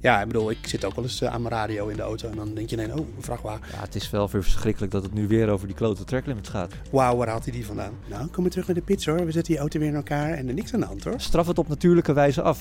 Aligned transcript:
Ja, 0.00 0.20
ik 0.20 0.26
bedoel, 0.26 0.50
ik 0.50 0.66
zit 0.66 0.84
ook 0.84 0.94
wel 0.94 1.04
eens 1.04 1.20
eh, 1.20 1.32
aan 1.32 1.42
mijn 1.42 1.54
radio 1.54 1.88
in 1.88 1.96
de 1.96 2.02
auto 2.02 2.28
en 2.28 2.36
dan 2.36 2.54
denk 2.54 2.70
je, 2.70 2.76
nee, 2.76 2.88
oh, 2.88 2.96
een 2.96 3.14
vrachtwagen. 3.18 3.66
Ja, 3.72 3.80
het 3.80 3.94
is 3.94 4.10
wel 4.10 4.28
weer 4.28 4.42
verschrikkelijk 4.42 4.92
dat 4.92 5.02
het 5.02 5.14
nu 5.14 5.28
weer 5.28 5.48
over 5.48 5.66
die 5.66 5.76
klote 5.76 6.04
tracklimits 6.04 6.48
gaat. 6.48 6.72
Wauw, 6.90 7.16
waar 7.16 7.28
haalt 7.28 7.44
hij 7.44 7.52
die 7.52 7.66
vandaan? 7.66 7.92
Nou, 8.06 8.26
kom 8.26 8.42
maar 8.42 8.50
terug 8.50 8.66
naar 8.66 8.76
de 8.76 8.82
pits 8.82 9.06
hoor. 9.06 9.16
We 9.16 9.32
zetten 9.32 9.52
die 9.52 9.58
auto 9.58 9.78
weer 9.78 9.88
in 9.88 9.94
elkaar 9.94 10.32
en 10.32 10.48
er 10.48 10.54
niks 10.54 10.74
aan 10.74 10.80
de 10.80 10.86
hand 10.86 11.04
hoor. 11.04 11.14
Straf 11.16 11.46
het 11.46 11.58
op 11.58 11.68
natuurlijke 11.68 12.12
wijze 12.12 12.42
af. 12.42 12.60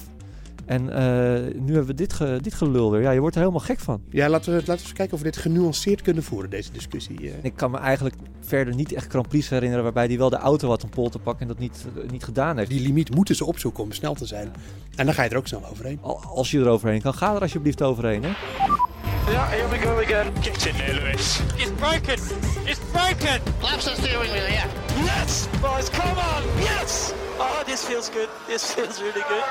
En 0.69 0.89
eh, 0.89 1.53
nu 1.59 1.65
hebben 1.73 1.85
we 1.85 1.93
dit, 1.93 2.13
ge, 2.13 2.39
dit 2.41 2.53
gelul 2.53 2.91
weer. 2.91 3.01
Ja, 3.01 3.11
je 3.11 3.19
wordt 3.19 3.35
er 3.35 3.41
helemaal 3.41 3.63
gek 3.65 3.79
van. 3.79 4.01
Ja, 4.09 4.29
laten 4.29 4.51
we, 4.51 4.57
laten 4.57 4.75
we 4.75 4.81
eens 4.81 4.93
kijken 4.93 5.13
of 5.13 5.19
we 5.19 5.25
dit 5.31 5.37
genuanceerd 5.37 6.01
kunnen 6.01 6.23
voeren, 6.23 6.49
deze 6.49 6.71
discussie. 6.71 7.17
eh. 7.31 7.33
Ik 7.43 7.53
kan 7.55 7.71
me 7.71 7.77
eigenlijk 7.77 8.15
verder 8.41 8.75
niet 8.75 8.93
echt 8.93 9.09
Grand 9.09 9.27
Prix 9.27 9.49
herinneren 9.49 9.83
waarbij 9.83 10.05
hij 10.05 10.17
wel 10.17 10.29
de 10.29 10.37
auto 10.37 10.69
had 10.69 10.83
om 10.83 10.89
pol 10.89 11.09
te 11.09 11.19
pakken 11.19 11.41
en 11.41 11.47
dat 11.47 11.59
niet, 11.59 11.85
eh, 12.03 12.09
niet 12.09 12.23
gedaan 12.23 12.57
heeft. 12.57 12.69
Die 12.69 12.81
limiet 12.81 13.15
moeten 13.15 13.35
ze 13.35 13.45
opzoeken 13.45 13.83
om 13.83 13.91
snel 13.91 14.13
te 14.13 14.25
zijn. 14.25 14.51
En 14.95 15.05
dan 15.05 15.13
ga 15.15 15.23
je 15.23 15.29
er 15.29 15.37
ook 15.37 15.47
snel 15.47 15.65
overheen. 15.71 15.97
Al- 16.01 16.21
Als 16.35 16.51
je 16.51 16.59
er 16.59 16.67
overheen 16.67 17.01
kan, 17.01 17.13
ga 17.13 17.35
er 17.35 17.41
alsjeblieft 17.41 17.81
overheen. 17.81 18.23
Hè? 18.23 18.29
Yeah, 19.31 19.49
here 19.49 19.67
we 19.69 19.77
go 19.77 20.01
again. 20.01 20.33
Get 20.41 20.65
in 20.65 20.73
there, 20.75 20.93
Lewis. 20.93 21.39
It's 21.55 21.71
broken. 21.77 22.19
It's 22.65 22.79
broken. 22.91 23.41
Laps 23.61 23.83
the 23.83 23.93
steering 23.97 24.31
wheel, 24.31 24.47
yeah. 24.51 24.65
Yes, 25.05 25.47
boys, 25.61 25.89
come 25.89 26.17
on. 26.33 26.43
Yes. 26.59 27.11
Oh, 27.39 27.59
this 27.65 27.79
feels 27.79 28.09
good. 28.09 28.29
This 28.47 28.63
feels 28.63 28.99
really 28.99 29.23
good. 29.27 29.43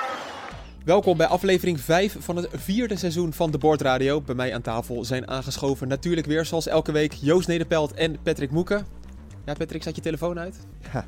Welkom 0.89 1.17
bij 1.17 1.27
aflevering 1.27 1.81
5 1.81 2.17
van 2.19 2.37
het 2.37 2.49
vierde 2.53 2.97
seizoen 2.97 3.33
van 3.33 3.51
de 3.51 3.59
Boordradio. 3.59 4.21
Bij 4.21 4.35
mij 4.35 4.55
aan 4.55 4.63
tafel 4.63 5.05
zijn 5.05 5.29
aangeschoven 5.29 5.89
natuurlijk 5.89 6.27
weer 6.27 6.45
zoals 6.45 6.67
elke 6.67 6.93
week 6.93 7.13
Joost 7.13 7.49
Nederpelt 7.49 7.93
en 7.93 8.23
Patrick 8.23 8.51
Moeken. 8.51 8.87
Ja, 9.45 9.55
Patrick, 9.55 9.83
zet 9.83 9.97
je 9.97 10.03
telefoon 10.03 10.39
uit? 10.39 10.57
Ja, 10.93 11.07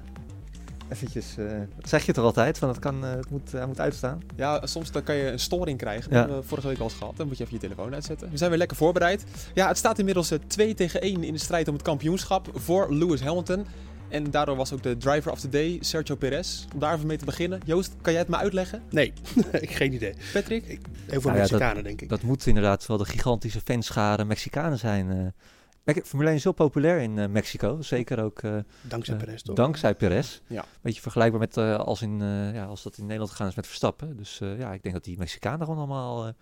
eventjes. 0.88 1.36
eh, 1.38 1.46
dat 1.76 1.88
zeg 1.88 2.06
je 2.06 2.12
toch 2.12 2.24
altijd? 2.24 2.58
Van 2.58 2.68
het, 2.68 2.78
kan, 2.78 3.04
eh, 3.04 3.10
het 3.10 3.30
moet, 3.30 3.52
hij 3.52 3.66
moet 3.66 3.80
uitstaan. 3.80 4.20
Ja, 4.36 4.66
soms 4.66 4.90
dan 4.92 5.02
kan 5.02 5.14
je 5.14 5.30
een 5.30 5.38
storing 5.40 5.78
krijgen. 5.78 6.10
Dat 6.10 6.28
Ja. 6.28 6.34
we 6.34 6.42
vorige 6.42 6.68
week 6.68 6.78
al 6.78 6.84
eens 6.84 6.94
gehad. 6.94 7.16
Dan 7.16 7.26
moet 7.26 7.36
je 7.36 7.44
even 7.44 7.54
je 7.54 7.60
telefoon 7.60 7.94
uitzetten. 7.94 8.30
We 8.30 8.36
zijn 8.36 8.50
weer 8.50 8.58
lekker 8.58 8.76
voorbereid. 8.76 9.24
Ja, 9.54 9.68
het 9.68 9.76
staat 9.78 9.98
inmiddels 9.98 10.30
eh, 10.30 10.38
2 10.46 10.74
tegen 10.74 11.00
1 11.02 11.24
in 11.24 11.32
de 11.32 11.38
strijd 11.38 11.68
om 11.68 11.74
het 11.74 11.82
kampioenschap 11.82 12.48
voor 12.54 12.94
Lewis 12.94 13.20
Hamilton. 13.20 13.66
En 14.10 14.30
daardoor 14.30 14.56
was 14.56 14.72
ook 14.72 14.82
de 14.82 14.96
driver 14.96 15.32
of 15.32 15.40
the 15.40 15.48
day 15.48 15.78
Sergio 15.80 16.14
Perez. 16.16 16.64
Om 16.74 16.80
daar 16.80 16.94
even 16.94 17.06
mee 17.06 17.16
te 17.16 17.24
beginnen. 17.24 17.60
Joost, 17.64 17.94
kan 18.00 18.12
jij 18.12 18.20
het 18.22 18.30
me 18.30 18.36
uitleggen? 18.36 18.82
Nee, 18.90 19.12
ik 19.60 19.70
geen 19.70 19.92
idee. 19.92 20.14
Patrick? 20.32 20.64
Heel 20.66 20.80
veel 21.06 21.20
Nou 21.20 21.34
ja, 21.34 21.38
Mexicanen, 21.40 21.84
denk 21.84 22.00
ik. 22.00 22.08
Dat 22.08 22.22
moet 22.22 22.46
inderdaad 22.46 22.86
wel 22.86 22.96
de 22.96 23.04
gigantische 23.04 23.60
fanschade 23.60 24.24
Mexicanen 24.24 24.78
zijn. 24.78 25.10
eh. 25.10 25.96
Formule 26.04 26.28
1 26.28 26.36
is 26.38 26.42
heel 26.44 26.52
populair 26.52 27.00
in 27.00 27.18
eh, 27.18 27.28
Mexico. 27.28 27.82
Zeker 27.82 28.22
ook 28.22 28.42
eh, 28.42 28.56
Dankzij 28.80 29.16
Perez, 29.16 29.42
toch? 29.42 29.56
dankzij 29.56 29.94
Perez. 29.94 30.40
Ja. 30.46 30.64
Beetje 30.80 31.00
vergelijkbaar 31.00 31.40
met 31.40 31.56
eh, 31.56 31.78
als, 31.78 32.02
in, 32.02 32.20
eh, 32.22 32.54
ja, 32.54 32.64
als 32.64 32.82
dat 32.82 32.96
in 32.96 33.02
Nederland 33.04 33.30
gegaan 33.30 33.48
is 33.48 33.54
met 33.54 33.66
Verstappen. 33.66 34.16
Dus 34.16 34.40
eh, 34.40 34.58
ja, 34.58 34.72
ik 34.72 34.82
denk 34.82 34.94
dat 34.94 35.04
die 35.04 35.18
Mexicanen 35.18 35.60
gewoon 35.60 35.76
allemaal 35.78 36.26
eh, 36.26 36.32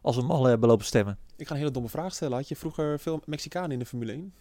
als 0.00 0.16
een 0.16 0.26
malle 0.26 0.48
hebben 0.48 0.68
lopen 0.68 0.84
stemmen. 0.84 1.18
Ik 1.36 1.46
ga 1.46 1.52
een 1.52 1.58
hele 1.60 1.70
domme 1.70 1.88
vraag 1.88 2.14
stellen. 2.14 2.36
Had 2.36 2.48
je 2.48 2.56
vroeger 2.56 2.98
veel 2.98 3.22
Mexicanen 3.26 3.70
in 3.70 3.78
de 3.78 3.86
Formule 3.86 4.12
1? 4.12 4.34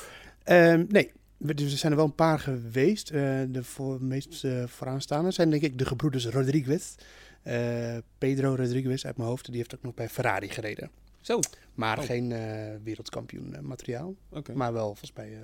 Ehm, 0.43 0.85
nee, 0.87 1.11
er 1.47 1.59
zijn 1.69 1.91
er 1.91 1.97
wel 1.97 2.07
een 2.07 2.15
paar 2.15 2.39
geweest. 2.39 3.09
Eh, 3.09 3.19
de 3.47 3.63
voor, 3.63 4.01
meest 4.03 4.43
eh, 4.43 4.63
vooraanstaande 4.67 5.31
zijn 5.31 5.49
denk 5.49 5.61
ik 5.63 5.77
de 5.77 5.85
gebroeders 5.85 6.25
Rodriguez. 6.27 6.95
Eh, 7.43 7.97
Pedro 8.17 8.55
Rodriguez 8.55 9.05
uit 9.05 9.17
mijn 9.17 9.29
hoofd. 9.29 9.45
Die 9.45 9.55
heeft 9.57 9.75
ook 9.75 9.81
nog 9.81 9.93
bij 9.93 10.09
Ferrari 10.09 10.49
gereden. 10.49 10.89
Zo, 11.21 11.39
Maar 11.73 11.97
Oh. 11.99 12.05
geen 12.05 12.31
eh, 12.31 12.75
wereldkampioen 12.83 13.55
materiaal. 13.61 14.15
oké. 14.29 14.53
Maar 14.53 14.73
wel 14.73 14.85
volgens 14.85 15.13
mij... 15.13 15.33
eh, 15.33 15.39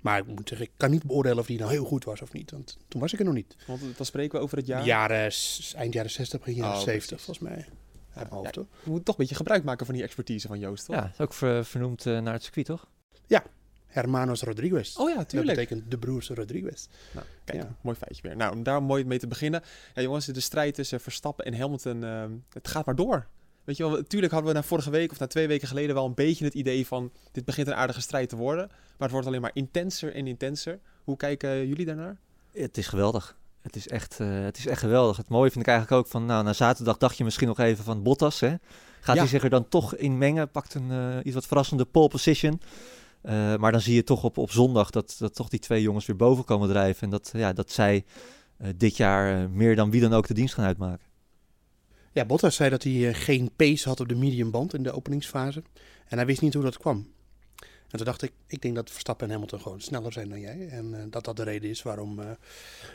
maar 0.00 0.18
ik 0.18 0.26
moet 0.26 0.48
zeggen, 0.48 0.66
ik 0.66 0.72
kan 0.76 0.90
niet 0.90 1.02
beoordelen 1.04 1.38
of 1.38 1.46
die 1.46 1.58
nou 1.58 1.70
heel 1.70 1.84
goed 1.84 2.04
was 2.04 2.22
of 2.22 2.32
niet. 2.32 2.50
Want 2.50 2.78
toen 2.88 3.00
was 3.00 3.12
ik 3.12 3.18
er 3.18 3.24
nog 3.24 3.34
niet. 3.34 3.56
Want 3.66 3.80
dan 3.96 4.06
spreken 4.06 4.38
we 4.38 4.44
over 4.44 4.56
het 4.56 4.66
jaar. 4.66 4.84
Jaren, 4.84 5.32
eind 5.76 5.92
jaren 5.94 6.10
60, 6.10 6.38
begin 6.38 6.54
jaren 6.54 6.76
Oh, 6.78 6.82
70 6.82 7.06
precies. 7.08 7.24
volgens 7.24 7.38
mij. 7.48 7.66
Uit 8.14 8.30
mijn 8.30 8.42
hoofd, 8.42 8.54
Ja, 8.54 8.60
hoor. 8.60 8.70
We 8.82 8.88
moeten 8.90 9.04
toch 9.04 9.14
een 9.14 9.20
beetje 9.20 9.34
gebruik 9.36 9.64
maken 9.64 9.86
van 9.86 9.94
die 9.94 10.04
expertise 10.04 10.46
van 10.46 10.58
Joost, 10.58 10.84
toch? 10.86 10.96
Ja, 10.96 11.10
is 11.12 11.20
ook 11.20 11.34
ver- 11.34 11.64
vernoemd 11.64 12.06
eh, 12.06 12.18
naar 12.20 12.32
het 12.32 12.42
circuit, 12.42 12.66
toch? 12.66 12.86
Hermanos 13.94 14.42
Rodriguez. 14.42 14.96
Oh 14.96 15.08
ja, 15.10 15.16
Dat 15.16 15.28
tuurlijk. 15.28 15.58
betekent 15.58 15.90
de 15.90 15.98
broers 15.98 16.28
Rodriguez. 16.28 16.86
Nou, 17.12 17.26
kijk, 17.44 17.62
Ja. 17.62 17.76
mooi 17.80 17.96
feitje 17.96 18.22
weer. 18.22 18.36
Nou, 18.36 18.52
om 18.54 18.62
daar 18.62 18.82
mooi 18.82 19.04
mee 19.04 19.18
te 19.18 19.26
beginnen. 19.26 19.62
Ja, 19.94 20.02
jongens, 20.02 20.26
de 20.26 20.40
strijd 20.40 20.74
tussen 20.74 21.00
Verstappen 21.00 21.44
en 21.44 21.54
Hamilton, 21.58 22.04
ehm, 22.04 22.30
het 22.52 22.68
gaat 22.68 22.86
maar 22.86 22.94
door. 22.96 23.26
Weet 23.64 23.76
je 23.76 23.82
wel, 23.82 23.92
natuurlijk 23.96 24.32
hadden 24.32 24.50
we 24.52 24.56
na 24.58 24.64
vorige 24.64 24.90
week 24.90 25.10
of 25.10 25.18
na 25.18 25.26
twee 25.26 25.46
weken 25.46 25.68
geleden 25.68 25.94
wel 25.94 26.04
een 26.06 26.14
beetje 26.14 26.44
het 26.44 26.54
idee 26.54 26.86
van 26.86 27.12
dit 27.32 27.44
begint 27.44 27.66
een 27.66 27.74
aardige 27.74 28.00
strijd 28.00 28.28
te 28.28 28.36
worden. 28.36 28.66
Maar 28.68 28.96
het 28.98 29.10
wordt 29.10 29.26
alleen 29.26 29.40
maar 29.40 29.50
intenser 29.54 30.14
en 30.14 30.26
intenser. 30.26 30.78
Hoe 31.04 31.16
kijken 31.16 31.66
jullie 31.66 31.86
daarnaar? 31.86 32.16
Het 32.52 32.78
is 32.78 32.86
geweldig. 32.86 33.36
Het 33.62 33.76
is, 33.76 33.88
echt, 33.88 34.20
eh, 34.20 34.42
het 34.44 34.56
is 34.58 34.66
echt 34.66 34.80
geweldig. 34.80 35.16
Het 35.16 35.28
mooie 35.28 35.50
vind 35.50 35.64
ik 35.66 35.70
eigenlijk 35.72 36.00
ook 36.04 36.10
van, 36.10 36.26
nou, 36.26 36.44
na 36.44 36.52
zaterdag 36.52 36.96
dacht 36.98 37.16
je 37.16 37.24
misschien 37.24 37.48
nog 37.48 37.58
even 37.58 37.84
van 37.84 38.02
Bottas, 38.02 38.40
hè? 38.40 38.54
Gaat 39.00 39.14
Ja. 39.14 39.20
hij 39.22 39.30
zich 39.30 39.42
er 39.42 39.50
dan 39.50 39.68
toch 39.68 39.96
in 39.96 40.18
mengen? 40.18 40.50
Pakt 40.50 40.74
een 40.74 40.90
eh, 40.90 41.16
iets 41.24 41.34
wat 41.34 41.46
verrassende 41.46 41.84
pole 41.84 42.08
position. 42.08 42.60
Eh, 43.24 43.56
maar 43.56 43.72
dan 43.72 43.80
zie 43.80 43.94
je 43.94 44.04
toch 44.04 44.24
op, 44.24 44.38
op 44.38 44.50
zondag 44.50 44.90
dat, 44.90 45.16
dat 45.18 45.34
toch 45.34 45.48
die 45.48 45.58
twee 45.58 45.82
jongens 45.82 46.06
weer 46.06 46.16
boven 46.16 46.44
komen 46.44 46.68
drijven. 46.68 47.02
En 47.02 47.10
dat, 47.10 47.30
ja, 47.32 47.52
dat 47.52 47.70
zij 47.70 48.04
eh, 48.56 48.68
dit 48.76 48.96
jaar 48.96 49.42
eh, 49.42 49.48
meer 49.48 49.76
dan 49.76 49.90
wie 49.90 50.00
dan 50.00 50.12
ook 50.12 50.26
de 50.26 50.34
dienst 50.34 50.54
gaan 50.54 50.64
uitmaken. 50.64 51.06
Ja, 52.12 52.24
Bottas 52.24 52.54
zei 52.54 52.70
dat 52.70 52.82
hij 52.82 53.14
geen 53.14 53.50
pace 53.56 53.88
had 53.88 54.00
op 54.00 54.08
de 54.08 54.14
mediumband 54.14 54.74
in 54.74 54.82
de 54.82 54.92
openingsfase. 54.92 55.62
En 56.08 56.16
hij 56.16 56.26
wist 56.26 56.40
niet 56.40 56.54
hoe 56.54 56.62
dat 56.62 56.78
kwam. 56.78 57.06
En 57.94 58.00
toen 58.00 58.08
dacht 58.08 58.22
ik, 58.22 58.32
ik 58.46 58.62
denk 58.62 58.74
dat 58.74 58.90
Verstappen 58.90 59.26
en 59.26 59.32
Hamilton 59.32 59.60
gewoon 59.60 59.80
sneller 59.80 60.12
zijn 60.12 60.28
dan 60.28 60.40
jij. 60.40 60.68
En 60.70 60.94
eh, 60.94 61.00
dat 61.10 61.24
dat 61.24 61.36
de 61.36 61.42
reden 61.42 61.70
is 61.70 61.82
waarom, 61.82 62.20
eh, 62.20 62.26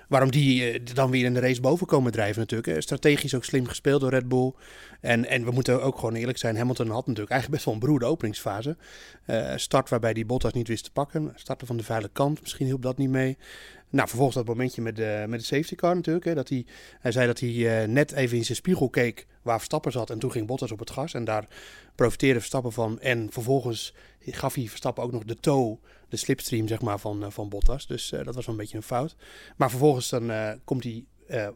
waarom 0.08 0.32
die 0.32 0.72
eh, 0.72 0.80
dan 0.94 1.12
weer 1.12 1.26
in 1.26 1.34
de 1.34 1.40
race 1.40 1.62
boven 1.62 1.88
komen 1.88 2.12
drijven 2.12 2.40
natuurlijk. 2.40 2.82
Strategisch 2.82 3.36
ook 3.36 3.44
slim 3.44 3.66
gespeeld 3.66 4.02
door 4.02 4.10
Red 4.10 4.28
Bull. 4.28 4.54
En, 5.02 5.26
en 5.26 5.44
we 5.44 5.52
moeten 5.52 5.84
ook 5.84 5.96
gewoon 5.96 6.16
eerlijk 6.16 6.38
zijn, 6.38 6.58
Hamilton 6.58 6.88
had 6.90 7.08
natuurlijk 7.08 7.32
eigenlijk 7.32 7.52
best 7.52 7.66
wel 7.66 7.74
een 7.74 7.80
beroerde 7.80 8.06
openingsfase. 8.06 8.78
Start 9.56 9.90
waarbij 9.90 10.14
die 10.14 10.26
Bottas 10.26 10.54
niet 10.54 10.68
wist 10.68 10.84
te 10.84 10.92
pakken. 10.92 11.31
Starten 11.36 11.68
van 11.68 11.78
de 11.78 11.84
vuile 11.84 12.10
kant, 12.14 12.42
misschien 12.42 12.66
hielp 12.66 12.81
dat 12.81 12.98
niet 12.98 13.10
mee. 13.10 13.38
Nou, 13.89 14.07
vervolgens 14.07 14.38
dat 14.38 14.47
momentje 14.47 14.81
met 14.81 14.95
de, 14.95 15.25
met 15.27 15.39
de 15.39 15.45
safety 15.45 15.75
car 15.75 15.95
natuurlijk. 15.95 16.25
Hè, 16.25 16.33
dat 16.33 16.50
hij, 16.50 16.66
hij 17.00 17.11
zei 17.11 17.27
dat 17.27 17.39
hij 17.39 17.81
eh, 17.81 17.88
net 17.88 18.11
even 18.11 18.38
in 18.38 18.45
zijn 18.45 18.57
spiegel 18.57 18.89
keek 18.89 19.27
waar 19.41 19.57
Verstappen 19.57 19.91
zat. 19.91 20.09
En 20.09 20.19
toen 20.19 20.31
ging 20.31 20.47
Bottas 20.47 20.72
op 20.72 20.79
het 20.79 20.89
gas. 20.89 21.13
En 21.13 21.23
daar 21.23 21.47
profiteerde 21.95 22.39
Verstappen 22.39 22.72
van. 22.72 23.00
En 23.00 23.31
vervolgens 23.31 23.94
gaf 24.19 24.53
hij 24.53 24.67
Verstappen 24.67 25.03
ook 25.03 25.11
nog 25.11 25.23
de 25.23 25.35
toe, 25.35 25.77
de 26.09 26.17
slipstream 26.17 26.67
zeg 26.67 26.81
maar, 26.81 27.00
van, 27.00 27.23
eh, 27.23 27.29
van 27.29 27.50
Bottas. 27.50 27.88
Dus 27.88 28.11
eh, 28.11 28.25
dat 28.25 28.35
was 28.35 28.45
wel 28.45 28.55
een 28.55 28.61
beetje 28.61 28.77
een 28.77 28.83
fout. 28.83 29.16
Maar 29.57 29.69
vervolgens 29.69 30.09
dan 30.09 30.31
komt 30.63 30.83
hij 30.83 31.06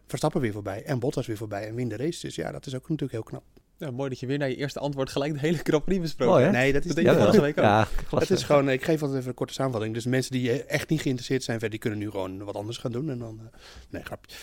Verstappen 0.07 0.41
weer 0.41 0.53
voorbij. 0.53 0.83
En 0.83 1.00
Bottas 1.00 1.27
weer 1.27 1.38
voorbij. 1.38 1.67
En 1.67 1.75
wint 1.75 1.89
de 1.89 1.97
race. 1.97 2.21
Dus 2.21 2.35
ja, 2.35 2.51
dat 2.51 2.65
is 2.65 2.75
ook 2.75 2.89
natuurlijk 2.89 3.11
heel 3.11 3.23
knap. 3.23 3.44
Ja, 3.83 3.91
mooi 3.91 4.09
dat 4.09 4.19
je 4.19 4.25
weer 4.25 4.38
naar 4.38 4.49
je 4.49 4.55
eerste 4.55 4.79
antwoord 4.79 5.09
gelijk 5.09 5.33
de 5.33 5.39
hele 5.39 5.57
Grand 5.63 5.85
Prix 5.85 6.01
besproken 6.01 6.41
hebt. 6.41 6.53
Nee, 6.53 6.73
dat 6.73 6.85
is 6.85 6.95
Dat 6.95 7.03
niet 7.03 7.13
vorige 7.13 7.41
week 7.41 7.57
ook. 7.57 7.63
Ja. 7.63 7.88
Het 8.09 8.29
is 8.29 8.44
gewoon, 8.44 8.69
ik 8.69 8.83
geef 8.83 9.01
altijd 9.01 9.19
even 9.19 9.29
een 9.29 9.35
korte 9.35 9.53
samenvatting. 9.53 9.94
Dus 9.94 10.05
mensen 10.05 10.31
die 10.31 10.63
echt 10.63 10.89
niet 10.89 11.01
geïnteresseerd 11.01 11.44
zijn, 11.44 11.59
verder, 11.59 11.79
die 11.79 11.89
kunnen 11.89 11.99
nu 11.99 12.09
gewoon 12.09 12.44
wat 12.44 12.55
anders 12.55 12.77
gaan 12.77 12.91
doen. 12.91 13.09
En 13.09 13.19
dan, 13.19 13.39
eh, 13.39 13.59
nee, 13.89 14.03
grapje. 14.03 14.35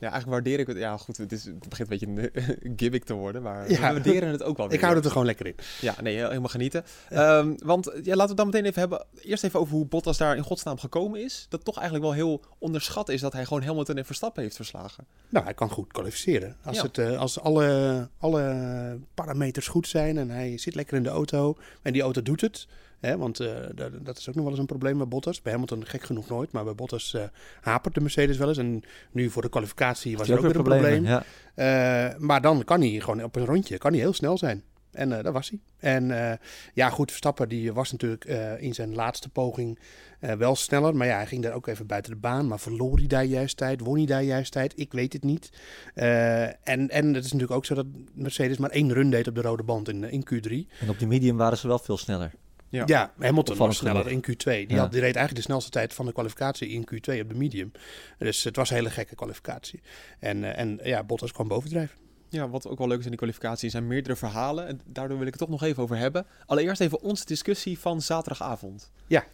Ja, 0.00 0.10
eigenlijk 0.10 0.30
waardeer 0.42 0.58
ik 0.58 0.66
het. 0.66 0.76
Ja, 0.76 0.96
goed, 0.96 1.16
het, 1.16 1.32
is, 1.32 1.44
het 1.44 1.68
begint 1.68 1.90
een 1.92 1.98
beetje 1.98 2.30
een 2.62 2.72
gimmick 2.80 3.04
te 3.04 3.14
worden, 3.14 3.42
maar 3.42 3.70
Ja. 3.70 3.76
we 3.76 3.80
waarderen 3.92 4.28
het 4.28 4.42
ook 4.42 4.56
wel 4.56 4.66
weer. 4.68 4.76
Ik 4.76 4.82
hou 4.82 4.94
het 4.96 5.04
er 5.04 5.10
gewoon 5.10 5.26
lekker 5.26 5.46
in. 5.46 5.54
Ja, 5.80 5.94
nee, 6.02 6.16
helemaal 6.16 6.48
genieten. 6.48 6.84
Ehm, 7.08 7.52
want 7.64 7.84
ja, 7.84 7.92
laten 7.94 8.14
we 8.14 8.20
het 8.28 8.36
dan 8.36 8.46
meteen 8.46 8.64
even 8.64 8.80
hebben. 8.80 9.04
Eerst 9.22 9.44
even 9.44 9.60
over 9.60 9.74
hoe 9.74 9.86
Bottas 9.86 10.16
daar 10.18 10.36
in 10.36 10.42
godsnaam 10.42 10.78
gekomen 10.78 11.22
is. 11.24 11.46
Dat 11.48 11.64
toch 11.64 11.74
eigenlijk 11.76 12.04
wel 12.06 12.14
heel 12.14 12.40
onderschat 12.58 13.08
is 13.08 13.20
dat 13.20 13.32
hij 13.32 13.44
gewoon 13.44 13.62
Hamilton 13.62 13.96
en 13.96 14.04
Verstappen 14.04 14.42
heeft 14.42 14.56
verslagen. 14.56 15.04
Nou, 15.28 15.44
hij 15.44 15.54
kan 15.54 15.70
goed 15.70 15.92
kwalificeren. 15.92 16.56
Als, 16.64 16.76
Ja. 16.76 16.82
het, 16.82 16.98
eh, 16.98 17.18
als 17.18 17.40
alle, 17.40 18.08
alle 18.18 18.98
parameters 19.14 19.68
goed 19.68 19.88
zijn 19.88 20.18
en 20.18 20.30
hij 20.30 20.58
zit 20.58 20.74
lekker 20.74 20.96
in 20.96 21.02
de 21.02 21.08
auto 21.08 21.56
en 21.82 21.92
die 21.92 22.02
auto 22.02 22.22
doet 22.22 22.40
het. 22.40 22.66
Hè, 23.00 23.16
want 23.16 23.40
eh, 23.40 23.54
dat, 24.02 24.18
is 24.18 24.28
ook 24.28 24.34
nog 24.34 24.42
wel 24.42 24.52
eens 24.52 24.60
een 24.60 24.66
probleem 24.66 24.98
bij 24.98 25.08
Bottas. 25.08 25.42
Bij 25.42 25.52
Hamilton 25.52 25.86
gek 25.86 26.02
genoeg 26.02 26.28
nooit, 26.28 26.52
maar 26.52 26.64
bij 26.64 26.74
Bottas 26.74 27.14
eh, 27.14 27.22
hapert 27.60 27.94
de 27.94 28.00
Mercedes 28.00 28.36
wel 28.36 28.48
eens. 28.48 28.58
En 28.58 28.82
nu 29.10 29.30
voor 29.30 29.42
de 29.42 29.48
kwalificatie 29.48 30.16
was 30.16 30.28
er 30.28 30.36
ook 30.36 30.42
weer 30.42 30.56
een 30.56 30.62
probleem. 30.62 31.04
Ja. 31.04 31.24
Eh, 31.54 32.18
maar 32.18 32.40
dan 32.40 32.64
kan 32.64 32.80
hij 32.80 33.00
gewoon 33.00 33.24
op 33.24 33.36
een 33.36 33.44
rondje 33.44 33.78
kan 33.78 33.90
hij 33.92 34.00
heel 34.00 34.12
snel 34.12 34.38
zijn. 34.38 34.62
En 34.90 35.12
eh 35.12 35.24
dat 35.24 35.32
was 35.32 35.50
hij. 35.50 35.58
En 35.78 36.38
ja, 36.74 36.90
goed, 36.90 37.10
Verstappen 37.10 37.48
die 37.48 37.72
was 37.72 37.92
natuurlijk 37.92 38.24
in 38.60 38.74
zijn 38.74 38.94
laatste 38.94 39.28
poging 39.28 39.78
wel 40.20 40.56
sneller. 40.56 40.96
Maar 40.96 41.06
ja, 41.06 41.16
hij 41.16 41.26
ging 41.26 41.42
daar 41.42 41.52
ook 41.52 41.66
even 41.66 41.86
buiten 41.86 42.12
de 42.12 42.18
baan. 42.18 42.48
Maar 42.48 42.60
verloor 42.60 42.96
hij 42.96 43.06
daar 43.06 43.24
juist 43.24 43.56
tijd? 43.56 43.80
Won 43.80 43.96
hij 43.96 44.06
daar 44.06 44.22
juist 44.22 44.52
tijd? 44.52 44.72
Ik 44.76 44.92
weet 44.92 45.12
het 45.12 45.24
niet. 45.24 45.50
En, 45.94 46.88
en 46.88 47.14
het 47.14 47.24
is 47.24 47.32
natuurlijk 47.32 47.52
ook 47.52 47.64
zo 47.64 47.74
dat 47.74 47.86
Mercedes 48.14 48.58
maar 48.58 48.70
één 48.70 48.92
run 48.92 49.10
deed 49.10 49.28
op 49.28 49.34
de 49.34 49.40
rode 49.40 49.62
band 49.62 49.88
in, 49.88 50.04
in 50.04 50.26
Q3. 50.34 50.78
En 50.80 50.88
op 50.88 50.98
die 50.98 51.08
medium 51.08 51.36
waren 51.36 51.58
ze 51.58 51.66
wel 51.66 51.78
veel 51.78 51.98
sneller. 51.98 52.32
Ja. 52.70 52.82
Ja, 52.86 53.12
Hamilton 53.18 53.56
was 53.56 53.76
sneller 53.76 54.08
in 54.08 54.24
Q2. 54.30 54.42
Die, 54.44 54.68
Ja. 54.68 54.76
had, 54.76 54.90
die 54.92 55.00
reed 55.00 55.16
eigenlijk 55.16 55.34
de 55.34 55.40
snelste 55.42 55.70
tijd 55.70 55.94
van 55.94 56.06
de 56.06 56.12
kwalificatie 56.12 56.68
in 56.68 56.80
Q2 56.94 57.20
op 57.20 57.28
de 57.28 57.34
medium. 57.34 57.72
Dus 58.18 58.44
het 58.44 58.56
was 58.56 58.70
een 58.70 58.76
hele 58.76 58.90
gekke 58.90 59.14
kwalificatie. 59.14 59.80
En, 60.18 60.44
eh, 60.44 60.58
en 60.58 60.80
ja, 60.82 61.04
Bottas 61.04 61.32
kwam 61.32 61.48
bovendrijven. 61.48 61.98
Ja, 62.28 62.48
wat 62.48 62.66
ook 62.66 62.78
wel 62.78 62.88
leuk 62.88 62.98
is 62.98 63.04
in 63.04 63.10
die 63.10 63.18
kwalificatie, 63.18 63.70
zijn 63.70 63.86
meerdere 63.86 64.16
verhalen. 64.16 64.66
En 64.66 64.80
daardoor 64.84 65.16
wil 65.18 65.26
ik 65.26 65.32
het 65.32 65.40
toch 65.42 65.50
nog 65.50 65.62
even 65.62 65.82
over 65.82 65.96
hebben. 65.96 66.26
Allereerst 66.46 66.80
even 66.80 67.00
onze 67.00 67.24
discussie 67.24 67.78
van 67.78 68.02
zaterdagavond. 68.02 68.90
Ja. 69.06 69.24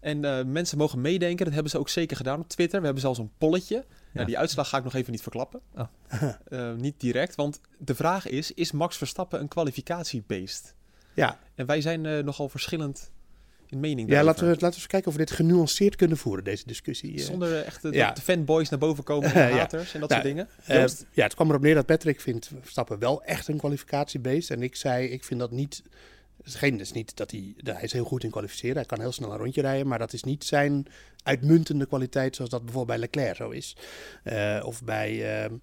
En 0.00 0.24
eh, 0.24 0.44
mensen 0.44 0.78
mogen 0.78 1.00
meedenken, 1.00 1.44
dat 1.44 1.54
hebben 1.54 1.70
ze 1.72 1.78
ook 1.78 1.88
zeker 1.88 2.16
gedaan 2.16 2.40
op 2.40 2.48
Twitter. 2.48 2.78
We 2.78 2.84
hebben 2.84 3.02
zelfs 3.02 3.18
een 3.18 3.30
polletje. 3.38 3.74
Ja. 3.76 3.84
Nou, 4.12 4.26
die 4.26 4.38
uitslag 4.38 4.68
ga 4.68 4.78
ik 4.78 4.84
nog 4.84 4.94
even 4.94 5.12
niet 5.12 5.22
verklappen. 5.22 5.60
Oh. 5.76 5.84
Eh, 6.48 6.72
niet 6.74 7.00
direct, 7.00 7.34
want 7.34 7.60
de 7.78 7.94
vraag 7.94 8.28
is, 8.28 8.52
is 8.52 8.72
Max 8.72 8.96
Verstappen 8.96 9.40
een 9.40 9.48
kwalificatiebeest? 9.48 10.74
Ja, 11.14 11.38
En 11.54 11.66
wij 11.66 11.80
zijn 11.80 12.06
eh, 12.06 12.18
nogal 12.24 12.48
verschillend 12.48 13.10
in 13.66 13.80
mening 13.80 14.10
ja 14.10 14.22
laten, 14.24 14.42
we, 14.44 14.50
laten 14.50 14.68
we 14.68 14.74
eens 14.74 14.86
kijken 14.86 15.08
of 15.08 15.16
we 15.16 15.24
dit 15.24 15.30
genuanceerd 15.30 15.96
kunnen 15.96 16.16
voeren, 16.16 16.44
deze 16.44 16.62
discussie. 16.66 17.14
eh. 17.18 17.24
Zonder 17.24 17.62
echt 17.64 17.82
de, 17.82 17.92
Ja. 17.92 18.10
de 18.12 18.20
fanboys 18.20 18.68
naar 18.68 18.78
boven 18.78 19.04
komen, 19.04 19.28
Ja. 19.34 19.48
haters 19.58 19.94
en 19.94 20.00
dat 20.00 20.08
Nou, 20.08 20.22
soort 20.22 20.34
dingen. 20.34 20.48
Eh, 20.64 20.80
Joost? 20.80 21.06
ja, 21.12 21.22
het 21.24 21.34
kwam 21.34 21.48
erop 21.48 21.62
neer 21.62 21.74
dat 21.74 21.86
Patrick 21.86 22.20
vindt 22.20 22.50
Verstappen 22.60 22.98
wel 22.98 23.22
echt 23.22 23.48
een 23.48 23.56
kwalificatiebeest. 23.58 24.50
En 24.50 24.62
ik 24.62 24.76
zei, 24.76 25.06
ik 25.08 25.24
vind 25.24 25.40
dat 25.40 25.50
niet... 25.50 25.82
Is, 26.44 26.54
geen, 26.54 26.80
is 26.80 26.92
niet 26.92 27.16
dat 27.16 27.30
hij... 27.30 27.54
Hij 27.62 27.82
is 27.82 27.92
heel 27.92 28.04
goed 28.04 28.24
in 28.24 28.30
kwalificeren. 28.30 28.76
Hij 28.76 28.84
kan 28.84 29.00
heel 29.00 29.12
snel 29.12 29.32
een 29.32 29.38
rondje 29.38 29.60
rijden. 29.60 29.86
Maar 29.86 29.98
dat 29.98 30.12
is 30.12 30.22
niet 30.22 30.44
zijn 30.44 30.86
uitmuntende 31.22 31.86
kwaliteit 31.86 32.36
zoals 32.36 32.50
dat 32.50 32.64
bijvoorbeeld 32.64 32.98
bij 32.98 33.08
Leclerc 33.08 33.36
zo 33.36 33.50
is. 33.50 33.76
Eh, 34.22 34.62
of, 34.64 34.82
bij, 34.82 35.42
ehm, 35.42 35.54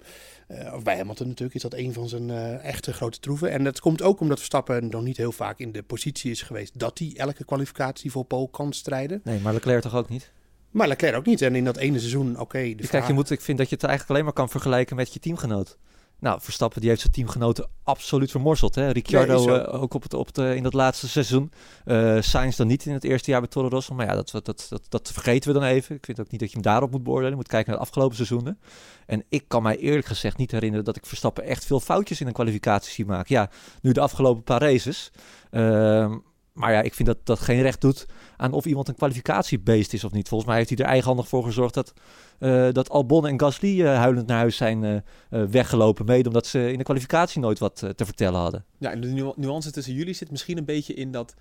eh, 0.47 0.73
of 0.73 0.83
bij 0.83 0.97
Hamilton 0.97 1.27
natuurlijk 1.27 1.55
is 1.55 1.61
dat 1.61 1.73
een 1.73 1.93
van 1.93 2.09
zijn 2.09 2.29
eh, 2.29 2.65
echte 2.65 2.93
grote 2.93 3.19
troeven. 3.19 3.51
En 3.51 3.63
dat 3.63 3.79
komt 3.79 4.01
ook 4.01 4.19
omdat 4.19 4.37
Verstappen 4.37 4.89
nog 4.89 5.03
niet 5.03 5.17
heel 5.17 5.31
vaak 5.31 5.59
in 5.59 5.71
de 5.71 5.83
positie 5.83 6.31
is 6.31 6.41
geweest... 6.41 6.79
dat 6.79 6.99
hij 6.99 7.13
elke 7.15 7.45
kwalificatie 7.45 8.11
voor 8.11 8.25
Pole 8.25 8.49
kan 8.51 8.73
strijden. 8.73 9.21
Nee, 9.23 9.39
maar 9.39 9.53
Leclerc 9.53 9.81
toch 9.81 9.95
ook 9.95 10.09
niet? 10.09 10.31
Maar 10.71 10.87
Leclerc 10.87 11.15
ook 11.15 11.25
niet. 11.25 11.41
En 11.41 11.55
in 11.55 11.63
dat 11.63 11.77
ene 11.77 11.99
seizoen, 11.99 12.39
oké... 12.39 12.61
de 12.61 12.75
kijk, 12.75 12.87
vraag- 12.87 13.07
je 13.07 13.13
moet, 13.13 13.29
ik 13.29 13.41
vind 13.41 13.57
dat 13.57 13.69
je 13.69 13.75
het 13.75 13.83
eigenlijk 13.83 14.13
alleen 14.13 14.25
maar 14.25 14.39
kan 14.39 14.49
vergelijken 14.49 14.95
met 14.95 15.13
je 15.13 15.19
teamgenoot. 15.19 15.77
Nou, 16.21 16.41
Verstappen 16.41 16.79
die 16.79 16.89
heeft 16.89 17.01
zijn 17.01 17.13
teamgenoten 17.13 17.67
absoluut 17.83 18.31
vermorzeld. 18.31 18.75
Hè? 18.75 18.91
Ricciardo 18.91 19.45
Nee, 19.45 19.61
eh, 19.61 19.81
ook 19.81 19.93
op 19.93 20.03
het, 20.03 20.13
op 20.13 20.37
eh, 20.37 20.55
in 20.55 20.63
dat 20.63 20.73
laatste 20.73 21.09
seizoen. 21.09 21.51
Eh 21.85 22.17
Sainz 22.19 22.55
dan 22.57 22.67
niet 22.67 22.85
in 22.85 22.93
het 22.93 23.03
eerste 23.03 23.31
jaar 23.31 23.39
bij 23.39 23.49
Toro 23.49 23.67
Rosso. 23.67 23.95
Maar 23.95 24.05
ja, 24.05 24.15
dat, 24.15 24.31
dat, 24.31 24.45
dat, 24.69 24.81
dat, 24.89 25.11
vergeten 25.13 25.53
we 25.53 25.59
dan 25.59 25.67
even. 25.67 25.95
Ik 25.95 26.05
vind 26.05 26.19
ook 26.19 26.31
niet 26.31 26.39
dat 26.39 26.49
je 26.49 26.55
hem 26.55 26.63
daarop 26.63 26.91
moet 26.91 27.03
beoordelen. 27.03 27.31
Je 27.31 27.37
moet 27.37 27.47
kijken 27.47 27.69
naar 27.69 27.79
de 27.79 27.85
afgelopen 27.85 28.15
seizoenen. 28.15 28.59
En 29.05 29.23
ik 29.29 29.43
kan 29.47 29.63
mij 29.63 29.77
eerlijk 29.77 30.07
gezegd 30.07 30.37
niet 30.37 30.51
herinneren 30.51 30.85
dat 30.85 30.95
ik 30.95 31.05
Verstappen 31.05 31.43
echt 31.43 31.65
veel 31.65 31.79
foutjes 31.79 32.21
in 32.21 32.27
een 32.27 32.33
kwalificatie 32.33 32.91
zie 32.91 33.05
maken. 33.05 33.35
Ja, 33.35 33.49
nu 33.81 33.91
de 33.91 34.01
afgelopen 34.01 34.43
paar 34.43 34.61
races. 34.61 35.11
Ehm, 35.51 36.17
maar 36.53 36.71
ja, 36.71 36.81
ik 36.81 36.93
vind 36.93 37.07
dat 37.07 37.17
dat 37.23 37.39
geen 37.39 37.61
recht 37.61 37.81
doet 37.81 38.05
aan 38.37 38.51
of 38.51 38.65
iemand 38.65 38.87
een 38.87 38.95
kwalificatiebeest 38.95 39.93
is 39.93 40.03
of 40.03 40.11
niet. 40.11 40.27
Volgens 40.27 40.49
mij 40.49 40.57
heeft 40.59 40.69
hij 40.69 40.79
er 40.79 40.85
eigenhandig 40.91 41.27
voor 41.27 41.43
gezorgd 41.43 41.73
dat, 41.73 41.93
eh, 42.39 42.67
dat 42.71 42.89
Albon 42.89 43.27
en 43.27 43.39
Gasly 43.39 43.81
eh, 43.81 43.95
huilend 43.95 44.27
naar 44.27 44.37
huis 44.37 44.55
zijn 44.55 44.83
eh, 44.83 45.43
weggelopen. 45.43 46.05
Mede 46.05 46.27
omdat 46.27 46.47
ze 46.47 46.71
in 46.71 46.77
de 46.77 46.83
kwalificatie 46.83 47.41
nooit 47.41 47.59
wat 47.59 47.75
te 47.95 48.05
vertellen 48.05 48.39
hadden. 48.39 48.65
Ja, 48.77 48.91
en 48.91 49.01
de 49.01 49.07
nu- 49.07 49.33
nuance 49.35 49.71
tussen 49.71 49.93
jullie 49.93 50.13
zit 50.13 50.31
misschien 50.31 50.57
een 50.57 50.65
beetje 50.65 50.93
in 50.93 51.11
dat 51.11 51.33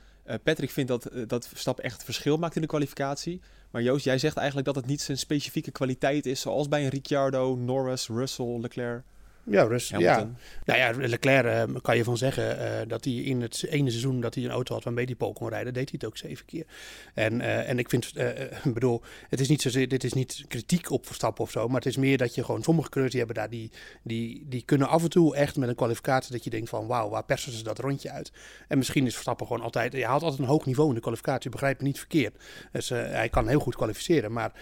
Patrick 0.43 0.71
vindt 0.71 0.91
dat, 0.91 1.11
dat 1.27 1.49
Verstappen 1.49 1.85
echt 1.85 2.05
verschil 2.05 2.37
maakt 2.37 2.55
in 2.55 2.61
de 2.61 2.67
kwalificatie. 2.67 3.41
Maar 3.71 3.83
Joost, 3.83 4.05
jij 4.05 4.19
zegt 4.19 4.37
eigenlijk 4.37 4.67
dat 4.67 4.77
het 4.77 4.87
niet 4.87 5.01
zijn 5.01 5.19
specifieke 5.19 5.71
kwaliteit 5.71 6.27
is, 6.27 6.41
zoals 6.41 6.69
bij 6.69 6.83
een 6.85 6.89
Ricciardo, 6.89 7.57
Norris, 7.57 8.09
Russell, 8.09 8.59
Leclerc, 8.61 9.03
Ja, 9.51 9.63
Rus, 9.63 9.89
ja. 9.89 10.29
Nou 10.65 10.79
ja, 10.79 10.91
Leclerc 10.97 11.47
eh, 11.47 11.81
kan 11.83 11.97
je 11.97 12.05
van 12.05 12.17
zeggen 12.17 12.59
eh, 12.59 12.89
dat 12.89 13.05
hij 13.05 13.15
in 13.15 13.41
het 13.41 13.67
ene 13.69 13.91
seizoen 13.91 14.21
dat 14.21 14.35
hij 14.35 14.45
een 14.45 14.51
auto 14.51 14.75
had 14.75 14.85
waarmee 14.85 15.05
hij 15.05 15.15
pole 15.15 15.33
kon 15.33 15.49
rijden, 15.49 15.75
deed 15.75 15.91
hij 15.91 15.99
het 16.01 16.05
ook 16.05 16.17
zeven 16.17 16.47
keer. 16.47 16.67
En, 17.15 17.41
eh, 17.41 17.69
en 17.69 17.79
ik 17.79 17.89
vind, 17.89 18.13
bedoel, 18.75 19.03
het 19.29 19.41
is 19.41 19.49
niet 19.49 19.63
zozeer, 19.63 19.89
dit 19.89 20.05
is 20.05 20.13
niet 20.13 20.45
kritiek 20.49 20.91
op 20.91 21.07
Verstappen 21.07 21.45
of 21.45 21.51
zo, 21.51 21.67
maar 21.67 21.77
het 21.77 21.87
is 21.87 21.97
meer 21.97 22.19
dat 22.19 22.35
je 22.35 22.45
gewoon 22.45 22.63
sommige 22.63 22.89
coureurs 22.89 23.15
die 23.15 23.25
hebben 23.25 23.43
daar 23.43 23.51
die, 23.51 23.71
die, 24.03 24.47
die 24.49 24.63
kunnen 24.63 24.89
af 24.89 25.03
en 25.03 25.11
toe 25.11 25.37
echt 25.37 25.57
met 25.57 25.69
een 25.69 25.75
kwalificatie 25.75 26.33
dat 26.33 26.45
je 26.45 26.51
denkt 26.51 26.69
van 26.69 26.87
wauw, 26.87 27.09
waar 27.09 27.25
persen 27.25 27.53
ze 27.53 27.63
dat 27.63 27.79
rondje 27.79 28.11
uit? 28.11 28.33
En 28.69 28.79
misschien 28.79 29.07
is 29.07 29.13
Verstappen 29.13 29.47
gewoon 29.47 29.63
altijd, 29.63 29.93
hij 29.93 30.03
haalt 30.03 30.23
altijd 30.23 30.41
een 30.41 30.49
hoog 30.49 30.67
niveau 30.67 30.89
in 30.89 30.95
de 30.95 31.01
kwalificatie, 31.01 31.51
begrijp 31.51 31.81
me 31.81 31.87
niet 31.87 31.99
verkeerd. 31.99 32.37
Dus 32.73 32.89
hij 32.89 33.29
kan 33.29 33.49
heel 33.49 33.61
goed 33.61 33.77
kwalificeren, 33.77 34.33
maar 34.33 34.53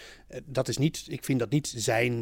dat 0.44 0.69
is 0.69 0.76
niet, 0.76 1.05
ik 1.08 1.25
vind 1.25 1.38
dat 1.38 1.50
niet 1.50 1.73
zijn 1.76 2.12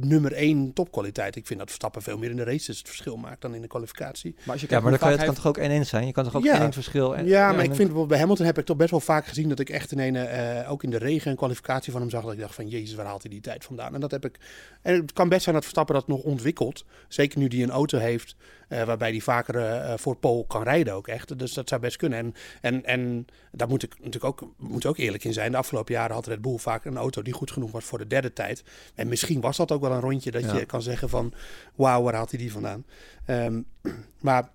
nummer 0.00 0.32
één 0.32 0.72
topkwaliteit. 0.72 1.36
Ik 1.36 1.46
vind 1.46 1.58
dat 1.58 1.68
Verstappen 1.68 1.87
veel 1.96 2.18
meer 2.18 2.30
in 2.30 2.36
de 2.36 2.44
races 2.44 2.78
het 2.78 2.86
verschil 2.88 3.16
maakt 3.16 3.40
dan 3.40 3.54
in 3.54 3.60
de 3.60 3.66
kwalificatie. 3.66 4.34
Maar 4.38 4.44
als 4.52 4.60
je 4.60 4.60
Ja, 4.62 4.66
kijkt 4.66 4.82
maar 4.82 4.90
dan 4.90 5.00
kan, 5.00 5.10
het 5.10 5.24
kan 5.24 5.34
toch 5.34 5.46
ook 5.46 5.58
1-1 5.58 5.86
zijn? 5.86 6.06
Je 6.06 6.12
kan 6.12 6.24
toch 6.24 6.34
ook 6.36 6.44
Ja. 6.44 6.68
1-1 6.70 6.72
verschil... 6.72 7.16
En, 7.16 7.26
Ja, 7.26 7.52
maar 7.52 7.64
ik 7.64 7.70
een- 7.70 7.76
vind 7.76 8.06
bij 8.08 8.18
Hamilton 8.18 8.46
heb 8.46 8.58
ik 8.58 8.64
toch 8.64 8.76
best 8.76 8.90
wel 8.90 9.00
vaak 9.00 9.26
gezien 9.26 9.48
dat 9.48 9.58
ik 9.58 9.70
echt 9.70 9.92
in 9.92 9.98
ene, 9.98 10.20
eh, 10.24 10.70
ook 10.70 10.82
in 10.82 10.90
de 10.90 10.98
regen 10.98 11.30
een 11.30 11.36
kwalificatie 11.36 11.92
van 11.92 12.00
hem 12.00 12.10
zag. 12.10 12.22
Dat 12.22 12.32
ik 12.32 12.38
dacht 12.38 12.54
van, 12.54 12.68
jezus, 12.68 12.94
waar 12.94 13.06
haalt 13.06 13.22
hij 13.22 13.30
die 13.30 13.40
tijd 13.40 13.64
vandaan? 13.64 13.94
En 13.94 14.00
dat 14.00 14.10
heb 14.10 14.24
ik. 14.24 14.38
En 14.82 14.94
het 14.94 15.12
kan 15.12 15.28
best 15.28 15.42
zijn 15.42 15.54
dat 15.54 15.64
Verstappen 15.64 15.94
dat 15.94 16.08
nog 16.08 16.22
ontwikkelt. 16.22 16.84
Zeker 17.08 17.38
nu 17.38 17.46
hij 17.46 17.62
een 17.62 17.70
auto 17.70 17.98
heeft 17.98 18.36
eh, 18.68 18.82
waarbij 18.82 19.10
hij 19.10 19.20
vaker 19.20 19.56
eh, 19.56 19.92
voor 19.96 20.16
Pole 20.16 20.46
kan 20.46 20.62
rijden 20.62 20.94
ook 20.94 21.08
echt. 21.08 21.38
Dus 21.38 21.52
dat 21.52 21.68
zou 21.68 21.80
best 21.80 21.96
kunnen. 21.96 22.18
En, 22.18 22.34
en, 22.60 22.84
en 22.84 23.26
daar 23.52 23.68
moet 23.68 23.82
ik 23.82 23.94
natuurlijk 23.98 24.24
ook, 24.24 24.52
moet 24.56 24.86
ook 24.86 24.96
eerlijk 24.96 25.24
in 25.24 25.32
zijn. 25.32 25.50
De 25.50 25.56
afgelopen 25.58 25.94
jaren 25.94 26.14
had 26.14 26.26
Red 26.26 26.40
Bull 26.42 26.58
vaak 26.58 26.84
een 26.84 26.96
auto 26.96 27.22
die 27.22 27.32
goed 27.32 27.50
genoeg 27.50 27.70
was 27.70 27.84
voor 27.84 27.98
de 27.98 28.06
derde 28.06 28.32
tijd. 28.32 28.62
En 28.94 29.08
misschien 29.08 29.40
was 29.40 29.56
dat 29.56 29.72
ook 29.72 29.80
wel 29.80 29.92
een 29.92 30.00
rondje 30.00 30.30
dat 30.30 30.42
Ja. 30.44 30.56
je 30.56 30.66
kan 30.66 30.82
zeggen 30.82 31.08
van, 31.08 31.32
wauw, 31.74 32.02
waar 32.02 32.14
haalt 32.14 32.30
hij 32.30 32.40
die 32.40 32.52
vandaan? 32.52 32.84
Ehm, 33.24 33.60
maar 34.20 34.50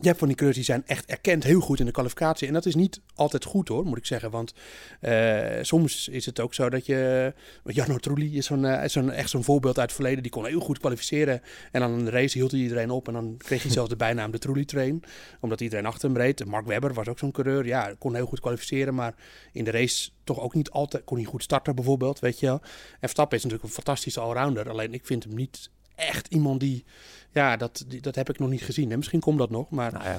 je 0.00 0.06
hebt 0.06 0.18
van 0.18 0.28
die 0.28 0.36
coureurs 0.36 0.66
die 0.66 0.74
zijn 0.74 0.86
echt 0.86 1.06
erkend 1.06 1.44
heel 1.44 1.60
goed 1.60 1.80
in 1.80 1.86
de 1.86 1.92
kwalificatie. 1.92 2.46
En 2.48 2.52
dat 2.52 2.66
is 2.66 2.74
niet 2.74 3.00
altijd 3.14 3.44
goed 3.44 3.68
hoor, 3.68 3.84
moet 3.84 3.98
ik 3.98 4.06
zeggen. 4.06 4.30
Want 4.30 4.54
eh, 5.00 5.58
soms 5.62 6.08
is 6.08 6.26
het 6.26 6.40
ook 6.40 6.54
zo 6.54 6.70
dat 6.70 6.86
je... 6.86 7.32
Jarno 7.64 7.98
Trulli 7.98 8.36
is 8.36 8.46
zo'n, 8.46 8.64
eh, 8.64 8.88
zo'n, 8.88 9.10
echt 9.10 9.30
zo'n 9.30 9.44
voorbeeld 9.44 9.78
uit 9.78 9.86
het 9.86 9.94
verleden. 9.94 10.22
Die 10.22 10.32
kon 10.32 10.46
heel 10.46 10.60
goed 10.60 10.78
kwalificeren. 10.78 11.42
En 11.72 11.80
dan 11.80 11.98
in 11.98 12.04
de 12.04 12.10
race 12.10 12.38
hield 12.38 12.50
hij 12.50 12.60
iedereen 12.60 12.90
op. 12.90 13.08
En 13.08 13.12
dan 13.14 13.34
kreeg 13.38 13.62
hij 13.62 13.70
zelfs 13.70 13.88
de 13.88 13.96
bijnaam 13.96 14.30
de 14.30 14.38
Trulli 14.38 14.64
Train. 14.64 15.02
Omdat 15.40 15.60
iedereen 15.60 15.86
achter 15.86 16.08
hem 16.08 16.18
reed. 16.18 16.44
Mark 16.44 16.66
Webber 16.66 16.94
was 16.94 17.08
ook 17.08 17.18
zo'n 17.18 17.32
coureur. 17.32 17.66
Ja, 17.66 17.94
kon 17.98 18.14
heel 18.14 18.26
goed 18.26 18.40
kwalificeren. 18.40 18.94
Maar 18.94 19.14
in 19.52 19.64
de 19.64 19.70
race 19.70 20.10
toch 20.24 20.40
ook 20.40 20.54
niet 20.54 20.70
altijd... 20.70 21.04
Kon 21.04 21.16
hij 21.16 21.26
goed 21.26 21.42
starten 21.42 21.74
bijvoorbeeld, 21.74 22.18
weet 22.18 22.40
je. 22.40 22.48
En 22.48 22.60
Verstappen 22.98 23.36
is 23.36 23.42
natuurlijk 23.42 23.68
een 23.68 23.82
fantastische 23.82 24.20
allrounder. 24.20 24.70
Alleen 24.70 24.94
ik 24.94 25.06
vind 25.06 25.24
hem 25.24 25.34
niet 25.34 25.70
echt 25.94 26.26
iemand 26.26 26.60
die... 26.60 26.84
Ja, 27.30 27.56
dat, 27.56 27.84
die- 27.88 28.00
dat 28.00 28.14
heb 28.14 28.28
ik 28.28 28.38
nog 28.38 28.48
niet 28.50 28.62
gezien. 28.62 28.90
En 28.90 28.96
misschien 28.96 29.20
komt 29.20 29.38
dat 29.38 29.50
nog, 29.50 29.70
maar... 29.70 29.92
Nou 29.92 30.04
ja, 30.04 30.18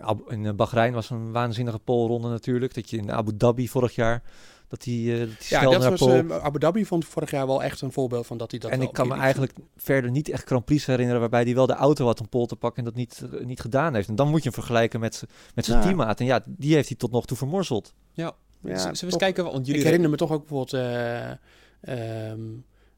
Abu- 0.00 0.24
in 0.32 0.46
eh, 0.46 0.52
Bahrein 0.52 0.92
was 0.92 1.10
een 1.10 1.32
waanzinnige 1.32 1.78
polronde 1.78 2.28
natuurlijk. 2.28 2.74
Dat 2.74 2.90
je 2.90 2.96
in 2.96 3.12
Abu 3.12 3.36
Dhabi 3.36 3.68
vorig 3.68 3.94
jaar, 3.94 4.22
dat 4.68 4.82
die, 4.82 5.12
eh 5.12 5.18
dat 5.18 5.28
die 5.28 5.36
Ja, 5.48 5.58
snel 5.58 5.70
dat 5.70 5.80
naar 5.80 5.90
was 5.90 6.08
eh, 6.38 6.44
Abu 6.44 6.58
Dhabi 6.58 6.84
vond 6.86 7.04
vorig 7.04 7.30
jaar 7.30 7.46
wel 7.46 7.62
echt 7.62 7.80
een 7.80 7.92
voorbeeld 7.92 8.26
van 8.26 8.36
dat 8.36 8.50
hij 8.50 8.60
dat 8.60 8.70
en 8.70 8.78
wel 8.78 8.86
ik 8.86 8.92
kan 8.94 9.08
me 9.08 9.14
eigenlijk 9.14 9.52
verder 9.76 10.10
niet 10.10 10.28
echt 10.28 10.44
Grand 10.46 10.64
Prix 10.64 10.86
herinneren 10.86 11.20
waarbij 11.20 11.42
hij 11.42 11.54
wel 11.54 11.66
de 11.66 11.74
auto 11.74 12.06
had 12.06 12.20
om 12.20 12.28
pole 12.28 12.46
te 12.46 12.56
pakken 12.56 12.78
en 12.78 12.84
dat 12.84 12.94
niet, 12.94 13.24
eh, 13.32 13.44
niet 13.46 13.60
gedaan 13.60 13.94
heeft. 13.94 14.08
En 14.08 14.14
dan 14.16 14.28
moet 14.28 14.38
je 14.42 14.48
hem 14.48 14.52
vergelijken 14.58 15.00
met, 15.00 15.24
met 15.54 15.64
zijn 15.64 15.78
Ja. 15.78 15.84
teammaat. 15.84 16.20
En 16.20 16.26
ja, 16.26 16.42
die 16.46 16.74
heeft 16.74 16.88
hij 16.88 16.96
tot 16.96 17.10
nog 17.10 17.26
toe 17.26 17.36
vermorzeld. 17.36 17.94
Ja, 18.12 18.32
Ja, 18.60 18.78
zullen 18.78 18.94
we 18.98 19.04
eens 19.04 19.16
kijken, 19.16 19.44
want 19.44 19.66
jullie... 19.66 19.80
Ik 19.80 19.86
herinner 19.86 20.10
me 20.10 20.16
toch 20.16 20.32
ook 20.32 20.48
bijvoorbeeld 20.48 20.72
eh, 20.72 21.30
ehm, 21.80 22.40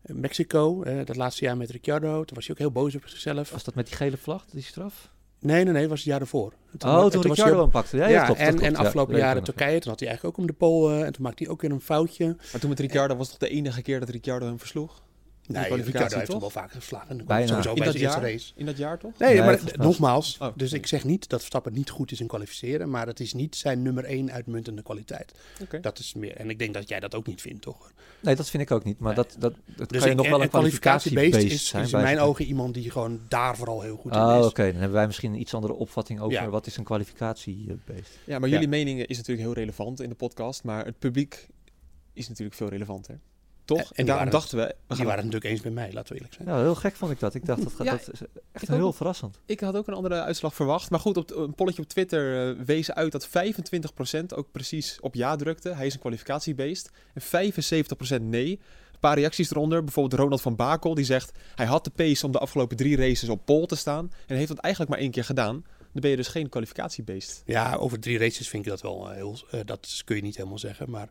Mexico, 0.06 0.84
dat 1.04 1.16
laatste 1.16 1.44
jaar 1.44 1.56
met 1.56 1.70
Ricciardo. 1.70 2.24
Toen 2.24 2.36
was 2.36 2.46
hij 2.46 2.54
ook 2.54 2.60
heel 2.60 2.82
boos 2.82 2.94
op 2.94 3.02
zichzelf. 3.06 3.50
Was 3.50 3.64
dat 3.64 3.74
met 3.74 3.86
die 3.86 3.96
gele 3.96 4.16
vlag, 4.16 4.44
die 4.50 4.62
straf? 4.62 5.14
Nee, 5.40 5.64
nee, 5.64 5.72
nee, 5.72 5.80
dat 5.80 5.90
was 5.90 5.98
het 5.98 6.08
jaar 6.08 6.20
ervoor. 6.20 6.52
Toen, 6.78 6.90
oh, 6.90 7.00
toen 7.00 7.10
hij 7.10 7.20
Ricciardo 7.20 7.60
hem 7.60 7.70
pakte. 7.70 7.96
Ja, 7.96 8.02
Ja, 8.02 8.08
ja, 8.08 8.24
klopt, 8.24 8.40
en, 8.40 8.48
klopt, 8.48 8.62
en 8.62 8.72
ja, 8.72 8.78
afgelopen 8.78 9.14
ik 9.14 9.20
jaren. 9.20 9.42
Turkije, 9.42 9.80
toen 9.80 9.90
had 9.90 10.00
hij 10.00 10.08
eigenlijk 10.08 10.38
ook 10.38 10.42
om 10.42 10.50
de 10.50 10.58
pol 10.58 10.90
eh, 10.90 11.02
en 11.02 11.12
toen 11.12 11.22
maakte 11.22 11.42
hij 11.42 11.52
ook 11.52 11.60
weer 11.60 11.70
een 11.70 11.80
foutje. 11.80 12.24
Maar 12.52 12.60
toen 12.60 12.70
met 12.70 12.80
Ricciardo 12.80 13.16
was 13.16 13.30
het 13.30 13.38
toch 13.38 13.48
de 13.48 13.54
enige 13.54 13.82
keer 13.82 14.00
dat 14.00 14.08
Ricciardo 14.08 14.46
hem 14.46 14.58
versloeg? 14.58 15.02
Nee, 15.48 15.64
kwalificatie, 15.66 16.16
heeft 16.16 16.30
toch? 16.30 16.40
hem 16.40 16.40
wel 16.52 16.62
vaker 16.62 16.80
geslagen. 16.80 17.26
Bijna. 17.26 17.46
Sowieso 17.46 17.68
In 17.72 17.76
bij 17.78 17.86
dat 17.86 17.98
jaar? 18.00 18.22
race. 18.22 18.52
In 18.56 18.66
dat 18.66 18.76
jaar 18.76 18.98
toch? 18.98 19.18
Nee, 19.18 19.34
Nee, 19.38 19.46
maar 19.46 19.60
nogmaals, 19.76 20.38
Oh. 20.40 20.48
dus 20.54 20.72
ik 20.72 20.86
zeg 20.86 21.04
niet 21.04 21.28
dat 21.28 21.38
Verstappen 21.38 21.72
niet 21.72 21.90
goed 21.90 22.12
is 22.12 22.20
in 22.20 22.26
kwalificeren, 22.26 22.90
maar 22.90 23.06
het 23.06 23.20
is 23.20 23.32
niet 23.32 23.56
zijn 23.56 23.82
nummer 23.82 24.04
één 24.04 24.32
uitmuntende 24.32 24.82
kwaliteit. 24.82 25.32
Oké. 25.62 25.80
Dat 25.80 25.98
is 25.98 26.14
meer, 26.14 26.36
en 26.36 26.50
ik 26.50 26.58
denk 26.58 26.74
dat 26.74 26.88
jij 26.88 27.00
dat 27.00 27.14
ook 27.14 27.26
niet 27.26 27.40
vindt, 27.40 27.62
toch? 27.62 27.92
Nee, 28.20 28.34
dat 28.36 28.48
vind 28.50 28.62
ik 28.62 28.70
ook 28.70 28.84
niet. 28.84 28.98
Maar 28.98 29.14
Nee. 29.14 29.24
dat, 29.24 29.36
dat, 29.38 29.54
dat 29.76 29.88
Dus 29.88 30.00
kan 30.00 30.08
je 30.10 30.14
nog 30.16 30.26
wel 30.28 30.36
en 30.36 30.42
een 30.42 30.48
kwalificatiebeest 30.48 31.36
is, 31.42 31.66
zijn. 31.68 31.84
is 31.84 31.92
in 31.92 32.00
mijn 32.00 32.18
ogen 32.18 32.44
iemand 32.44 32.74
die 32.74 32.90
gewoon 32.90 33.20
daar 33.28 33.56
vooral 33.56 33.80
heel 33.82 33.96
goed 33.96 34.12
in 34.14 34.20
Oh, 34.20 34.36
is. 34.40 34.46
oké. 34.46 34.62
Dan 34.62 34.72
hebben 34.74 34.92
wij 34.92 35.06
misschien 35.06 35.32
een 35.32 35.40
iets 35.40 35.54
andere 35.54 35.72
opvatting 35.72 36.20
over 36.20 36.32
Ja. 36.32 36.48
wat 36.48 36.66
is 36.66 36.76
een 36.76 36.84
kwalificatiebeest. 36.84 38.18
Ja, 38.24 38.38
maar 38.38 38.48
Ja. 38.48 38.54
jullie 38.54 38.68
mening 38.68 39.06
is 39.06 39.16
natuurlijk 39.16 39.46
heel 39.46 39.54
relevant 39.54 40.00
in 40.00 40.08
de 40.08 40.14
podcast, 40.14 40.64
maar 40.64 40.84
het 40.84 40.98
publiek 40.98 41.46
is 42.12 42.28
natuurlijk 42.28 42.56
veel 42.56 42.68
relevanter. 42.68 43.20
Toch? 43.66 43.78
En 43.78 43.86
En, 43.94 44.06
daarom 44.06 44.24
waren- 44.24 44.40
dachten 44.40 44.58
we, 44.58 44.74
we 44.86 44.94
Die 44.94 45.04
waren 45.04 45.24
het 45.24 45.32
natuurlijk 45.32 45.44
eens 45.52 45.62
met 45.62 45.72
mij, 45.72 45.92
laten 45.92 46.08
we 46.08 46.14
eerlijk 46.14 46.34
zijn. 46.34 46.48
Ja, 46.48 46.58
heel 46.62 46.74
gek 46.74 46.96
vond 46.96 47.10
ik 47.12 47.20
dat. 47.20 47.34
Ik 47.34 47.46
dacht, 47.46 47.62
dat, 47.62 47.72
gaat, 47.72 47.86
Ja, 47.86 47.92
dat 47.92 48.08
is 48.12 48.20
echt 48.52 48.68
heel 48.68 48.86
ook. 48.86 48.94
verrassend. 48.94 49.38
Ik 49.46 49.60
had 49.60 49.76
ook 49.76 49.86
een 49.86 49.94
andere 49.94 50.20
uitslag 50.22 50.54
verwacht. 50.54 50.90
Maar 50.90 51.00
goed, 51.00 51.16
op 51.16 51.30
een 51.36 51.54
polletje 51.54 51.82
op 51.82 51.88
Twitter 51.88 52.48
eh, 52.58 52.64
wees 52.64 52.92
uit 52.92 53.12
dat 53.12 53.28
25% 53.28 53.30
ook 54.34 54.52
precies 54.52 54.98
op 55.00 55.14
ja 55.14 55.36
drukte. 55.36 55.68
Hij 55.74 55.86
is 55.86 55.94
een 55.94 56.00
kwalificatiebeest. 56.00 56.90
En 57.14 57.22
75% 58.18 58.22
nee. 58.22 58.50
Een 58.92 59.02
paar 59.02 59.18
reacties 59.18 59.50
eronder. 59.50 59.84
Bijvoorbeeld 59.84 60.20
Ronald 60.20 60.40
van 60.40 60.56
Bakel. 60.56 60.94
Die 60.94 61.04
zegt 61.04 61.32
hij 61.54 61.66
had 61.66 61.84
de 61.84 61.90
pace 61.90 62.26
om 62.26 62.32
de 62.32 62.38
afgelopen 62.38 62.76
drie 62.76 62.96
races 62.96 63.28
op 63.28 63.44
pole 63.44 63.66
te 63.66 63.76
staan. 63.76 64.12
En 64.26 64.36
heeft 64.36 64.48
dat 64.48 64.58
eigenlijk 64.58 64.92
maar 64.92 65.02
één 65.02 65.10
keer 65.10 65.24
gedaan. 65.24 65.64
dan 65.92 66.00
ben 66.00 66.10
je 66.10 66.16
dus 66.16 66.28
geen 66.28 66.48
kwalificatiebeest. 66.48 67.42
Ja, 67.46 67.74
over 67.74 68.00
drie 68.00 68.18
races 68.18 68.48
vind 68.48 68.64
ik 68.64 68.70
dat 68.70 68.80
wel 68.82 69.08
eh, 69.10 69.14
heel... 69.16 69.38
eh, 69.50 69.60
dat 69.64 70.02
kun 70.04 70.16
je 70.16 70.22
niet 70.22 70.36
helemaal 70.36 70.58
zeggen, 70.58 70.90
maar... 70.90 71.08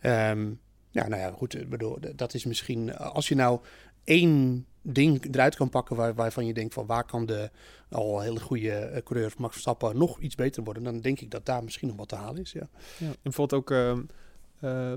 ehm, 0.00 0.50
ja, 1.02 1.08
nou 1.08 1.22
ja, 1.22 1.30
goed. 1.30 1.54
Ik 1.60 1.68
bedoel, 1.68 1.98
dat 2.16 2.34
is 2.34 2.44
misschien... 2.44 2.92
eh, 2.92 3.06
Als 3.14 3.28
je 3.28 3.34
nou 3.34 3.60
één 4.04 4.66
ding 4.82 5.34
eruit 5.34 5.56
kan 5.56 5.68
pakken 5.70 5.96
waar, 5.96 6.14
waarvan 6.14 6.46
je 6.46 6.54
denkt 6.54 6.74
van... 6.74 6.86
waar 6.86 7.04
kan 7.04 7.26
de 7.26 7.50
al 7.90 8.20
hele 8.20 8.40
goede 8.40 8.70
eh, 8.72 9.02
coureur 9.02 9.32
Max 9.38 9.52
Verstappen 9.52 9.98
nog 9.98 10.20
iets 10.20 10.34
beter 10.34 10.62
worden... 10.64 10.82
dan 10.82 11.00
denk 11.00 11.20
ik 11.20 11.30
dat 11.30 11.46
daar 11.46 11.64
misschien 11.64 11.88
nog 11.88 11.96
wat 11.96 12.08
te 12.08 12.14
halen 12.16 12.42
is, 12.42 12.52
ja. 12.52 12.68
Ja. 12.98 13.06
En 13.06 13.16
bijvoorbeeld 13.22 13.60
ook, 13.60 13.70
ehm, 13.70 14.00
eh, 14.60 14.92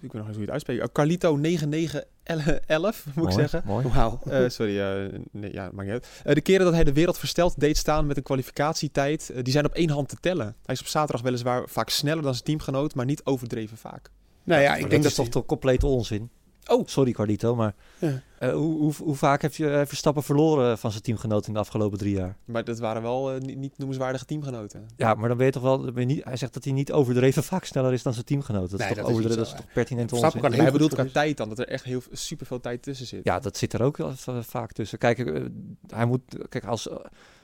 ik 0.00 0.12
weet 0.12 0.20
nog 0.20 0.26
eens 0.26 0.36
hoe 0.36 0.46
je 0.46 0.50
het 0.50 0.50
uitspreekt, 0.50 0.80
Uh, 0.80 0.86
Carlito 0.92 1.36
9911, 1.36 3.04
moet 3.06 3.14
ik 3.16 3.22
Mooi, 3.22 3.32
zeggen. 3.34 3.62
Mooi. 3.64 3.88
Wauw. 3.88 4.20
Eh, 4.24 4.48
sorry, 4.48 4.80
eh, 4.80 5.18
nee, 5.30 5.52
ja, 5.52 5.62
maakt 5.72 5.82
niet 5.88 5.90
uit. 5.90 6.08
Eh, 6.24 6.34
de 6.34 6.40
keren 6.40 6.64
dat 6.64 6.74
hij 6.74 6.84
de 6.84 6.92
wereld 6.92 7.18
versteld 7.18 7.60
deed 7.60 7.76
staan 7.76 8.06
met 8.06 8.16
een 8.16 8.22
kwalificatietijd, 8.22 9.30
eh, 9.30 9.42
die 9.42 9.52
zijn 9.52 9.64
op 9.64 9.72
één 9.74 9.90
hand 9.90 10.08
te 10.08 10.16
tellen. 10.20 10.56
Hij 10.64 10.74
is 10.74 10.80
op 10.80 10.86
zaterdag 10.86 11.22
weliswaar 11.22 11.68
vaak 11.68 11.88
sneller 11.88 12.22
dan 12.22 12.32
zijn 12.32 12.44
teamgenoot, 12.44 12.94
maar 12.94 13.04
niet 13.06 13.24
overdreven 13.24 13.76
vaak. 13.76 14.10
Nou 14.44 14.62
ja, 14.62 14.74
ik 14.74 14.80
dat 14.80 14.90
denk 14.90 15.04
is 15.04 15.14
dat... 15.14 15.24
toch 15.24 15.34
toch 15.34 15.46
complete 15.46 15.86
onzin. 15.86 16.30
Oh. 16.66 16.86
Sorry 16.86 17.12
Carlito, 17.12 17.54
maar 17.54 17.74
Ja. 17.98 18.20
eh, 18.38 18.52
hoe, 18.52 18.78
hoe, 18.78 18.92
hoe 19.02 19.14
vaak 19.14 19.42
heb 19.42 19.54
je 19.54 19.84
Verstappen 19.86 20.22
verloren 20.22 20.78
van 20.78 20.90
zijn 20.90 21.02
teamgenoot 21.02 21.46
in 21.46 21.52
de 21.52 21.58
afgelopen 21.58 21.98
drie 21.98 22.14
jaar? 22.14 22.36
Maar 22.44 22.64
dat 22.64 22.78
waren 22.78 23.02
wel 23.02 23.32
eh, 23.32 23.40
niet, 23.40 23.56
niet 23.56 23.78
noemenswaardige 23.78 24.24
teamgenoten. 24.24 24.86
Ja, 24.96 25.14
maar 25.14 25.28
dan 25.28 25.36
ben 25.36 25.46
je 25.46 25.52
toch 25.52 25.62
wel... 25.62 25.98
je 25.98 26.04
niet, 26.04 26.24
hij 26.24 26.36
zegt 26.36 26.54
dat 26.54 26.64
hij 26.64 26.72
niet 26.72 26.92
overdreven 26.92 27.42
vaak 27.42 27.64
sneller 27.64 27.92
is 27.92 28.02
dan 28.02 28.12
zijn 28.12 28.24
teamgenoot. 28.24 28.70
Dat 28.70 28.78
Nee, 28.78 28.88
is 28.88 28.94
toch 28.94 29.04
dat 29.04 29.06
is 29.06 29.18
overdreven, 29.18 29.44
dat 29.44 29.54
is 29.54 29.60
toch 29.64 29.72
pertinent 29.72 30.12
onzin? 30.12 30.40
kan 30.40 30.52
hij 30.52 30.72
bedoelt 30.72 30.94
qua 30.94 31.06
tijd 31.12 31.36
dan, 31.36 31.48
dat 31.48 31.58
er 31.58 31.68
echt 31.68 31.84
heel 31.84 32.02
super 32.12 32.46
veel 32.46 32.60
tijd 32.60 32.82
tussen 32.82 33.06
zit. 33.06 33.20
Ja, 33.24 33.38
dat 33.38 33.56
zit 33.56 33.72
er 33.72 33.82
ook 33.82 33.98
vaak 34.40 34.72
tussen. 34.72 34.98
Kijk, 34.98 35.18
eh, 35.18 35.42
hij 35.88 36.06
moet... 36.06 36.22
Kijk, 36.48 36.64
als... 36.64 36.88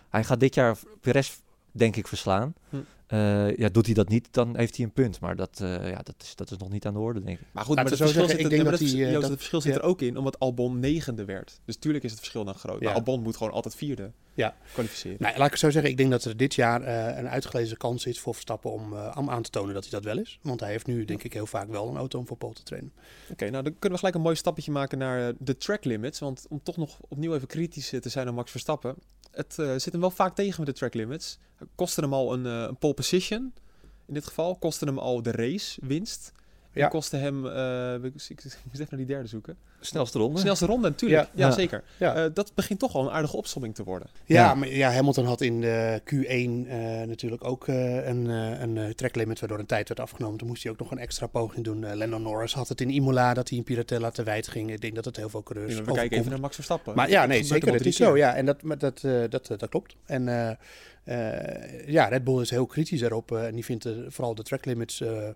hij 0.09 0.25
gaat 0.25 0.41
dit 0.41 0.55
jaar 0.55 0.77
Perez, 1.01 1.39
denk 1.73 1.97
ik, 1.97 2.07
verslaan. 2.09 2.55
Hm. 2.69 2.77
Eh, 3.07 3.57
ja, 3.57 3.69
doet 3.69 3.87
hij 3.87 3.95
dat 3.95 4.09
niet, 4.09 4.29
dan 4.31 4.57
heeft 4.57 4.77
hij 4.77 4.85
een 4.85 4.93
punt. 4.93 5.21
Maar 5.21 5.37
dat, 5.37 5.61
eh, 5.63 5.91
ja, 5.91 5.97
dat, 6.03 6.15
is, 6.23 6.35
dat 6.37 6.51
is 6.51 6.57
nog 6.57 6.71
niet 6.71 6.87
aan 6.87 6.93
de 6.93 6.99
orde, 6.99 7.23
denk 7.23 7.39
ik. 7.41 7.47
Maar 7.53 7.65
goed, 7.65 7.75
maar 7.75 7.85
het 7.85 7.97
zo 7.97 8.05
verschil, 8.05 8.27
zeggen, 8.27 8.37
zit, 8.39 8.39
ik 8.39 8.45
er- 8.45 8.51
denk 8.51 8.63
maar 8.63 8.79
dat 8.79 8.89
het, 8.89 8.99
hij, 8.99 9.11
Joost, 9.11 9.21
dat- 9.21 9.31
het 9.31 9.39
verschil 9.39 9.61
zit 9.61 9.75
ja. 9.75 9.81
ook 9.81 10.01
in, 10.03 10.17
omdat 10.17 10.39
Albon 10.39 10.79
negende 10.81 11.25
werd. 11.25 11.61
Dus 11.65 11.77
tuurlijk 11.77 12.05
is 12.05 12.11
het 12.11 12.19
verschil 12.21 12.45
dan 12.45 12.55
groot. 12.55 12.81
Ja. 12.81 12.87
Maar 12.87 12.95
Albon 12.95 13.23
moet 13.23 13.37
gewoon 13.37 13.53
altijd 13.53 13.75
vierde 13.75 14.11
Ja. 14.35 14.57
kwalificeren. 14.73 15.17
Nou, 15.21 15.37
laat 15.37 15.45
ik 15.47 15.51
het 15.51 15.61
zo 15.61 15.71
zeggen. 15.71 15.91
Ik 15.91 15.97
denk 15.97 16.11
dat 16.11 16.25
er 16.25 16.37
dit 16.37 16.55
jaar 16.55 16.83
eh, 16.83 17.19
een 17.19 17.29
uitgelezen 17.29 17.77
kans 17.77 18.07
is 18.07 18.21
voor 18.21 18.33
Verstappen 18.35 18.73
om, 18.73 18.93
eh, 18.93 19.17
om 19.19 19.31
aan 19.31 19.43
te 19.43 19.51
tonen 19.51 19.75
dat 19.75 19.83
hij 19.83 19.93
dat 19.93 20.05
wel 20.05 20.19
is. 20.19 20.39
Want 20.43 20.61
hij 20.61 20.71
heeft 20.71 20.87
nu, 20.87 21.05
denk 21.05 21.23
ik, 21.23 21.33
heel 21.33 21.47
vaak 21.47 21.69
wel 21.69 21.89
een 21.89 21.97
auto 21.97 22.19
om 22.19 22.27
voor 22.27 22.37
pole 22.37 22.55
te 22.55 22.63
trainen. 22.63 22.93
Oké, 23.31 23.51
nou 23.51 23.63
dan 23.63 23.73
kunnen 23.73 23.91
we 23.91 23.97
gelijk 23.99 24.15
een 24.15 24.21
mooi 24.23 24.37
stapje 24.37 24.73
maken 24.73 24.99
naar 24.99 25.33
de 25.39 25.57
track 25.57 25.85
limits. 25.85 26.19
Want 26.19 26.47
om 26.49 26.61
toch 26.63 26.77
nog 26.77 26.99
opnieuw 27.09 27.35
even 27.35 27.49
kritisch 27.49 27.89
te 28.01 28.09
zijn 28.09 28.29
op 28.29 28.35
Max 28.35 28.51
Verstappen. 28.51 28.95
Het 29.39 29.59
eh, 29.59 29.71
zit 29.77 29.93
hem 29.93 30.01
wel 30.01 30.11
vaak 30.11 30.35
tegen 30.35 30.55
met 30.59 30.67
de 30.67 30.75
track 30.75 30.95
limits. 30.95 31.39
Kostte 31.75 32.01
hem 32.01 32.13
al 32.13 32.33
een, 32.33 32.47
eh, 32.47 32.69
een 32.69 32.77
pole 32.77 32.95
position. 32.95 33.53
In 34.07 34.15
dit 34.15 34.27
geval 34.27 34.57
kostte 34.57 34.85
hem 34.85 34.99
al 34.99 35.23
de 35.23 35.31
race 35.31 35.81
winst. 35.87 36.33
Ja. 36.73 36.85
En 36.85 36.91
kostte 36.91 37.17
hem, 37.17 37.47
eh, 37.47 37.95
ik, 37.95 38.15
ik, 38.29 38.45
ik 38.45 38.59
moet 38.65 38.75
even 38.75 38.87
naar 38.91 38.99
die 38.99 39.07
derde 39.07 39.29
zoeken. 39.29 39.57
Snelste 39.81 40.19
ronde. 40.19 40.39
Snelste 40.41 40.67
ronde 40.67 40.89
natuurlijk. 40.89 41.29
Ja, 41.35 41.51
zeker. 41.51 41.83
Ja. 41.97 42.15
Eh, 42.15 42.31
dat 42.35 42.53
begint 42.55 42.79
toch 42.79 42.95
al 42.95 43.05
een 43.07 43.11
aardige 43.13 43.37
opsomming 43.37 43.75
te 43.75 43.85
worden. 43.85 44.09
Ja, 44.25 44.35
Ja. 44.45 44.55
maar 44.55 44.69
ja, 44.69 44.91
Hamilton 44.93 45.25
had 45.25 45.41
in 45.41 45.61
de 45.61 46.01
Q1 46.05 46.69
eh, 46.71 47.07
natuurlijk 47.07 47.45
ook 47.45 47.69
eh, 47.69 48.07
een, 48.07 48.31
eh, 48.31 48.61
een 48.61 48.77
eh, 48.79 48.89
track 48.91 49.15
limit 49.15 49.41
waardoor 49.41 49.59
een 49.59 49.67
tijd 49.67 49.89
werd 49.89 50.01
afgenomen. 50.01 50.39
Toen 50.39 50.49
moest 50.49 50.63
hij 50.63 50.73
ook 50.73 50.79
nog 50.79 50.91
een 50.91 50.99
extra 50.99 51.27
poging 51.27 51.65
doen. 51.65 51.85
Eh 51.85 51.95
Lando 51.97 52.19
Norris 52.19 52.53
had 52.55 52.69
het 52.69 52.81
in 52.81 52.91
Imola 52.91 53.35
dat 53.35 53.49
hij 53.49 53.59
in 53.59 53.65
Piratella 53.65 54.11
te 54.11 54.23
wijd 54.23 54.49
ging. 54.49 54.71
Ik 54.73 54.81
denk 54.81 54.95
dat 54.95 55.05
het 55.05 55.17
heel 55.17 55.29
veel 55.29 55.43
coureurs 55.43 55.75
we 55.81 55.93
kijken 55.93 56.19
even 56.19 56.31
naar 56.31 56.41
Max 56.41 56.55
Verstappen. 56.55 56.95
Maar 56.95 57.11
ja, 57.11 57.27
nee, 57.27 57.43
zeker. 57.43 57.73
Het 57.73 57.87
is 57.87 57.97
zo, 57.97 58.17
ja. 58.17 58.35
En 58.35 58.47
dat, 58.47 58.63
maar 58.63 58.79
dat, 58.79 59.05
eh, 59.05 59.21
dat, 59.29 59.51
eh, 59.51 59.59
dat 59.59 59.69
klopt. 59.69 59.97
En 60.07 60.29
eh, 60.29 60.51
eh, 61.05 61.89
ja, 61.89 62.05
Red 62.09 62.25
Bull 62.25 62.41
is 62.41 62.51
heel 62.51 62.67
kritisch 62.67 63.01
daarop. 63.01 63.33
eh, 63.33 63.47
en 63.47 63.55
die 63.55 63.65
vindt 63.65 63.85
eh, 63.85 63.93
vooral 64.09 64.35
de 64.35 64.43
track 64.43 64.65
limits 64.65 65.01
eh, 65.01 65.29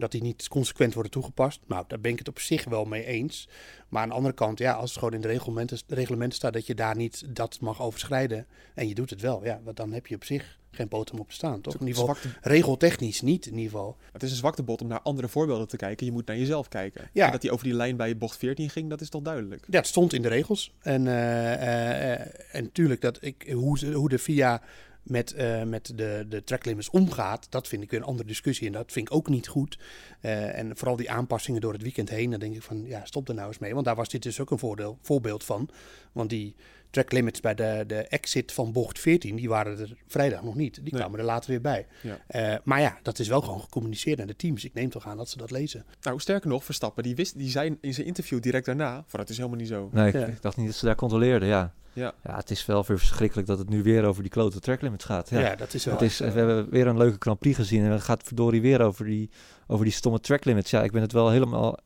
dat 0.00 0.10
die 0.10 0.22
niet 0.22 0.48
consequent 0.48 0.94
worden 0.94 1.12
toegepast. 1.12 1.60
Nou, 1.66 1.84
daar 1.88 2.00
ben 2.00 2.12
ik 2.12 2.18
het 2.18 2.28
op 2.28 2.38
zich 2.38 2.64
wel 2.64 2.84
mee 2.84 3.04
eens. 3.04 3.48
Maar 3.88 4.02
aan 4.02 4.08
de 4.08 4.14
andere 4.14 4.34
kant, 4.34 4.58
ja, 4.58 4.72
als 4.72 4.90
het 4.90 4.98
gewoon 4.98 5.14
in 5.14 5.20
de 5.20 5.28
reglementen, 5.28 5.78
reglementen 5.86 6.36
staat 6.36 6.52
dat 6.52 6.66
je 6.66 6.74
daar 6.74 6.96
niet 6.96 7.24
dat 7.28 7.60
mag 7.60 7.82
overschrijden. 7.82 8.46
En 8.74 8.88
je 8.88 8.94
doet 8.94 9.10
het 9.10 9.20
wel, 9.20 9.44
ja, 9.44 9.60
want 9.64 9.76
dan 9.76 9.92
heb 9.92 10.06
je 10.06 10.14
op 10.14 10.24
zich 10.24 10.58
geen 10.70 10.88
potem 10.88 11.18
op 11.18 11.28
te 11.28 11.34
staan, 11.34 11.60
toch? 11.60 11.74
In 11.74 11.86
ieder 11.86 12.00
geval, 12.00 12.14
Zwakte- 12.14 12.48
regeltechnisch 12.48 13.20
niet, 13.20 13.46
in 13.46 13.54
ieder 13.56 13.70
geval. 13.70 13.96
het 14.12 14.22
is 14.22 14.30
een 14.30 14.36
zwakte 14.36 14.62
bot 14.62 14.82
om 14.82 14.88
naar 14.88 15.00
andere 15.00 15.28
voorbeelden 15.28 15.68
te 15.68 15.76
kijken. 15.76 16.06
Je 16.06 16.12
moet 16.12 16.26
naar 16.26 16.38
jezelf 16.38 16.68
kijken. 16.68 17.08
Ja. 17.12 17.26
En 17.26 17.32
dat 17.32 17.42
hij 17.42 17.50
over 17.50 17.64
die 17.64 17.74
lijn 17.74 17.96
bij 17.96 18.16
bocht 18.16 18.36
14 18.36 18.70
ging, 18.70 18.90
dat 18.90 19.00
is 19.00 19.08
toch 19.08 19.22
duidelijk. 19.22 19.64
Ja, 19.68 19.78
het 19.78 19.86
stond 19.86 20.12
in 20.12 20.22
de 20.22 20.28
regels. 20.28 20.72
En, 20.80 21.06
eh, 21.06 21.52
eh, 21.52 22.12
eh, 22.12 22.26
en 22.52 22.62
natuurlijk, 22.62 23.00
dat 23.00 23.18
ik, 23.20 23.50
hoe, 23.52 23.92
hoe 23.92 24.08
de 24.08 24.18
FIA 24.18 24.62
met, 25.10 25.32
eh, 25.34 25.62
met 25.62 25.92
de, 25.96 26.26
de 26.28 26.44
track 26.44 26.64
limits 26.64 26.90
omgaat, 26.90 27.46
dat 27.50 27.68
vind 27.68 27.82
ik 27.82 27.90
weer 27.90 28.00
een 28.00 28.06
andere 28.06 28.28
discussie. 28.28 28.66
En 28.66 28.72
dat 28.72 28.92
vind 28.92 29.08
ik 29.08 29.14
ook 29.14 29.28
niet 29.28 29.48
goed. 29.48 29.78
Eh, 30.20 30.58
en 30.58 30.76
vooral 30.76 30.96
die 30.96 31.10
aanpassingen 31.10 31.60
door 31.60 31.72
het 31.72 31.82
weekend 31.82 32.08
heen, 32.10 32.30
dan 32.30 32.40
denk 32.40 32.54
ik 32.54 32.62
van, 32.62 32.84
ja, 32.86 33.04
stop 33.04 33.28
er 33.28 33.34
nou 33.34 33.48
eens 33.48 33.58
mee. 33.58 33.74
Want 33.74 33.84
daar 33.86 33.96
was 33.96 34.08
dit 34.08 34.22
dus 34.22 34.40
ook 34.40 34.50
een 34.50 34.58
voordeel, 34.58 34.98
voorbeeld 35.02 35.44
van. 35.44 35.68
Want 36.12 36.30
die 36.30 36.54
track 36.90 37.12
limits 37.12 37.40
bij 37.40 37.54
de, 37.54 37.84
de 37.86 37.96
exit 37.96 38.52
van 38.52 38.72
bocht 38.72 38.98
14, 38.98 39.36
die 39.36 39.48
waren 39.48 39.78
er 39.78 39.96
vrijdag 40.06 40.42
nog 40.42 40.54
niet. 40.54 40.74
Die 40.74 40.92
Nee. 40.92 41.00
kwamen 41.00 41.18
er 41.18 41.24
later 41.24 41.50
weer 41.50 41.60
bij. 41.60 41.86
Ja. 42.02 42.18
Eh, 42.26 42.58
maar 42.64 42.80
ja, 42.80 42.98
dat 43.02 43.18
is 43.18 43.28
wel 43.28 43.40
gewoon 43.40 43.60
gecommuniceerd 43.60 44.18
naar 44.18 44.26
de 44.26 44.36
teams. 44.36 44.64
Ik 44.64 44.74
neem 44.74 44.90
toch 44.90 45.06
aan 45.06 45.16
dat 45.16 45.28
ze 45.28 45.36
dat 45.38 45.50
lezen. 45.50 45.84
Nou, 46.02 46.18
sterker 46.20 46.48
nog, 46.48 46.64
Verstappen, 46.64 47.02
die, 47.02 47.14
wist, 47.14 47.38
die 47.38 47.48
zei 47.50 47.76
in 47.80 47.94
zijn 47.94 48.06
interview 48.06 48.40
direct 48.42 48.66
daarna, 48.66 49.04
van 49.06 49.20
het 49.20 49.28
is 49.28 49.36
helemaal 49.36 49.58
niet 49.58 49.68
zo. 49.68 49.88
Nee, 49.92 50.06
ik, 50.08 50.12
Ja. 50.14 50.26
ik 50.26 50.42
dacht 50.42 50.56
niet 50.56 50.66
dat 50.66 50.76
ze 50.76 50.84
daar 50.84 50.94
controleerden, 50.94 51.48
ja. 51.48 51.72
Ja. 51.92 52.12
Ja, 52.24 52.36
het 52.36 52.50
is 52.50 52.66
wel 52.66 52.84
weer 52.86 52.98
verschrikkelijk 52.98 53.48
dat 53.48 53.58
het 53.58 53.68
nu 53.68 53.82
weer 53.82 54.04
over 54.04 54.22
die 54.22 54.30
klote 54.30 54.60
track 54.60 54.80
limits 54.80 55.04
gaat. 55.04 55.28
Ja, 55.30 55.40
Ja. 55.40 55.56
dat 55.56 55.74
is 55.74 55.84
wel. 55.84 55.94
Het 55.94 56.02
is, 56.02 56.18
we 56.18 56.24
hebben 56.24 56.70
weer 56.70 56.86
een 56.86 56.96
leuke 56.96 57.16
Grand 57.18 57.38
Prix 57.38 57.56
gezien 57.56 57.84
en 57.84 57.90
het 57.90 58.02
gaat 58.02 58.22
verdorie 58.22 58.60
weer 58.60 58.80
over 58.80 59.04
die, 59.04 59.30
over 59.66 59.84
die 59.84 59.94
stomme 59.94 60.20
track 60.20 60.44
limits. 60.44 60.70
Ja, 60.70 60.82
ik 60.82 60.92
ben 60.92 61.02
het 61.02 61.12
wel 61.12 61.30
helemaal... 61.30 61.78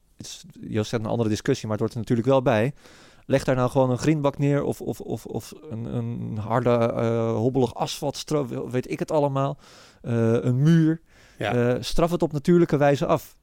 Joost 0.61 0.91
zegt 0.91 1.03
een 1.03 1.09
andere 1.11 1.29
discussie, 1.29 1.69
maar 1.69 1.77
het 1.79 1.81
hoort 1.81 1.93
er 1.93 2.01
natuurlijk 2.01 2.29
wel 2.29 2.43
bij. 2.43 2.73
Leg 3.27 3.45
daar 3.45 3.57
nou 3.57 3.71
gewoon 3.71 3.91
een 3.91 3.99
grindbak 3.99 4.39
neer 4.39 4.63
of, 4.63 4.81
of, 4.81 5.01
of, 5.01 5.27
of 5.27 5.53
een, 5.71 5.85
een 5.97 6.39
harde, 6.39 6.71
eh, 6.71 7.33
hobbelig 7.35 7.75
asfaltstrook, 7.75 8.71
weet 8.71 8.91
ik 8.91 8.99
het 8.99 9.11
allemaal. 9.11 9.59
Eh, 10.03 10.33
een 10.33 10.63
muur. 10.63 11.01
Ja. 11.39 11.55
Eh, 11.55 11.83
straf 11.83 12.11
het 12.11 12.23
op 12.23 12.33
natuurlijke 12.33 12.77
wijze 12.77 13.07
af. 13.07 13.37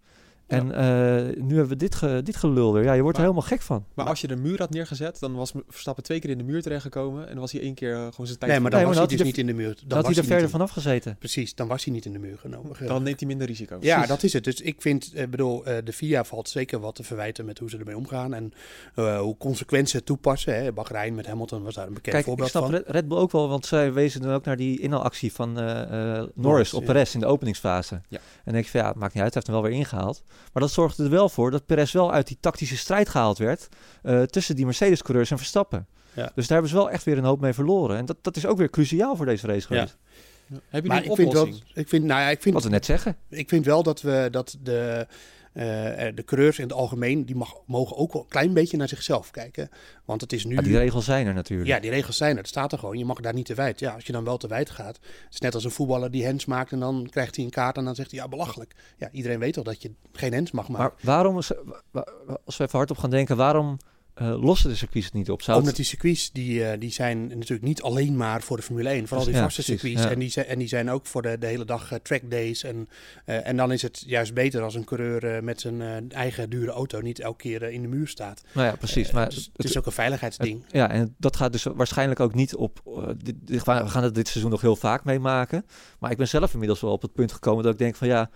En 0.52 0.72
eh, 0.72 1.42
nu 1.44 1.50
hebben 1.50 1.68
we 1.68 1.76
dit, 1.76 1.96
ge, 1.96 2.22
dit 2.24 2.36
gelul 2.36 2.74
weer. 2.74 2.84
Ja, 2.84 2.94
je 2.94 3.02
wordt 3.02 3.18
er 3.18 3.24
helemaal 3.24 3.46
gek 3.46 3.62
van. 3.62 3.86
Maar 3.94 4.06
als 4.06 4.22
je 4.22 4.28
de 4.28 4.36
muur 4.36 4.58
had 4.58 4.70
neergezet, 4.70 5.20
dan 5.20 5.34
was 5.36 5.52
Verstappen 5.68 6.04
twee 6.04 6.20
keer 6.20 6.30
in 6.30 6.38
de 6.38 6.44
muur 6.44 6.62
terechtgekomen. 6.62 7.22
En 7.24 7.32
dan 7.32 7.40
was 7.40 7.52
hij 7.52 7.62
één 7.62 7.74
keer 7.74 7.94
eh, 7.94 8.00
gewoon 8.00 8.26
zijn 8.26 8.38
tijd 8.40 8.52
Nee, 8.52 8.60
maar 8.60 8.72
dan 8.72 8.80
Nee, 8.80 8.90
was 8.90 8.98
hij 8.98 9.08
dus 9.08 9.22
niet 9.26 9.38
in 9.38 9.46
de 9.46 9.54
muur. 9.54 9.66
Dan, 9.76 9.76
Dan 9.88 9.98
had 9.98 10.06
was 10.06 10.14
hij 10.16 10.22
er 10.24 10.30
verder 10.30 10.46
in- 10.46 10.52
vanaf 10.52 10.72
gezeten. 10.72 11.16
Precies, 11.20 11.56
dan 11.56 11.68
was 11.68 11.84
hij 11.84 11.94
niet 11.94 12.06
in 12.06 12.14
de 12.14 12.20
muur 12.20 12.38
genomen. 12.38 12.76
Dan 12.88 13.04
neemt 13.04 13.20
hij 13.20 13.28
minder 13.30 13.48
risico. 13.48 13.78
Ja, 13.82 13.92
Precies. 13.92 14.08
dat 14.08 14.24
is 14.24 14.34
het. 14.34 14.44
Dus 14.44 14.62
ik 14.62 14.82
vind, 14.82 15.12
ik 15.16 15.30
bedoel, 15.32 15.66
eh, 15.66 15.78
de 15.84 15.94
FIA 15.94 16.24
valt 16.24 16.50
zeker 16.50 16.80
wat 16.80 16.96
te 16.96 17.04
verwijten 17.04 17.46
met 17.46 17.60
hoe 17.60 17.70
ze 17.70 17.78
ermee 17.78 17.98
omgaan 17.98 18.34
en 18.34 18.54
eh, 18.96 19.20
hoe 19.20 19.38
consequent 19.38 19.90
ze 19.90 19.98
het 19.98 20.06
toepassen. 20.06 20.56
Hè. 20.64 20.72
Bahrein 20.74 21.16
met 21.16 21.28
Hamilton 21.28 21.64
was 21.64 21.74
daar 21.76 21.88
een 21.88 21.94
bekend 21.94 22.14
Kijk, 22.16 22.18
ik 22.18 22.30
voorbeeld 22.30 22.50
snap 22.50 22.64
van. 22.64 22.72
Red, 22.72 22.84
Red 22.88 23.08
Bull 23.08 23.18
ook 23.18 23.32
wel, 23.32 23.50
want 23.50 23.66
zij 23.66 23.94
wezen 23.94 24.22
dan 24.22 24.34
ook 24.34 24.46
naar 24.46 24.58
die 24.58 24.80
inhaalactie 24.80 25.34
van 25.34 25.60
eh, 25.60 25.82
eh, 25.82 25.90
Norris, 25.90 26.30
Norris, 26.36 26.74
op 26.74 26.82
ja. 26.82 26.86
Perez 26.88 27.14
in 27.14 27.20
de 27.20 27.26
openingsfase. 27.26 28.02
Ja. 28.08 28.18
En 28.18 28.24
dan 28.44 28.54
denk 28.54 28.66
je 28.66 28.72
van 28.72 28.80
ja, 28.80 28.88
het 28.88 28.96
maakt 28.96 29.14
niet 29.14 29.24
uit, 29.24 29.34
hij 29.34 29.42
heeft 29.44 29.48
hem 29.54 29.56
wel 29.62 29.64
weer 29.72 29.80
ingehaald. 29.80 30.24
Maar 30.54 30.62
dat 30.62 30.72
zorgde 30.72 31.04
er 31.04 31.10
wel 31.10 31.30
voor 31.30 31.52
dat 31.52 31.66
Perez 31.66 31.92
wel 31.92 32.12
uit 32.12 32.28
die 32.28 32.38
tactische 32.40 32.78
strijd 32.78 33.10
gehaald 33.10 33.38
werd 33.38 33.68
eh, 34.04 34.22
tussen 34.22 34.56
die 34.56 34.66
Mercedes-coureurs 34.66 35.32
en 35.32 35.38
Verstappen. 35.38 35.88
Ja. 36.14 36.32
Dus 36.36 36.48
daar 36.48 36.58
hebben 36.58 36.70
ze 36.70 36.76
wel 36.76 36.90
echt 36.90 37.04
weer 37.04 37.18
een 37.18 37.24
hoop 37.24 37.42
mee 37.42 37.54
verloren. 37.54 37.98
En 37.98 38.06
dat, 38.06 38.18
dat 38.22 38.36
is 38.36 38.46
ook 38.46 38.58
weer 38.58 38.70
cruciaal 38.70 39.16
voor 39.16 39.26
deze 39.26 39.48
race 39.48 39.68
geweest. 39.68 39.98
Ja. 39.98 40.58
Heb 40.70 40.84
je 40.84 40.90
Maar 40.90 40.98
een 40.98 41.10
ik 41.10 41.16
vind, 41.16 41.34
wel, 41.34 41.42
oplossing? 41.42 41.72
ik, 41.74 41.88
vind, 41.88 42.04
nou 42.04 42.22
ja, 42.22 42.30
ik, 42.30 42.42
vind, 42.42 42.54
Wat 42.54 42.64
we 42.64 42.70
net 42.70 42.86
zeggen. 42.86 43.18
ik 43.30 43.50
vind 43.50 43.66
wel 43.66 43.84
dat, 43.84 44.02
we, 44.02 44.28
dat 44.32 44.58
de, 44.62 45.08
eh, 45.54 46.08
eh, 46.08 46.16
de 46.16 46.24
coureurs 46.24 46.58
in 46.58 46.64
het 46.64 46.74
algemeen, 46.74 47.26
die 47.26 47.36
mag, 47.36 47.54
mogen 47.66 47.98
ook 47.98 48.14
wel 48.14 48.22
een 48.22 48.28
klein 48.28 48.54
beetje 48.54 48.78
naar 48.78 48.88
zichzelf 48.88 49.32
kijken. 49.32 49.70
Want 50.06 50.22
het 50.22 50.34
is 50.34 50.46
nu... 50.46 50.56
Ja, 50.56 50.62
die 50.62 50.78
regels 50.78 51.06
zijn 51.06 51.28
er 51.28 51.34
natuurlijk. 51.34 51.70
Ja, 51.70 51.80
die 51.80 51.90
regels 51.90 52.18
zijn 52.18 52.32
er. 52.32 52.38
Het 52.38 52.48
staat 52.48 52.72
er 52.72 52.80
gewoon. 52.80 52.98
Je 52.98 53.06
mag 53.06 53.20
daar 53.20 53.34
niet 53.34 53.46
te 53.46 53.54
wijd. 53.54 53.80
Ja, 53.80 53.94
als 53.94 54.06
je 54.06 54.12
dan 54.12 54.24
wel 54.24 54.38
te 54.38 54.48
wijd 54.48 54.70
gaat. 54.70 54.96
Het 54.96 55.34
is 55.34 55.40
net 55.40 55.54
als 55.54 55.64
een 55.64 55.72
voetballer 55.72 56.12
die 56.12 56.26
hens 56.26 56.46
maakt 56.46 56.72
en 56.72 56.80
dan 56.80 57.08
krijgt 57.10 57.36
hij 57.36 57.46
een 57.46 57.52
kaart 57.52 57.78
en 57.78 57.86
dan 57.86 57.96
zegt 57.96 58.12
hij 58.12 58.20
ja, 58.20 58.28
belachelijk. 58.28 58.76
Ja, 58.98 59.10
iedereen 59.12 59.40
weet 59.40 59.54
toch 59.54 59.64
dat 59.64 59.82
je 59.82 59.92
geen 60.12 60.34
hens 60.34 60.52
mag 60.52 60.70
maken. 60.70 60.94
Maar 61.02 61.16
waarom, 61.16 61.36
als 61.36 62.58
we 62.58 62.64
even 62.64 62.78
hardop 62.78 62.98
gaan 62.98 63.10
denken, 63.10 63.38
waarom 63.38 63.78
eh, 64.22 64.44
lossen 64.44 64.70
de 64.70 64.76
circuits 64.76 65.06
het 65.06 65.16
niet 65.16 65.30
op? 65.32 65.42
Zou 65.42 65.60
Omdat 65.60 65.76
die 65.76 65.86
circuits, 65.86 66.32
die, 66.32 66.66
eh, 66.66 66.80
die 66.80 66.92
zijn 66.92 67.28
natuurlijk 67.28 67.62
niet 67.62 67.82
alleen 67.82 68.18
maar 68.18 68.42
voor 68.42 68.58
de 68.58 68.64
Formule 68.64 68.90
1. 68.90 69.08
Vooral 69.08 69.26
die 69.26 69.36
Ja, 69.36 69.42
vaste 69.42 69.62
precies, 69.64 69.80
circuits. 69.82 70.04
ja. 70.08 70.14
En, 70.14 70.20
die 70.20 70.30
zijn, 70.30 70.46
en 70.46 70.60
die 70.60 70.68
zijn 70.68 70.90
ook 70.90 71.06
voor 71.06 71.22
de, 71.22 71.38
de 71.38 71.48
hele 71.48 71.66
dag 71.66 71.92
eh, 71.92 72.00
track 72.00 72.22
days. 72.30 72.64
En, 72.64 72.90
en 73.26 73.58
dan 73.58 73.72
is 73.72 73.82
het 73.82 74.04
juist 74.08 74.34
beter 74.34 74.62
als 74.62 74.76
een 74.76 74.84
coureur 74.84 75.44
met 75.44 75.62
zijn 75.62 76.12
eigen 76.12 76.50
dure 76.50 76.72
auto 76.72 77.00
niet 77.02 77.20
elke 77.20 77.38
keer 77.38 77.64
in 77.64 77.82
de 77.82 77.88
muur 77.88 78.08
staat. 78.08 78.42
nou 78.54 78.68
ja, 78.68 78.76
precies. 78.76 79.12
Maar 79.12 79.24
het, 79.24 79.32
is, 79.34 79.38
het 79.38 79.50
het- 79.58 79.66
is 79.66 79.78
ook 79.78 79.86
een 79.86 79.92
veiligheidsding. 79.92 80.64
Ja, 80.72 80.90
en 80.90 81.16
dat 81.18 81.36
gaat 81.36 81.52
dus 81.52 81.64
waarschijnlijk 81.64 82.20
ook 82.20 82.34
niet 82.34 82.56
op. 82.56 82.82
dit, 83.18 83.36
dit- 83.42 83.64
we 83.64 83.88
gaan 83.90 84.04
het 84.04 84.16
dit 84.16 84.28
seizoen 84.28 84.52
nog 84.52 84.62
heel 84.62 84.76
vaak 84.76 85.04
meemaken. 85.04 85.66
Maar 86.00 86.12
ik 86.12 86.18
ben 86.18 86.28
zelf 86.28 86.52
inmiddels 86.54 86.82
wel 86.82 86.92
op 86.92 87.02
het 87.02 87.14
punt 87.14 87.32
gekomen 87.32 87.64
dat 87.64 87.74
ik 87.74 87.80
denk 87.80 87.96
van 87.96 88.08
ja, 88.08 88.30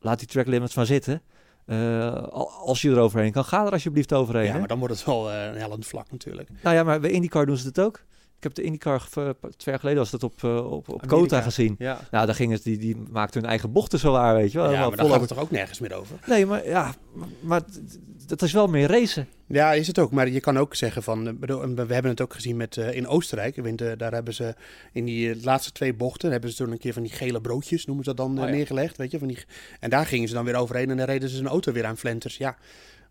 laat 0.00 0.18
die 0.18 0.28
track 0.28 0.46
limits 0.46 0.74
maar 0.74 0.86
zitten. 0.86 1.22
Eh, 1.66 2.12
al- 2.22 2.50
als 2.50 2.82
je 2.82 2.90
er 2.90 2.98
overheen 2.98 3.32
kan, 3.32 3.44
ga 3.44 3.66
er 3.66 3.72
alsjeblieft 3.72 4.12
overheen. 4.12 4.44
ja, 4.44 4.52
hè? 4.52 4.58
maar 4.58 4.68
dan 4.68 4.78
wordt 4.78 4.94
het 4.94 5.04
wel 5.04 5.30
eh, 5.30 5.44
een 5.44 5.56
hellend 5.56 5.86
vlak 5.86 6.10
natuurlijk. 6.10 6.48
Nou 6.62 6.76
ja, 6.76 6.82
maar 6.82 7.00
bij 7.00 7.10
IndyCar 7.10 7.46
doen 7.46 7.56
ze 7.56 7.66
het 7.66 7.80
ook. 7.80 8.04
Ik 8.36 8.42
heb 8.42 8.54
de 8.54 8.62
IndyCar 8.62 8.94
eh, 9.14 9.28
twee 9.30 9.30
jaar 9.64 9.78
geleden 9.78 9.98
was 9.98 10.10
dat 10.10 10.22
op, 10.22 10.44
eh, 10.44 10.72
op, 10.72 10.88
op. 10.88 11.06
Kota 11.06 11.40
gezien. 11.40 11.74
Ja. 11.78 12.00
Nou, 12.10 12.26
daar 12.26 12.34
gingen 12.34 12.56
ze, 12.56 12.62
die, 12.62 12.78
die 12.78 12.96
maakten 13.10 13.40
hun 13.40 13.48
eigen 13.50 13.72
bochten 13.72 13.98
zo 13.98 14.12
waar, 14.12 14.34
weet 14.34 14.52
je 14.52 14.58
wel. 14.58 14.70
Ja, 14.72 14.88
maar 14.88 14.96
daar 14.96 15.06
gaat 15.06 15.20
het 15.20 15.28
toch 15.28 15.38
ook 15.38 15.50
nergens 15.50 15.78
meer 15.80 15.94
over? 15.94 16.18
Nee, 16.26 16.46
maar 16.46 16.66
ja, 16.68 16.94
maar- 17.40 17.62
dat 18.26 18.42
is 18.42 18.52
wel 18.52 18.66
meer 18.66 18.88
racen. 18.88 19.28
Ja, 19.46 19.72
is 19.72 19.86
het 19.86 19.98
ook. 19.98 20.10
Maar 20.10 20.28
je 20.28 20.40
kan 20.40 20.58
ook 20.58 20.74
zeggen 20.74 21.02
van, 21.02 21.26
eh, 21.28 21.34
bedoel, 21.34 21.60
we 21.74 21.92
hebben 21.92 22.10
het 22.10 22.20
ook 22.20 22.34
gezien 22.34 22.56
met 22.56 22.76
in 22.76 23.06
Oostenrijk. 23.06 23.78
Daar 23.98 24.12
hebben 24.12 24.34
ze 24.34 24.54
in 24.92 25.04
die 25.04 25.42
laatste 25.44 25.72
twee 25.72 25.94
bochten 25.94 26.30
hebben 26.30 26.50
ze 26.50 26.56
toen 26.56 26.70
een 26.72 26.78
keer 26.78 26.92
van 26.92 27.02
die 27.02 27.12
gele 27.12 27.40
broodjes, 27.40 27.86
noemen 27.86 28.04
ze 28.04 28.14
dat 28.14 28.26
dan, 28.26 28.38
Oh 28.38 28.44
ja. 28.48 28.54
neergelegd, 28.54 28.96
weet 28.96 29.10
je? 29.10 29.18
Van 29.18 29.28
die, 29.28 29.38
en 29.80 29.90
daar 29.90 30.06
gingen 30.06 30.28
ze 30.28 30.34
dan 30.34 30.44
weer 30.44 30.56
overheen 30.56 30.90
en 30.90 30.96
dan 30.96 31.06
reden 31.06 31.28
ze 31.28 31.34
zijn 31.36 31.48
auto 31.48 31.72
weer 31.72 31.84
aan 31.86 31.96
flenters. 31.96 32.36
Ja, 32.36 32.56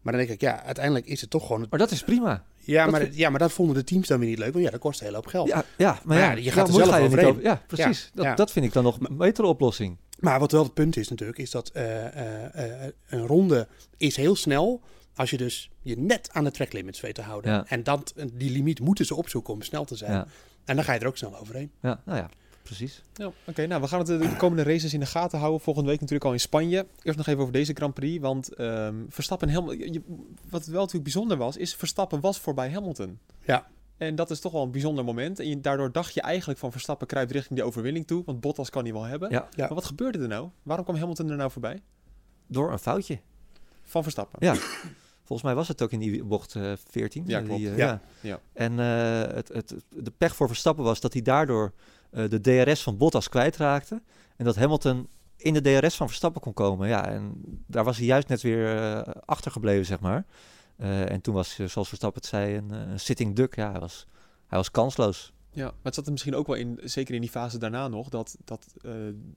maar 0.01 0.13
dan 0.13 0.22
denk 0.25 0.34
ik, 0.34 0.41
ja, 0.41 0.63
uiteindelijk 0.63 1.05
is 1.05 1.22
het 1.22 1.29
toch 1.29 1.46
gewoon. 1.46 1.62
het- 1.62 1.70
Maar 1.70 1.79
dat 1.79 1.91
is 1.91 2.03
prima. 2.03 2.44
Ja, 2.66 2.86
maar, 2.86 3.14
ja, 3.14 3.30
maar 3.30 3.40
dat 3.40 3.52
vonden 3.52 3.76
de 3.76 3.84
teams 3.84 4.08
dan 4.08 4.20
weer 4.20 4.30
niet 4.30 4.38
leuk, 4.38 4.52
want 4.54 4.66
ja, 4.66 4.72
dat 4.72 4.80
kost 4.80 5.00
een 5.00 5.06
hele 5.06 5.18
hoop 5.18 5.28
geld. 5.28 5.48
Ja, 5.48 5.64
ja 5.78 5.92
maar 5.92 6.02
Maar 6.04 6.18
ja, 6.38 6.44
je 6.44 6.52
gaat 6.52 6.68
er 6.68 6.74
zelf 6.74 6.90
ga 6.90 6.96
je 6.96 7.02
niet 7.04 7.12
overheen. 7.12 7.30
over- 7.32 7.44
Ja, 7.44 7.62
precies. 7.68 8.12
Dat, 8.14 8.38
dat 8.38 8.52
vind 8.52 8.66
ik 8.66 8.74
dan 8.74 8.84
nog 8.84 8.98
een 9.02 9.18
betere 9.18 9.48
oplossing. 9.48 9.98
Maar 10.20 10.40
wat 10.40 10.52
wel 10.52 10.64
het 10.64 10.74
punt 10.74 10.98
is 10.98 11.08
natuurlijk, 11.10 11.40
is 11.40 11.52
dat 11.52 11.70
eh, 11.70 12.06
eh, 12.06 12.84
eh, 12.86 12.92
een 13.08 13.28
ronde 13.28 13.68
is 13.98 14.16
heel 14.16 14.36
snel 14.36 14.82
als 15.16 15.30
je 15.30 15.38
dus 15.38 15.70
je 15.82 15.98
net 15.98 16.30
aan 16.32 16.44
de 16.44 16.52
track 16.52 16.74
limits 16.74 17.02
weet 17.02 17.16
te 17.16 17.22
houden. 17.22 17.52
Ja. 17.52 17.66
En 17.68 17.84
dat, 17.84 18.14
die 18.34 18.52
limiet 18.52 18.80
moeten 18.80 19.06
ze 19.06 19.16
opzoeken 19.16 19.54
om 19.54 19.62
snel 19.62 19.86
te 19.86 19.96
zijn. 19.96 20.12
Ja, 20.12 20.28
En 20.66 20.76
dan 20.76 20.86
ga 20.86 20.94
je 20.94 21.00
er 21.00 21.08
ook 21.08 21.18
snel 21.18 21.38
overheen. 21.40 21.72
ja 21.82 22.02
nou 22.06 22.18
ja, 22.18 22.30
precies. 22.66 23.04
Ja, 23.14 23.32
Oké, 23.46 23.66
nou 23.66 23.82
we 23.82 23.88
gaan 23.88 24.00
het 24.00 24.08
de, 24.08 24.18
de 24.18 24.36
komende 24.36 24.64
races 24.64 24.94
in 24.94 25.00
de 25.00 25.06
gaten 25.06 25.40
houden. 25.40 25.62
Volgende 25.62 25.90
week 25.90 26.00
natuurlijk 26.00 26.26
al 26.26 26.34
in 26.34 26.40
Spanje. 26.40 26.88
Eerst 27.02 27.18
nog 27.18 27.28
even 27.28 27.40
over 27.42 27.54
deze 27.54 27.74
Grand 27.74 27.94
Prix. 27.94 28.22
Want 28.22 28.54
ehm, 28.54 28.96
Verstappen 29.10 29.50
helemaal. 29.50 29.76
wat 30.50 30.66
wel 30.66 30.80
natuurlijk 30.80 31.04
bijzonder 31.04 31.38
was, 31.38 31.58
is 31.58 31.76
Verstappen 31.76 32.20
was 32.20 32.40
voorbij 32.40 32.72
Hamilton. 32.72 33.20
Ja. 33.46 33.68
En 33.98 34.16
dat 34.16 34.32
is 34.32 34.40
toch 34.40 34.52
wel 34.52 34.64
een 34.64 34.72
bijzonder 34.72 35.04
moment. 35.06 35.40
En 35.40 35.48
je, 35.48 35.62
daardoor 35.62 35.92
dacht 35.92 36.14
je 36.14 36.22
eigenlijk 36.22 36.60
van 36.60 36.72
Verstappen 36.72 37.08
kruipt 37.08 37.32
richting 37.32 37.60
die 37.60 37.68
overwinning 37.68 38.08
toe. 38.08 38.24
Want 38.26 38.42
Bottas 38.42 38.70
kan 38.70 38.84
hij 38.84 38.94
wel 38.94 39.04
hebben. 39.04 39.30
Ja. 39.30 39.48
Ja. 39.52 39.66
Maar 39.66 39.74
wat 39.76 39.86
gebeurde 39.86 40.20
er 40.20 40.28
nou? 40.28 40.50
Waarom 40.64 40.86
kwam 40.86 40.98
Hamilton 40.98 41.30
er 41.30 41.38
nou 41.38 41.52
voorbij? 41.52 41.82
Door 42.48 42.72
een 42.72 42.80
foutje. 42.80 43.20
Van 43.84 44.04
Verstappen. 44.04 44.40
Ja. 44.46 44.56
Volgens 45.26 45.48
mij 45.48 45.56
was 45.56 45.68
het 45.68 45.82
ook 45.82 45.92
in 45.92 46.00
die 46.00 46.24
bocht 46.24 46.56
eh 46.56 46.72
14. 46.90 47.24
Ja, 47.28 47.40
eh, 47.40 47.46
klopt. 47.46 47.60
Die, 47.60 47.70
eh, 47.72 47.78
Ja. 47.78 48.02
Ja. 48.22 48.40
En 48.54 48.80
eh, 48.80 49.36
het, 49.36 49.48
het, 49.48 49.76
de 49.90 50.12
pech 50.18 50.36
voor 50.36 50.48
Verstappen 50.48 50.84
was 50.84 51.00
dat 51.00 51.14
hij 51.14 51.22
daardoor 51.22 51.64
eh, 51.66 52.05
de 52.30 52.42
DRS 52.42 52.84
van 52.84 52.98
Bottas 52.98 53.30
kwijtraakte. 53.30 54.02
En 54.36 54.46
dat 54.46 54.56
Hamilton 54.56 55.08
in 55.38 55.54
de 55.54 55.62
DRS 55.80 55.96
van 55.96 56.08
Verstappen 56.08 56.42
kon 56.42 56.54
komen. 56.54 56.88
Ja, 56.88 57.08
en 57.08 57.34
daar 57.68 57.84
was 57.84 57.98
hij 57.98 58.06
juist 58.06 58.28
net 58.28 58.42
weer 58.42 58.78
eh, 58.78 59.14
achtergebleven, 59.26 59.86
zeg 59.86 60.00
maar. 60.00 60.26
Eh, 60.78 61.12
en 61.12 61.22
toen 61.22 61.34
was, 61.34 61.60
eh, 61.60 61.68
zoals 61.68 61.88
Verstappen 61.88 62.22
het 62.22 62.30
zei, 62.30 62.56
een, 62.56 62.72
eh, 62.72 62.92
een 62.92 63.00
sitting 63.00 63.36
duck. 63.36 63.56
Ja, 63.56 63.72
hij 63.72 63.80
was, 63.80 64.08
hij 64.48 64.58
was 64.58 64.72
kansloos. 64.72 65.34
Ja, 65.52 65.64
maar 65.66 65.74
het 65.84 65.96
zat 65.96 66.06
er 66.06 66.12
misschien 66.12 66.36
ook 66.36 66.48
wel 66.48 66.56
in, 66.56 66.80
zeker 66.84 67.16
in 67.16 67.22
die 67.22 67.30
fase 67.30 67.58
daarna 67.58 67.88
nog, 67.88 68.10
dat, 68.10 68.38
dat 68.46 68.74
eh, 68.82 68.92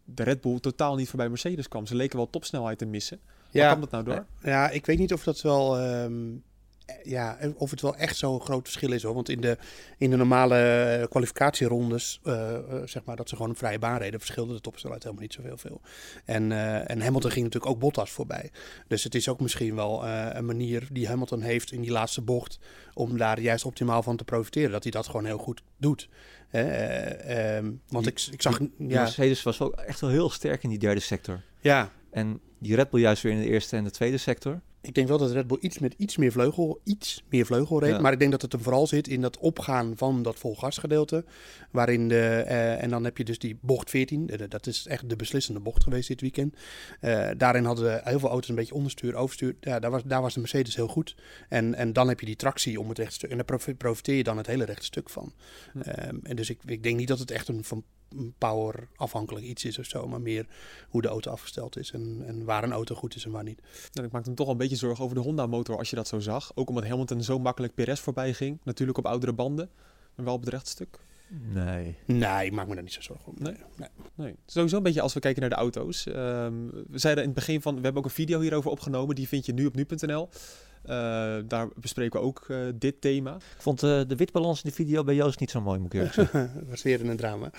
de 0.05 0.23
Red 0.23 0.41
Bull 0.41 0.61
totaal 0.61 0.95
niet 0.97 1.09
voorbij 1.09 1.29
Mercedes 1.29 1.69
kwam. 1.69 1.87
Ze 1.87 1.95
leken 1.95 2.17
wel 2.17 2.31
topsnelheid 2.31 2.79
te 2.79 2.87
missen. 2.87 3.21
Waar 3.25 3.63
Ja, 3.63 3.69
kwam 3.69 3.81
dat 3.81 3.91
nou 3.91 4.05
door? 4.05 4.25
ja, 4.43 4.71
ik 4.71 4.87
weet 4.87 4.99
niet 4.99 5.13
of 5.13 5.25
dat 5.25 5.41
wel. 5.41 5.79
ehm, 5.79 6.29
eh, 6.29 6.33
ja, 7.03 7.39
of 7.57 7.71
het 7.71 7.81
wel 7.81 7.97
echt 7.97 8.17
zo'n 8.17 8.41
groot 8.41 8.63
verschil 8.63 8.93
is 8.93 9.03
hoor. 9.03 9.15
Want 9.15 9.29
in 9.29 9.41
de, 9.41 9.59
in 9.99 10.11
de 10.11 10.17
normale 10.17 10.57
eh, 10.57 11.09
kwalificatierondes, 11.09 12.21
eh, 12.23 12.55
eh, 12.55 12.63
zeg 12.85 13.05
maar 13.05 13.17
dat 13.17 13.29
ze 13.29 13.35
gewoon 13.37 13.51
een 13.51 13.57
vrije 13.57 13.79
baan 13.79 13.99
reden, 13.99 14.21
verschilde 14.21 14.55
de 14.55 14.61
topsnelheid 14.61 15.03
helemaal 15.03 15.23
niet 15.25 15.33
zoveel 15.33 15.57
veel. 15.57 15.81
En, 16.25 16.53
en 16.87 17.01
Hamilton 17.01 17.31
ging 17.31 17.45
natuurlijk 17.45 17.73
ook 17.73 17.81
Bottas 17.81 18.11
voorbij. 18.11 18.51
Dus 18.87 19.05
het 19.05 19.15
is 19.15 19.29
ook 19.29 19.41
misschien 19.41 19.75
wel 19.75 20.07
een 20.07 20.47
manier 20.47 20.89
die 20.93 21.09
Hamilton 21.09 21.41
heeft 21.41 21.73
in 21.73 21.81
die 21.81 21.91
laatste 21.91 22.23
bocht 22.23 22.59
om 22.95 23.17
daar 23.17 23.41
juist 23.41 23.65
optimaal 23.65 24.03
van 24.03 24.17
te 24.17 24.25
profiteren. 24.25 24.71
Dat 24.71 24.83
hij 24.83 24.93
dat 24.93 25.07
gewoon 25.07 25.25
heel 25.25 25.39
goed 25.39 25.63
doet. 25.77 26.09
Eh, 26.51 27.57
ehm, 27.57 27.71
want 27.89 28.07
ik, 28.07 28.29
ik 28.31 28.43
zag. 28.43 28.59
Die 28.59 28.71
Ja, 28.79 29.03
Mercedes 29.03 29.43
was 29.43 29.61
ook 29.61 29.75
echt 29.75 30.01
wel 30.01 30.11
heel 30.11 30.31
sterk 30.31 30.63
in 30.63 30.69
die 30.69 30.79
derde 30.79 31.01
sector. 31.01 31.43
ja, 31.61 31.93
En 32.11 32.41
die 32.59 32.75
Red 32.75 32.91
Bull 32.91 33.01
juist 33.01 33.23
weer 33.23 33.33
in 33.33 33.41
de 33.41 33.47
eerste 33.47 33.77
en 33.77 33.85
de 33.85 33.91
tweede 33.91 34.17
sector. 34.17 34.61
Ik 34.81 34.95
denk 34.95 35.09
wel 35.09 35.19
dat 35.19 35.31
Red 35.31 35.47
Bull 35.47 35.59
iets 35.61 35.79
met 35.79 35.95
iets 35.97 36.17
meer 36.17 36.33
vleugel, 36.33 36.81
iets 36.85 37.25
meer 37.29 37.47
vleugel 37.47 37.81
reed. 37.81 37.91
Ja. 37.93 38.01
Maar 38.01 38.13
ik 38.13 38.19
denk 38.19 38.31
dat 38.31 38.43
het 38.43 38.53
hem 38.53 38.63
vooral 38.63 38.87
zit 38.87 39.09
in 39.09 39.21
dat 39.21 39.39
opgaan 39.39 39.93
van 39.97 40.23
dat 40.23 40.39
volgasgedeelte. 40.39 41.25
Waarin 41.71 42.09
de, 42.09 42.27
eh, 42.47 42.83
en 42.83 42.91
dan 42.91 43.05
heb 43.05 43.19
je 43.19 43.25
dus 43.25 43.39
die 43.39 43.59
bocht 43.61 43.91
14. 43.91 44.29
eh, 44.29 44.49
dat 44.49 44.67
is 44.67 44.87
echt 44.87 45.09
de 45.09 45.17
beslissende 45.17 45.61
bocht 45.61 45.83
geweest 45.83 46.09
dit 46.09 46.21
weekend. 46.21 46.57
Eh, 47.01 47.31
daarin 47.37 47.65
hadden 47.65 48.01
heel 48.05 48.19
veel 48.19 48.29
auto's 48.29 48.49
een 48.49 48.55
beetje 48.55 48.75
onderstuur, 48.75 49.15
overstuur. 49.15 49.57
Ja, 49.61 49.79
daar, 49.79 49.91
was, 49.91 50.03
daar 50.05 50.23
was 50.23 50.35
de 50.35 50.41
Mercedes 50.41 50.77
heel 50.77 50.89
goed. 50.89 51.17
En, 51.49 51.75
en 51.75 51.93
dan 51.93 52.09
heb 52.09 52.21
je 52.21 52.27
die 52.27 52.37
tractie 52.37 52.81
om 52.81 52.89
het 52.89 52.99
rechte 52.99 53.15
stuk. 53.15 53.31
En 53.31 53.37
daar 53.37 53.45
profi- 53.45 53.75
profiteer 53.75 54.17
je 54.17 54.25
dan 54.25 54.37
het 54.37 54.47
hele 54.47 54.65
rechte 54.65 54.85
stuk 54.85 55.11
van. 55.11 55.33
Hm. 55.73 55.81
Ehm, 55.81 56.17
en 56.23 56.37
dus 56.37 56.51
ik, 56.51 56.61
ik 56.67 56.83
denk 56.83 56.97
niet 56.97 57.09
dat 57.09 57.19
het 57.19 57.31
echt 57.31 57.49
een 57.49 57.65
van 57.65 57.85
power 58.39 58.89
afhankelijk 58.97 59.47
iets 59.47 59.65
is 59.65 59.79
of 59.79 59.85
zo. 59.87 60.09
Maar 60.09 60.21
meer 60.21 60.47
hoe 60.89 61.03
de 61.03 61.09
auto 61.09 61.31
afgesteld 61.31 61.79
is. 61.79 61.91
En, 61.91 62.23
en 62.27 62.45
waar 62.45 62.65
een 62.65 62.73
auto 62.73 62.95
goed 62.95 63.15
is 63.15 63.25
en 63.25 63.31
waar 63.31 63.45
niet. 63.45 63.61
Ik 63.93 64.11
maakte 64.13 64.31
me 64.31 64.37
toch 64.37 64.49
een 64.49 64.57
beetje 64.57 64.68
zorgen 64.77 65.05
over 65.05 65.17
de 65.17 65.23
Honda-motor 65.23 65.79
als 65.79 65.91
je 65.91 65.97
dat 65.97 66.09
zo 66.09 66.19
zag. 66.19 66.53
Ook 66.55 66.69
omdat 66.69 66.87
Hamilton 66.87 67.23
zo 67.23 67.39
makkelijk 67.39 67.75
Perez 67.75 68.01
voorbij 68.01 68.35
ging. 68.35 68.59
Natuurlijk 68.63 68.99
op 68.99 69.07
oudere 69.07 69.33
banden, 69.33 69.71
maar 70.15 70.25
wel 70.25 70.35
op 70.35 70.41
het 70.41 70.51
rechtstuk. 70.51 70.99
Nee. 71.53 71.97
Nee, 72.05 72.47
ik 72.47 72.53
maak 72.53 72.69
me 72.69 72.75
daar 72.75 72.83
niet 72.83 72.93
zo 72.93 73.01
zorgen 73.01 73.27
om. 73.27 73.35
Nee? 73.39 73.57
nee. 73.77 73.89
Nee. 74.15 74.35
Sowieso 74.47 74.77
een 74.77 74.83
beetje 74.83 75.01
als 75.01 75.15
we 75.15 75.21
kijken 75.21 75.41
naar 75.41 75.51
de 75.51 75.57
auto's. 75.57 76.07
Ehm, 76.07 76.67
we 76.89 76.99
zeiden 76.99 77.23
in 77.23 77.31
het 77.31 77.39
begin 77.39 77.63
van, 77.63 77.75
we 77.75 77.81
hebben 77.83 78.01
ook 78.01 78.09
een 78.09 78.15
video 78.15 78.41
hierover 78.41 78.71
opgenomen. 78.71 79.15
Die 79.15 79.29
vind 79.29 79.47
je 79.47 79.53
nu 79.53 79.67
op 79.67 79.75
nu.nl. 79.75 80.29
Eh, 80.83 81.37
daar 81.45 81.69
bespreken 81.77 82.21
we 82.21 82.27
ook 82.27 82.45
eh, 82.49 82.59
dit 82.75 83.01
thema. 83.01 83.35
Ik 83.35 83.63
vond 83.63 83.83
eh, 83.83 84.01
de 84.07 84.17
witbalans 84.17 84.63
in 84.63 84.71
de 84.71 84.77
video 84.77 85.05
bij 85.05 85.15
Joost 85.15 85.41
niet 85.41 85.51
zo 85.51 85.61
mooi, 85.61 85.79
moet 85.79 85.87
ik 85.87 85.95
eerlijk 85.95 86.15
zeggen. 86.15 86.51
Dat 86.61 86.69
was 86.69 86.83
weer 86.83 87.09
een 87.09 87.17
drama. 87.17 87.51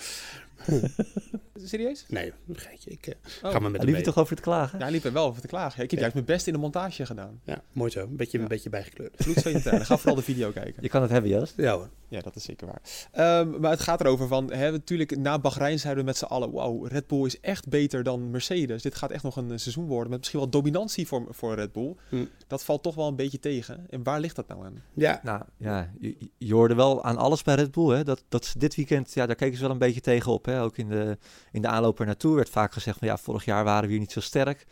Serieus? 1.64 2.04
Nee, 2.08 2.32
een 2.48 2.56
geitje. 2.58 2.90
Ik 2.90 3.06
eh, 3.06 3.14
Oh. 3.42 3.50
ga 3.50 3.58
maar 3.58 3.60
met 3.60 3.62
Hij 3.62 3.70
hem 3.70 3.78
liep 3.80 3.86
mee. 3.86 3.96
er 3.96 4.02
toch 4.12 4.18
over 4.18 4.36
te 4.36 4.42
klagen? 4.42 4.78
Ja, 4.78 4.84
hij 4.84 4.92
liep 4.92 5.04
er 5.04 5.12
wel 5.12 5.26
over 5.26 5.40
te 5.40 5.46
klagen. 5.46 5.74
Ik 5.82 5.90
heb 5.90 5.90
Ja. 5.90 5.98
juist 5.98 6.14
mijn 6.14 6.26
best 6.26 6.46
in 6.46 6.52
de 6.52 6.58
montage 6.58 7.06
gedaan. 7.06 7.40
Ja, 7.44 7.62
mooi 7.72 7.90
zo. 7.90 8.00
Een 8.00 8.16
beetje, 8.16 8.36
Ja. 8.36 8.42
een 8.42 8.48
beetje 8.48 8.70
bijgekleurd. 8.70 9.16
Tranen. 9.62 9.86
Ga 9.86 9.96
vooral 9.96 10.14
de 10.14 10.22
video 10.22 10.50
kijken. 10.60 10.82
Je 10.82 10.88
kan 10.88 11.02
het 11.02 11.10
hebben, 11.10 11.30
Joost. 11.30 11.54
Ja 11.56 11.72
hoor. 11.74 11.88
Ja, 12.10 12.20
dat 12.20 12.36
is 12.36 12.44
zeker 12.44 12.66
waar. 12.66 12.82
Ehm, 13.12 13.60
maar 13.60 13.70
het 13.70 13.80
gaat 13.80 14.00
erover 14.00 14.28
van, 14.28 14.52
hè, 14.52 14.70
natuurlijk 14.70 15.16
na 15.16 15.38
Bahrein 15.38 15.78
zeiden 15.78 16.02
we 16.02 16.08
met 16.08 16.18
z'n 16.18 16.24
allen, 16.24 16.50
wauw, 16.52 16.84
Red 16.84 17.06
Bull 17.06 17.24
is 17.24 17.40
echt 17.40 17.68
beter 17.68 18.02
dan 18.02 18.30
Mercedes. 18.30 18.82
Dit 18.82 18.94
gaat 18.94 19.10
echt 19.10 19.22
nog 19.22 19.36
een 19.36 19.50
eh, 19.50 19.56
seizoen 19.56 19.86
worden 19.86 20.10
met 20.10 20.18
misschien 20.18 20.40
wel 20.40 20.48
dominantie 20.48 21.06
voor, 21.06 21.26
voor 21.30 21.54
Red 21.54 21.72
Bull. 21.72 21.94
Hm. 22.08 22.24
Dat 22.46 22.64
valt 22.64 22.82
toch 22.82 22.94
wel 22.94 23.08
een 23.08 23.16
beetje 23.16 23.38
tegen. 23.38 23.86
En 23.90 24.02
waar 24.02 24.20
ligt 24.20 24.36
dat 24.36 24.48
nou 24.48 24.64
aan? 24.64 24.82
Ja, 24.94 25.20
Nou 25.22 25.42
ja, 25.56 25.90
je, 25.98 26.16
je 26.38 26.54
hoorde 26.54 26.74
wel 26.74 27.04
aan 27.04 27.16
alles 27.16 27.42
bij 27.42 27.54
Red 27.54 27.70
Bull. 27.70 27.96
Hè? 27.96 28.04
Dat, 28.04 28.24
dat 28.28 28.44
ze 28.44 28.58
dit 28.58 28.74
weekend, 28.74 29.14
ja, 29.14 29.26
daar 29.26 29.36
keken 29.36 29.56
ze 29.56 29.62
wel 29.62 29.70
een 29.70 29.78
beetje 29.78 30.00
tegenop. 30.00 30.44
Hè? 30.44 30.62
Ook 30.62 30.76
in 30.76 30.88
de, 30.88 31.18
in 31.52 31.62
de 31.62 31.68
aanloop 31.68 32.00
er 32.00 32.06
naartoe 32.06 32.34
werd 32.34 32.50
vaak 32.50 32.72
gezegd 32.72 32.98
van 32.98 33.08
ja, 33.08 33.16
vorig 33.16 33.44
jaar 33.44 33.64
waren 33.64 33.84
we 33.84 33.90
hier 33.90 34.00
niet 34.00 34.12
zo 34.12 34.20
sterk. 34.20 34.66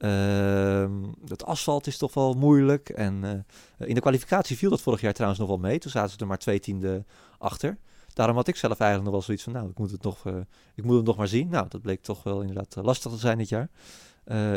Ehm 0.00 0.92
het 1.28 1.44
asfalt 1.44 1.86
is 1.86 1.98
toch 1.98 2.14
wel 2.14 2.34
moeilijk. 2.34 2.88
En 2.88 3.24
eh, 3.24 3.88
in 3.88 3.94
de 3.94 4.00
kwalificatie 4.00 4.56
viel 4.56 4.70
dat 4.70 4.80
vorig 4.80 5.00
jaar 5.00 5.12
trouwens 5.12 5.40
nog 5.40 5.48
wel 5.48 5.58
mee. 5.58 5.78
Toen 5.78 5.90
zaten 5.90 6.10
ze 6.10 6.18
er 6.18 6.26
maar 6.26 6.38
twee 6.38 6.60
tienden 6.60 7.06
achter. 7.38 7.78
Daarom 8.12 8.36
had 8.36 8.48
ik 8.48 8.56
zelf 8.56 8.80
eigenlijk 8.80 9.02
nog 9.02 9.12
wel 9.12 9.22
zoiets 9.22 9.44
van, 9.44 9.52
nou, 9.52 9.68
ik 9.68 9.78
moet 9.78 9.90
het 9.90 10.02
nog, 10.02 10.26
eh, 10.26 10.34
ik 10.74 10.84
moet 10.84 10.96
het 10.96 11.04
nog 11.04 11.16
maar 11.16 11.28
zien. 11.28 11.48
Nou, 11.48 11.66
dat 11.68 11.80
bleek 11.80 12.02
toch 12.02 12.22
wel 12.22 12.40
inderdaad 12.40 12.76
eh, 12.76 12.84
lastig 12.84 13.12
te 13.12 13.18
zijn 13.18 13.38
dit 13.38 13.48
jaar. 13.48 13.70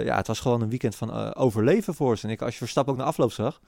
Ja, 0.05 0.15
het 0.15 0.27
was 0.27 0.39
gewoon 0.39 0.61
een 0.61 0.69
weekend 0.69 0.95
van 0.95 1.35
overleven 1.35 1.93
voor 1.93 2.17
ze. 2.17 2.25
En 2.27 2.31
ik, 2.31 2.41
als 2.41 2.51
je 2.51 2.57
Verstappen 2.57 2.93
ook 2.93 2.99
naar 2.99 3.07
afloop 3.07 3.31
zag, 3.31 3.61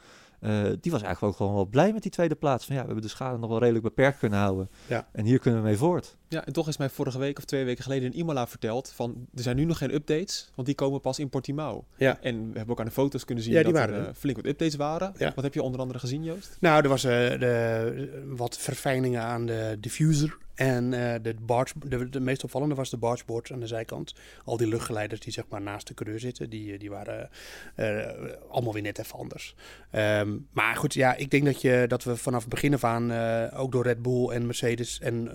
die 0.81 0.91
was 0.91 1.01
eigenlijk 1.01 1.21
ook 1.23 1.35
gewoon 1.35 1.53
wel 1.55 1.65
blij 1.65 1.93
met 1.93 2.01
die 2.01 2.11
tweede 2.11 2.35
plaats. 2.35 2.65
Van 2.65 2.75
ja, 2.75 2.81
we 2.81 2.87
hebben 2.87 3.05
de 3.05 3.11
schade 3.11 3.37
nog 3.37 3.49
wel 3.49 3.59
redelijk 3.59 3.83
beperkt 3.83 4.19
kunnen 4.19 4.39
houden. 4.39 4.69
Ja. 4.87 5.07
En 5.11 5.25
hier 5.25 5.39
kunnen 5.39 5.61
we 5.61 5.67
mee 5.67 5.77
voort. 5.77 6.15
Ja, 6.27 6.45
en 6.45 6.53
toch 6.53 6.67
is 6.67 6.77
mij 6.77 6.89
vorige 6.89 7.17
week 7.19 7.37
of 7.37 7.45
twee 7.45 7.65
weken 7.65 7.83
geleden 7.83 8.11
in 8.13 8.19
Imola 8.19 8.47
verteld 8.47 8.91
van, 8.95 9.27
er 9.35 9.41
zijn 9.43 9.55
nu 9.55 9.65
nog 9.65 9.77
geen 9.77 9.93
updates, 9.93 10.51
want 10.55 10.67
die 10.67 10.75
komen 10.75 11.01
pas 11.01 11.19
in 11.19 11.29
Portimao. 11.29 11.85
Ja. 11.97 12.17
En 12.21 12.35
we 12.51 12.57
hebben 12.57 12.69
ook 12.69 12.79
aan 12.79 12.85
de 12.85 12.91
foto's 12.91 13.25
kunnen 13.25 13.43
zien 13.43 13.53
Ja, 13.53 13.63
die 13.63 13.71
dat 13.73 13.81
waren 13.81 13.95
er 13.95 14.01
er. 14.01 14.07
eh, 14.07 14.15
flink 14.15 14.35
wat 14.35 14.45
updates 14.45 14.75
waren. 14.75 15.13
Ja. 15.17 15.31
Wat 15.35 15.43
heb 15.43 15.53
je 15.53 15.61
onder 15.61 15.79
andere 15.79 15.99
gezien, 15.99 16.23
Joost? 16.23 16.57
nou, 16.59 16.83
er 16.83 16.89
was 16.89 17.03
eh, 17.03 17.11
de, 17.39 18.23
wat 18.27 18.57
verfijningen 18.57 19.21
aan 19.21 19.45
de 19.45 19.77
diffuser. 19.79 20.37
En 20.55 20.93
eh, 20.93 21.21
de, 21.21 21.35
barge, 21.41 21.73
de, 21.79 22.09
de 22.09 22.19
meest 22.19 22.43
opvallende 22.43 22.75
was 22.75 22.89
de 22.89 22.97
bargeboards 22.97 23.53
aan 23.53 23.59
de 23.59 23.67
zijkant. 23.67 24.13
Al 24.43 24.57
die 24.57 24.67
luchtgeleiders 24.67 25.21
die 25.21 25.33
zeg 25.33 25.43
maar 25.49 25.61
naast 25.61 25.87
de 25.87 25.93
coureur 25.93 26.19
zitten, 26.19 26.49
die, 26.49 26.73
eh, 26.73 26.79
die 26.79 26.89
waren 26.89 27.29
eh, 27.75 28.07
allemaal 28.49 28.73
weer 28.73 28.81
net 28.81 28.99
even 28.99 29.19
anders. 29.19 29.55
Ehm, 29.91 30.37
maar 30.51 30.75
goed, 30.75 30.93
ja, 30.93 31.15
ik 31.15 31.31
denk 31.31 31.45
dat, 31.45 31.61
je, 31.61 31.85
dat 31.87 32.03
we 32.03 32.17
vanaf 32.17 32.41
het 32.41 32.49
begin 32.49 32.73
af 32.73 32.83
aan, 32.83 33.11
ook 33.51 33.71
door 33.71 33.83
Red 33.83 34.01
Bull 34.01 34.29
en 34.29 34.45
Mercedes, 34.45 34.99
en 34.99 35.29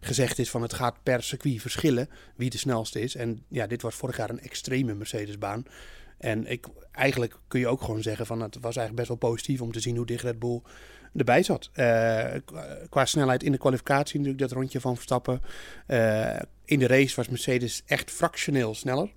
gezegd 0.00 0.38
is 0.38 0.50
van 0.50 0.62
het 0.62 0.72
gaat 0.72 1.02
per 1.02 1.22
circuit 1.22 1.60
verschillen 1.60 2.08
wie 2.36 2.50
de 2.50 2.58
snelste 2.58 3.00
is. 3.00 3.14
En 3.14 3.44
ja, 3.48 3.66
dit 3.66 3.82
was 3.82 3.94
vorig 3.94 4.16
jaar 4.16 4.30
een 4.30 4.40
extreme 4.40 4.94
Mercedesbaan. 4.94 5.64
En 6.18 6.46
ik, 6.46 6.66
eigenlijk 6.92 7.38
kun 7.48 7.60
je 7.60 7.68
ook 7.68 7.82
gewoon 7.82 8.02
zeggen 8.02 8.26
van 8.26 8.40
het 8.40 8.54
was 8.54 8.76
eigenlijk 8.76 8.96
best 8.96 9.08
wel 9.08 9.30
positief 9.30 9.60
om 9.60 9.72
te 9.72 9.80
zien 9.80 9.96
hoe 9.96 10.06
dicht 10.06 10.22
Red 10.22 10.38
Bull 10.38 10.62
erbij 11.16 11.42
zat. 11.42 11.70
Eh, 11.72 12.24
qua, 12.88 13.04
snelheid 13.04 13.42
in 13.42 13.52
de 13.52 13.58
kwalificatie 13.58 14.18
natuurlijk, 14.18 14.48
dat 14.48 14.58
rondje 14.58 14.80
van 14.80 14.94
Verstappen. 14.94 15.42
Eh, 15.86 16.36
in 16.64 16.78
de 16.78 16.86
race 16.86 17.16
was 17.16 17.28
Mercedes 17.28 17.82
echt 17.86 18.10
fractioneel 18.10 18.74
sneller. 18.74 19.10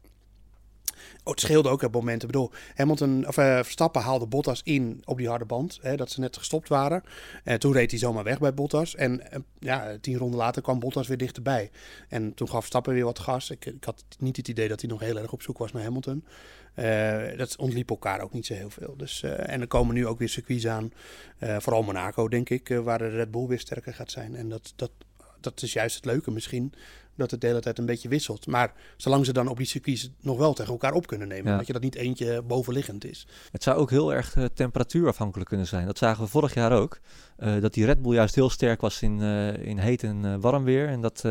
Oh, 1.23 1.32
het 1.32 1.39
scheelde 1.39 1.69
ook 1.69 1.82
op 1.82 1.93
momenten. 1.93 2.27
Ik 2.27 2.34
bedoel, 2.34 2.51
Hamilton, 2.75 3.27
of, 3.27 3.38
eh, 3.38 3.56
Verstappen 3.63 4.01
haalde 4.01 4.27
Bottas 4.27 4.62
in 4.63 5.01
op 5.06 5.17
die 5.17 5.27
harde 5.27 5.45
band. 5.45 5.79
Hè, 5.82 5.95
dat 5.95 6.12
ze 6.12 6.19
net 6.19 6.38
gestopt 6.38 6.69
waren. 6.69 7.03
En 7.43 7.60
toen 7.60 7.73
reed 7.73 7.91
hij 7.91 7.99
zomaar 7.99 8.23
weg 8.23 8.39
bij 8.39 8.53
Bottas. 8.53 8.95
En 8.95 9.21
ja, 9.60 9.97
tien 10.01 10.17
ronden 10.17 10.39
later 10.39 10.62
kwam 10.62 10.79
Bottas 10.79 11.08
weer 11.08 11.17
dichterbij. 11.17 11.71
En 12.10 12.34
toen 12.34 12.47
gaf 12.47 12.60
Verstappen 12.60 12.93
weer 12.93 13.06
wat 13.06 13.19
gas. 13.19 13.49
Ik, 13.49 13.65
ik 13.65 13.84
had 13.84 14.06
niet 14.19 14.38
het 14.38 14.47
idee 14.47 14.67
dat 14.67 14.82
hij 14.82 14.89
nog 14.89 14.99
heel 14.99 15.17
erg 15.17 15.32
op 15.32 15.41
zoek 15.41 15.58
was 15.58 15.71
naar 15.71 15.84
Hamilton. 15.84 16.25
Eh, 16.74 17.38
dat 17.38 17.56
ontliep 17.58 17.90
elkaar 17.90 18.22
ook 18.22 18.34
niet 18.34 18.46
zo 18.46 18.54
heel 18.54 18.70
veel. 18.70 18.94
Dus, 18.98 19.24
eh, 19.24 19.54
en 19.54 19.62
er 19.62 19.68
komen 19.68 19.96
nu 19.96 20.08
ook 20.08 20.20
weer 20.20 20.30
circuits 20.30 20.68
aan. 20.68 20.92
eh, 21.38 21.58
vooral 21.60 21.84
Monaco, 21.84 22.28
denk 22.28 22.50
ik, 22.50 22.80
waar 22.84 22.98
de 22.98 23.08
Red 23.08 23.32
Bull 23.32 23.48
weer 23.48 23.60
sterker 23.60 23.94
gaat 23.94 24.12
zijn. 24.12 24.36
En 24.36 24.50
dat, 24.50 24.74
dat, 24.76 24.92
dat 25.40 25.62
is 25.62 25.74
juist 25.74 25.96
het 25.96 26.06
leuke 26.06 26.32
misschien. 26.32 26.74
Dat 27.16 27.32
het 27.32 27.42
de 27.42 27.48
hele 27.48 27.60
tijd 27.60 27.78
een 27.78 27.86
beetje 27.86 28.10
wisselt. 28.10 28.48
Maar 28.48 28.74
zolang 28.98 29.26
ze 29.26 29.34
dan 29.34 29.48
op 29.48 29.58
die 29.58 29.66
circuits 29.66 30.10
nog 30.22 30.38
wel 30.38 30.54
tegen 30.54 30.72
elkaar 30.72 30.94
op 30.94 31.08
kunnen 31.08 31.28
nemen. 31.28 31.52
Ja. 31.52 31.58
Dat 31.58 31.68
je 31.68 31.74
dat 31.74 31.82
niet 31.82 31.96
eentje 31.96 32.42
bovenliggend 32.42 33.06
is. 33.06 33.28
Het 33.52 33.64
zou 33.64 33.78
ook 33.78 33.90
heel 33.90 34.14
erg 34.14 34.36
temperatuurafhankelijk 34.54 35.50
kunnen 35.50 35.68
zijn. 35.68 35.86
Dat 35.86 35.98
zagen 35.98 36.24
we 36.24 36.30
vorig 36.30 36.54
jaar 36.54 36.72
ook. 36.72 37.00
Dat 37.38 37.74
die 37.74 37.86
Red 37.86 38.02
Bull 38.02 38.14
juist 38.14 38.36
heel 38.36 38.50
sterk 38.50 38.82
was 38.82 39.02
in, 39.02 39.22
in 39.60 39.78
heet 39.78 40.04
en 40.04 40.40
warm 40.42 40.64
weer. 40.64 40.88
En 40.88 41.02
dat 41.02 41.24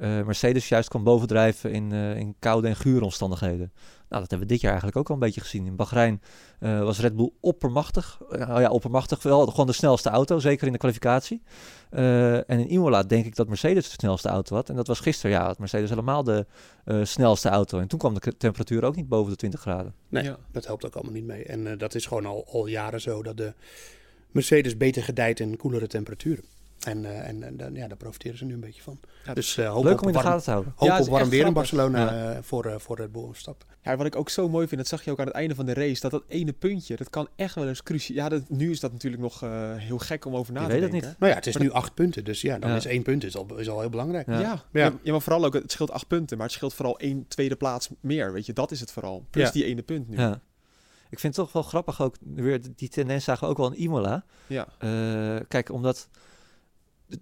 Mercedes 0.00 0.68
juist 0.68 0.88
kwam 0.88 1.04
bovendrijven 1.04 1.72
in, 1.72 1.92
in 1.92 2.34
koude 2.38 2.68
en 2.68 2.76
gure 2.76 3.04
omstandigheden. 3.04 3.72
Nou, 4.14 4.26
dat 4.26 4.38
hebben 4.38 4.48
we 4.48 4.54
dit 4.54 4.62
jaar 4.62 4.72
eigenlijk 4.72 5.00
ook 5.00 5.08
al 5.08 5.14
een 5.14 5.26
beetje 5.28 5.40
gezien. 5.40 5.66
In 5.66 5.76
Bahrein 5.76 6.22
eh, 6.60 6.82
was 6.82 7.00
Red 7.00 7.16
Bull 7.16 7.30
oppermachtig. 7.40 8.20
Eh, 8.30 8.54
oh 8.54 8.60
ja, 8.60 8.70
oppermachtig 8.70 9.22
wel. 9.22 9.46
Gewoon 9.46 9.66
de 9.66 9.72
snelste 9.72 10.08
auto, 10.08 10.38
zeker 10.38 10.66
in 10.66 10.72
de 10.72 10.78
kwalificatie. 10.78 11.42
Eh, 11.90 12.34
en 12.34 12.58
in 12.58 12.70
Imola 12.70 13.02
denk 13.02 13.24
ik 13.26 13.36
dat 13.36 13.48
Mercedes 13.48 13.84
de 13.84 13.90
snelste 13.90 14.28
auto 14.28 14.54
had. 14.56 14.68
En 14.68 14.76
dat 14.76 14.86
was 14.86 15.00
gisteren, 15.00 15.30
ja, 15.36 15.44
had 15.44 15.58
Mercedes 15.58 15.88
helemaal 15.90 16.24
de 16.24 16.46
eh, 16.84 17.04
snelste 17.04 17.48
auto. 17.48 17.78
En 17.78 17.88
toen 17.88 17.98
kwam 17.98 18.14
de 18.14 18.36
temperatuur 18.36 18.84
ook 18.84 18.96
niet 18.96 19.08
boven 19.08 19.30
de 19.30 19.36
20 19.36 19.60
graden. 19.60 19.94
Nee, 20.08 20.24
Ja. 20.24 20.36
dat 20.52 20.66
helpt 20.66 20.86
ook 20.86 20.94
allemaal 20.94 21.12
niet 21.12 21.24
mee. 21.26 21.44
En 21.44 21.66
eh, 21.66 21.78
dat 21.78 21.94
is 21.94 22.06
gewoon 22.06 22.26
al, 22.26 22.46
al 22.52 22.66
jaren 22.66 23.00
zo 23.00 23.22
dat 23.22 23.36
de 23.36 23.52
Mercedes 24.30 24.76
beter 24.76 25.02
gedijt 25.02 25.40
in 25.40 25.56
koelere 25.56 25.86
temperaturen. 25.86 26.44
En, 26.80 27.04
eh, 27.04 27.28
en, 27.28 27.42
en 27.42 27.56
dan- 27.56 27.74
ja, 27.74 27.88
daar 27.88 27.96
profiteren 27.96 28.38
ze 28.38 28.44
nu 28.44 28.54
een 28.54 28.60
beetje 28.60 28.82
van. 28.82 29.00
Ja, 29.24 29.34
dus 29.34 29.56
eh, 29.56 29.70
hoop 29.72 29.84
Leuk 29.84 29.92
op 29.94 30.00
om 30.02 30.06
in 30.08 30.12
de 30.12 30.18
warm, 30.18 30.28
gaten 30.30 30.44
te 30.44 30.50
houden. 30.50 30.72
hoop 30.76 30.88
Ja, 30.88 30.94
het 30.94 31.02
op 31.06 31.12
is 31.12 31.18
warm 31.18 31.28
weer 31.30 31.46
in. 31.46 31.52
Barcelona 31.52 32.32
eh, 32.34 32.38
voor, 32.42 32.74
voor 32.80 32.96
Red 32.96 33.12
Bull 33.12 33.26
Verstappen. 33.26 33.66
Ja, 33.82 33.96
wat 33.96 34.06
ik 34.06 34.16
ook 34.16 34.28
zo 34.30 34.48
mooi 34.48 34.66
vind, 34.68 34.80
dat 34.80 34.88
zag 34.90 35.04
je 35.04 35.10
ook 35.10 35.18
aan 35.20 35.26
het 35.26 35.34
einde 35.34 35.54
van 35.54 35.66
de 35.66 35.74
race, 35.74 36.00
dat 36.00 36.10
dat 36.10 36.22
ene 36.28 36.52
puntje, 36.52 36.96
dat 36.96 37.10
kan 37.10 37.28
echt 37.36 37.54
wel 37.54 37.68
eens 37.68 37.82
cruciaal. 37.82 38.16
Ja, 38.16 38.28
dat, 38.28 38.48
nu 38.48 38.70
is 38.70 38.80
dat 38.80 38.92
natuurlijk 38.92 39.22
nog 39.22 39.42
eh, 39.42 39.74
heel 39.76 39.98
gek 39.98 40.24
om 40.24 40.36
over 40.36 40.52
na 40.52 40.60
Je 40.60 40.66
te 40.66 40.72
weet 40.72 40.82
het 40.82 40.90
denken. 40.90 41.08
niet. 41.08 41.18
Nou 41.18 41.30
ja, 41.32 41.38
het 41.38 41.46
is 41.46 41.54
Maar 41.54 41.62
nu 41.62 41.70
acht 41.70 41.94
punten. 41.94 42.24
Dus 42.24 42.40
ja, 42.40 42.58
dan 42.58 42.70
Ja. 42.70 42.76
is 42.76 42.86
één 42.86 43.02
punt 43.02 43.24
is 43.24 43.36
al, 43.36 43.46
is 43.58 43.68
al 43.68 43.80
heel 43.80 43.90
belangrijk. 43.90 44.26
Ja. 44.26 44.40
Ja. 44.40 44.62
Ja. 44.72 44.92
Ja. 45.02 45.12
maar 45.12 45.20
vooral 45.20 45.44
ook, 45.44 45.54
het 45.54 45.72
scheelt 45.72 45.90
acht 45.90 46.06
punten, 46.06 46.36
maar 46.36 46.46
het 46.46 46.54
scheelt 46.56 46.74
vooral 46.74 46.98
één 46.98 47.24
tweede 47.28 47.56
plaats 47.56 47.88
meer, 48.00 48.32
weet 48.32 48.46
je. 48.46 48.52
Dat 48.52 48.70
is 48.70 48.80
het 48.80 48.92
vooral. 48.92 49.24
Plus 49.30 49.46
Ja. 49.46 49.52
die 49.52 49.64
ene 49.64 49.82
punt 49.82 50.08
nu. 50.08 50.16
Ja. 50.16 50.40
Ik 51.10 51.20
vind 51.20 51.36
het 51.36 51.44
toch 51.44 51.52
wel 51.54 51.62
grappig 51.62 52.02
ook, 52.02 52.16
weer 52.20 52.60
die 52.76 52.88
tendens 52.88 53.24
zagen 53.24 53.44
we 53.44 53.50
ook 53.50 53.56
wel 53.58 53.72
in 53.72 53.80
Imola. 53.82 54.24
Ja. 54.46 54.66
Eh, 54.78 55.36
kijk, 55.48 55.70
omdat 55.70 56.08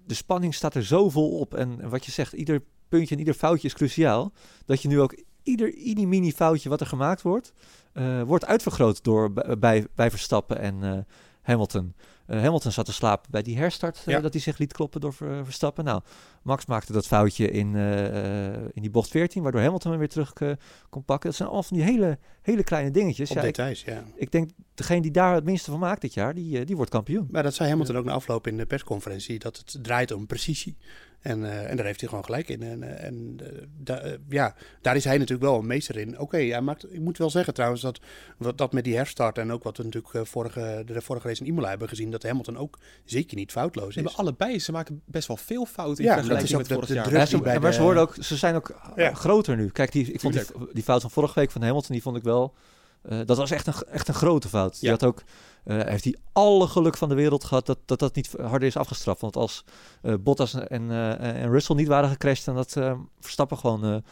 de, 0.06 0.14
spanning 0.14 0.54
staat 0.54 0.74
er 0.74 0.84
zo 0.84 1.10
vol 1.10 1.38
op. 1.38 1.54
En, 1.54 1.88
wat 1.88 2.04
je 2.04 2.12
zegt, 2.12 2.32
ieder 2.32 2.62
puntje 2.88 3.14
en 3.14 3.20
ieder 3.20 3.34
foutje 3.34 3.68
is 3.68 3.74
cruciaal. 3.74 4.32
Dat 4.66 4.82
je 4.82 4.88
nu 4.88 5.00
ook 5.00 5.22
ieder 5.42 6.08
mini 6.08 6.32
foutje 6.32 6.68
wat 6.68 6.80
er 6.80 6.86
gemaakt 6.86 7.22
wordt, 7.22 7.52
eh, 7.92 8.22
wordt 8.22 8.46
uitvergroot 8.46 9.04
door 9.04 9.32
bij, 9.32 9.58
bij, 9.58 9.86
bij 9.94 10.10
Verstappen 10.10 10.58
en 10.58 10.82
eh, 10.82 10.98
Hamilton. 11.42 11.94
Eh, 12.26 12.40
Hamilton 12.40 12.72
zat 12.72 12.84
te 12.84 12.92
slapen 12.92 13.30
bij 13.30 13.42
die 13.42 13.56
herstart, 13.58 13.98
eh, 13.98 14.04
Ja. 14.14 14.20
dat 14.20 14.32
hij 14.32 14.42
zich 14.42 14.58
liet 14.58 14.72
kloppen 14.72 15.00
door 15.00 15.12
Ver- 15.12 15.44
Verstappen. 15.44 15.84
Nou, 15.84 16.00
Max 16.42 16.66
maakte 16.66 16.92
dat 16.92 17.06
foutje 17.06 17.50
in, 17.50 17.74
eh, 17.76 18.46
eh, 18.54 18.60
in 18.72 18.82
die 18.82 18.90
bocht 18.90 19.10
14, 19.10 19.42
waardoor 19.42 19.60
Hamilton 19.60 19.90
hem 19.90 20.00
weer 20.00 20.08
terug 20.08 20.32
eh, 20.32 20.50
kon 20.90 21.04
pakken. 21.04 21.28
Dat 21.28 21.36
zijn 21.36 21.48
allemaal 21.48 21.66
van 21.68 21.76
die 21.76 21.86
hele, 21.86 22.18
hele 22.42 22.62
kleine 22.64 22.90
dingetjes. 22.90 23.30
Op 23.30 23.36
Ja, 23.36 23.42
ik, 23.42 23.54
details, 23.54 23.82
ja. 23.84 24.04
ik 24.14 24.30
denk, 24.30 24.50
degene 24.74 25.00
die 25.02 25.10
daar 25.10 25.34
het 25.34 25.44
minste 25.44 25.70
van 25.70 25.80
maakt 25.80 26.00
dit 26.00 26.14
jaar, 26.14 26.34
die, 26.34 26.58
eh, 26.58 26.66
die 26.66 26.76
wordt 26.76 26.90
kampioen. 26.90 27.28
Maar 27.30 27.42
dat 27.42 27.54
zei 27.54 27.68
Hamilton 27.68 27.96
ook 27.96 28.04
na 28.04 28.12
afloop 28.12 28.46
in 28.46 28.56
de 28.56 28.66
persconferentie. 28.66 29.38
Dat 29.38 29.56
het 29.56 29.78
draait 29.82 30.10
om 30.12 30.26
precisie. 30.26 30.76
En, 31.22 31.44
eh, 31.44 31.70
en 31.70 31.76
daar 31.76 31.86
heeft 31.86 32.00
hij 32.00 32.08
gewoon 32.08 32.24
gelijk 32.24 32.48
in. 32.48 32.62
En, 32.62 32.82
eh, 32.82 33.04
en 33.06 33.36
eh, 33.42 33.48
da- 33.78 34.16
ja, 34.28 34.54
daar 34.80 34.96
is 34.96 35.04
hij 35.04 35.18
natuurlijk 35.18 35.50
wel 35.50 35.58
een 35.58 35.66
meester 35.66 35.96
in. 35.98 36.18
Oké, 36.18 36.36
hij 36.36 36.60
maakt. 36.60 36.94
ik 36.94 37.00
moet 37.00 37.18
wel 37.18 37.30
zeggen 37.30 37.54
trouwens 37.54 37.82
dat, 37.82 38.00
wat, 38.38 38.58
dat 38.58 38.72
met 38.72 38.84
die 38.84 38.96
herstart 38.96 39.38
en 39.38 39.52
ook 39.52 39.62
wat 39.62 39.76
we 39.76 39.82
natuurlijk 39.84 40.26
vorige, 40.28 40.82
de 40.86 41.00
vorige 41.00 41.28
race 41.28 41.40
in 41.40 41.46
Imola 41.50 41.68
hebben 41.68 41.88
gezien, 41.88 42.10
dat 42.10 42.22
Hamilton 42.22 42.56
ook 42.58 42.78
zeker 43.04 43.36
niet 43.36 43.52
foutloos 43.52 43.84
Ze 43.84 43.88
is. 43.88 43.94
hebben 44.04 44.14
allebei, 44.16 44.58
ze 44.58 44.72
maken 44.72 45.02
best 45.04 45.28
wel 45.28 45.36
veel 45.36 45.66
fouten 45.66 46.04
in 46.04 46.10
Ja, 46.10 46.16
dat 46.16 46.24
vergelijking 46.24 46.50
is 46.50 46.56
met 46.58 46.66
de- 46.68 46.74
vorig 46.74 46.88
de 46.88 46.94
jaar. 46.94 47.04
druk 47.04 47.18
Ja, 47.18 47.26
ze, 47.26 47.40
bij 47.40 47.58
maar 47.60 47.70
de- 47.70 47.76
ze, 47.76 47.82
worden 47.82 48.02
ook, 48.02 48.16
ze 48.20 48.36
zijn 48.36 48.54
ook 48.54 48.92
Ja. 48.96 49.14
groter 49.14 49.56
nu. 49.56 49.68
Kijk, 49.68 49.92
die, 49.92 50.12
ik 50.12 50.20
vond 50.20 50.34
die, 50.34 50.42
die 50.72 50.82
fout 50.82 51.00
van 51.00 51.10
vorige 51.10 51.40
week 51.40 51.50
van 51.50 51.62
Hamilton, 51.62 51.92
die 51.92 52.02
vond 52.02 52.16
ik 52.16 52.22
wel... 52.22 52.54
eh, 53.02 53.18
dat 53.24 53.36
was 53.36 53.50
echt 53.50 53.66
een, 53.66 53.74
echt 53.90 54.08
een 54.08 54.14
grote 54.14 54.48
fout. 54.48 54.72
Die 54.80 54.84
Ja. 54.84 54.90
had 54.90 55.04
ook, 55.04 55.22
eh, 55.64 55.80
heeft 55.80 56.04
hij 56.04 56.16
alle 56.32 56.66
geluk 56.66 56.96
van 56.96 57.08
de 57.08 57.14
wereld 57.14 57.44
gehad 57.44 57.66
dat 57.66 57.78
dat, 57.84 57.98
dat 57.98 58.14
niet 58.14 58.34
harder 58.40 58.68
is 58.68 58.76
afgestraft. 58.76 59.20
Want 59.20 59.36
als 59.36 59.64
eh, 60.02 60.14
Bottas 60.20 60.54
en, 60.54 60.90
en 61.20 61.50
Russell 61.50 61.76
niet 61.76 61.88
waren 61.88 62.10
gecrashed, 62.10 62.44
dan 62.44 62.56
had 62.56 62.76
eh, 62.76 62.98
Verstappen 63.20 63.58
gewoon 63.58 64.02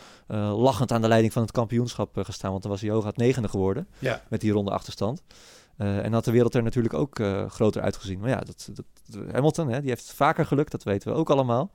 lachend 0.60 0.92
aan 0.92 1.00
de 1.00 1.08
leiding 1.08 1.32
van 1.32 1.42
het 1.42 1.50
kampioenschap 1.52 2.16
gestaan. 2.22 2.50
Want 2.50 2.62
dan 2.62 2.70
was 2.70 2.80
hij 2.80 2.90
hooguit 2.90 3.16
negende 3.16 3.48
geworden 3.48 3.88
Ja. 3.98 4.22
met 4.28 4.40
die 4.40 4.52
ronde 4.52 4.70
achterstand. 4.70 5.22
En 5.76 6.12
had 6.12 6.24
de 6.24 6.30
wereld 6.30 6.54
er 6.54 6.62
natuurlijk 6.62 6.94
ook 6.94 7.20
groter 7.48 7.82
uitgezien. 7.82 8.18
Maar 8.20 8.28
ja, 8.28 8.38
dat, 8.40 8.68
dat, 8.72 8.84
Hamilton, 9.32 9.68
hè, 9.68 9.80
die 9.80 9.88
heeft 9.88 10.12
vaker 10.12 10.46
geluk, 10.46 10.70
dat 10.70 10.82
weten 10.82 11.12
we 11.12 11.18
ook 11.18 11.30
allemaal. 11.30 11.70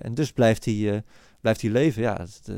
En 0.00 0.14
dus 0.14 0.32
blijft 0.32 0.64
hij, 0.64 1.02
blijft 1.40 1.60
hij 1.60 1.70
leven. 1.70 2.02
Ja, 2.02 2.16
het, 2.20 2.50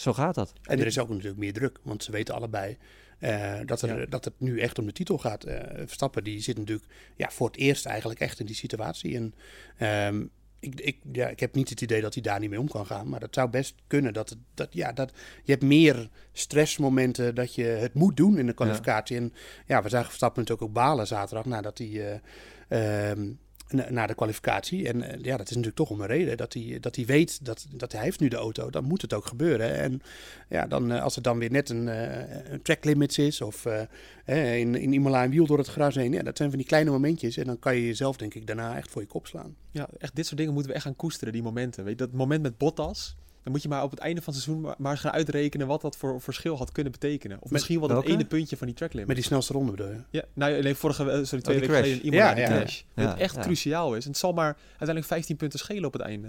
zo 0.00 0.12
gaat 0.12 0.34
dat. 0.34 0.52
En 0.62 0.78
er 0.80 0.86
is 0.86 0.98
ook 0.98 1.08
natuurlijk 1.08 1.38
meer 1.38 1.52
druk, 1.52 1.78
want 1.82 2.04
ze 2.04 2.12
weten 2.12 2.34
allebei 2.34 2.76
eh, 3.18 3.54
dat, 3.66 3.82
er, 3.82 4.00
Ja. 4.00 4.06
dat 4.06 4.24
het 4.24 4.34
nu 4.38 4.60
echt 4.60 4.78
om 4.78 4.86
de 4.86 4.92
titel 4.92 5.18
gaat. 5.18 5.44
Eh, 5.44 5.56
Verstappen 5.76 6.24
die 6.24 6.40
zit 6.40 6.58
natuurlijk 6.58 6.88
ja, 7.16 7.30
voor 7.30 7.46
het 7.46 7.56
eerst 7.56 7.86
eigenlijk 7.86 8.20
echt 8.20 8.40
in 8.40 8.46
die 8.46 8.54
situatie. 8.54 9.16
En 9.16 9.34
ehm, 9.76 10.24
ik, 10.60 10.80
ik, 10.80 10.98
ja, 11.12 11.28
ik 11.28 11.40
heb 11.40 11.54
niet 11.54 11.68
het 11.68 11.80
idee 11.80 12.00
dat 12.00 12.14
hij 12.14 12.22
daar 12.22 12.40
niet 12.40 12.50
mee 12.50 12.60
om 12.60 12.68
kan 12.68 12.86
gaan, 12.86 13.08
maar 13.08 13.20
dat 13.20 13.34
zou 13.34 13.50
best 13.50 13.74
kunnen. 13.86 14.12
Dat, 14.12 14.36
dat, 14.54 14.68
ja, 14.70 14.92
dat, 14.92 15.12
je 15.44 15.52
hebt 15.52 15.64
meer 15.64 16.08
stressmomenten 16.32 17.34
dat 17.34 17.54
je 17.54 17.64
het 17.64 17.94
moet 17.94 18.16
doen 18.16 18.38
in 18.38 18.46
de 18.46 18.52
kwalificatie. 18.52 19.16
En 19.16 19.32
ja, 19.66 19.82
we 19.82 19.88
zagen 19.88 20.06
Verstappen 20.08 20.42
natuurlijk 20.42 20.68
ook 20.68 20.74
balen 20.74 21.06
zaterdag 21.06 21.44
nadat 21.44 21.78
hij... 21.78 22.20
eh, 22.68 23.10
ehm, 23.10 23.30
naar 23.72 24.06
de 24.06 24.14
kwalificatie. 24.14 24.88
En 24.88 25.02
eh, 25.02 25.22
ja, 25.22 25.36
dat 25.36 25.46
is 25.46 25.56
natuurlijk 25.56 25.76
toch 25.76 25.90
om 25.90 26.00
een 26.00 26.06
reden. 26.06 26.36
Dat 26.36 26.52
hij, 26.52 26.78
dat 26.80 26.96
hij 26.96 27.04
weet 27.04 27.44
dat, 27.44 27.66
dat 27.70 27.92
hij 27.92 28.02
heeft 28.02 28.20
nu 28.20 28.28
de 28.28 28.36
auto. 28.36 28.70
Dan 28.70 28.84
moet 28.84 29.02
het 29.02 29.14
ook 29.14 29.26
gebeuren. 29.26 29.74
En 29.78 30.02
ja, 30.48 30.66
dan, 30.66 30.92
eh, 30.92 31.02
als 31.02 31.16
er 31.16 31.22
dan 31.22 31.38
weer 31.38 31.50
net 31.50 31.68
een, 31.68 31.88
eh, 31.88 32.52
een 32.52 32.62
track 32.62 32.84
limits 32.84 33.18
is... 33.18 33.40
of 33.40 33.66
in, 34.24 34.74
in 34.74 34.92
Imola 34.92 35.24
een 35.24 35.30
wiel 35.30 35.46
door 35.46 35.58
het 35.58 35.68
gras 35.68 35.94
heen. 35.94 36.12
Ja, 36.12 36.22
dat 36.22 36.36
zijn 36.36 36.48
van 36.48 36.58
die 36.58 36.66
kleine 36.68 36.90
momentjes. 36.90 37.36
En 37.36 37.46
dan 37.46 37.58
kan 37.58 37.74
je 37.74 37.86
jezelf 37.86 38.16
denk 38.16 38.34
ik 38.34 38.46
daarna 38.46 38.76
echt 38.76 38.90
voor 38.90 39.02
je 39.02 39.08
kop 39.08 39.26
slaan. 39.26 39.56
Ja, 39.70 39.88
echt 39.98 40.16
dit 40.16 40.26
soort 40.26 40.36
dingen 40.36 40.52
moeten 40.52 40.70
we 40.70 40.76
echt 40.76 40.86
gaan 40.86 40.96
koesteren, 40.96 41.32
die 41.32 41.42
momenten. 41.42 41.84
Weet 41.84 41.98
je, 41.98 42.06
dat 42.06 42.14
moment 42.14 42.42
met 42.42 42.58
Bottas, 42.58 43.16
dan 43.42 43.52
moet 43.52 43.62
je 43.62 43.68
maar 43.68 43.82
op 43.82 43.90
het 43.90 43.98
einde 44.00 44.22
van 44.22 44.32
het 44.34 44.42
seizoen 44.42 44.64
maar, 44.64 44.74
maar 44.78 44.90
eens 44.92 45.00
gaan 45.00 45.12
uitrekenen 45.12 45.66
wat 45.66 45.80
dat 45.80 45.96
voor 45.96 46.20
verschil 46.20 46.56
had 46.56 46.72
kunnen 46.72 46.92
betekenen. 46.92 47.38
Of 47.40 47.50
misschien 47.50 47.78
wel 47.78 47.88
dat 47.88 48.04
ene 48.04 48.24
puntje 48.24 48.56
van 48.56 48.66
die 48.66 48.76
track 48.76 48.92
limit. 48.92 49.06
Met 49.08 49.16
die 49.16 49.24
snelste 49.24 49.52
ronde 49.52 49.70
bedoel 49.70 49.88
je? 49.92 50.00
Ja, 50.10 50.22
nou 50.32 50.58
alleen 50.58 50.76
vorige, 50.76 51.02
eh, 51.02 51.08
sorry, 51.24 51.26
twee 51.26 51.40
die 51.40 51.54
weken 51.54 51.68
crash. 51.68 51.80
geleden 51.82 52.06
Imola, 52.06 52.28
Ja, 52.28 52.34
die 52.34 52.42
ja, 52.44 52.48
crash. 52.60 52.82
ja. 52.94 53.02
Dat 53.02 53.12
het 53.12 53.20
echt 53.20 53.34
Ja. 53.34 53.40
cruciaal 53.40 53.94
is. 53.94 54.04
En 54.04 54.10
het 54.10 54.18
zal 54.18 54.32
maar 54.32 54.56
uiteindelijk 54.68 55.06
15 55.06 55.36
punten 55.36 55.58
schelen 55.58 55.84
op 55.84 55.92
het 55.92 56.02
einde. 56.02 56.28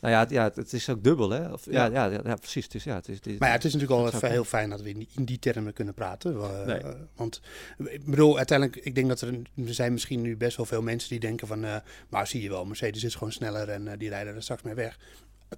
Nou 0.00 0.14
ja, 0.14 0.20
het, 0.20 0.30
ja, 0.30 0.50
het, 0.54 0.72
is 0.72 0.88
ook 0.88 1.04
dubbel, 1.04 1.30
hè? 1.30 1.52
Of, 1.52 1.64
ja. 1.64 1.84
Ja. 1.84 1.90
Ja, 2.04 2.04
ja, 2.12 2.20
ja, 2.24 2.34
precies. 2.34 2.64
Het 2.64 2.74
is, 2.74 2.84
ja, 2.84 2.94
het 2.94 3.08
is, 3.08 3.20
dit- 3.20 3.38
Maar 3.38 3.48
ja, 3.48 3.54
het 3.54 3.64
is 3.64 3.72
natuurlijk 3.72 4.00
al 4.00 4.06
even 4.12 4.30
heel 4.30 4.44
fijn 4.44 4.70
dat 4.70 4.80
we 4.82 4.88
in 4.88 4.98
die, 4.98 5.08
in 5.16 5.24
die 5.24 5.38
termen 5.38 5.72
kunnen 5.72 5.94
praten. 5.94 6.40
We- 6.40 6.62
Nee. 6.66 6.78
eh, 6.78 6.90
want 7.16 7.40
ik 7.84 8.04
bedoel, 8.04 8.36
uiteindelijk, 8.36 8.84
ik 8.84 8.94
denk 8.94 9.08
dat 9.08 9.20
er, 9.20 9.28
er 9.66 9.74
zijn 9.74 9.92
misschien 9.92 10.20
nu 10.20 10.36
best 10.36 10.56
wel 10.56 10.66
veel 10.66 10.82
mensen 10.82 11.08
die 11.10 11.20
denken 11.20 11.46
van... 11.46 11.64
eh, 11.64 11.76
maar 12.08 12.26
zie 12.26 12.42
je 12.42 12.48
wel, 12.48 12.64
Mercedes 12.64 13.04
is 13.04 13.14
gewoon 13.14 13.32
sneller 13.32 13.68
en 13.68 13.98
die 13.98 14.08
rijden 14.08 14.34
er 14.34 14.42
straks 14.42 14.62
mee 14.62 14.74
weg. 14.74 14.98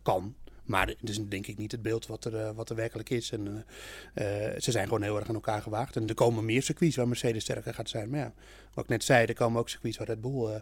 Kan. 0.03 0.35
Maar 0.65 0.87
het 0.87 1.09
is 1.09 1.29
denk 1.29 1.47
ik 1.47 1.59
niet 1.59 1.73
het 1.73 1.83
beeld 1.83 2.07
wat 2.07 2.25
er, 2.25 2.37
eh, 2.37 2.51
wat 2.55 2.71
er 2.71 2.77
werkelijk 2.77 3.11
is. 3.11 3.31
En, 3.31 3.65
eh, 4.15 4.47
eh, 4.47 4.61
ze 4.61 4.71
zijn 4.71 4.85
gewoon 4.85 5.03
heel 5.03 5.17
erg 5.17 5.29
aan 5.29 5.35
elkaar 5.35 5.63
gewaagd. 5.63 5.97
En 5.97 6.09
er 6.09 6.15
komen 6.15 6.45
meer 6.45 6.63
circuits 6.63 6.97
waar 6.97 7.09
Mercedes 7.09 7.43
sterker 7.43 7.75
gaat 7.75 7.89
zijn. 7.89 8.11
Maar 8.11 8.21
ja, 8.21 8.33
wat 8.75 8.85
ik 8.85 8.91
net 8.91 9.05
zei, 9.05 9.27
er 9.27 9.35
komen 9.35 9.61
ook 9.61 9.69
circuits 9.69 9.97
waar 9.97 10.07
Red 10.07 10.21
Bull 10.21 10.61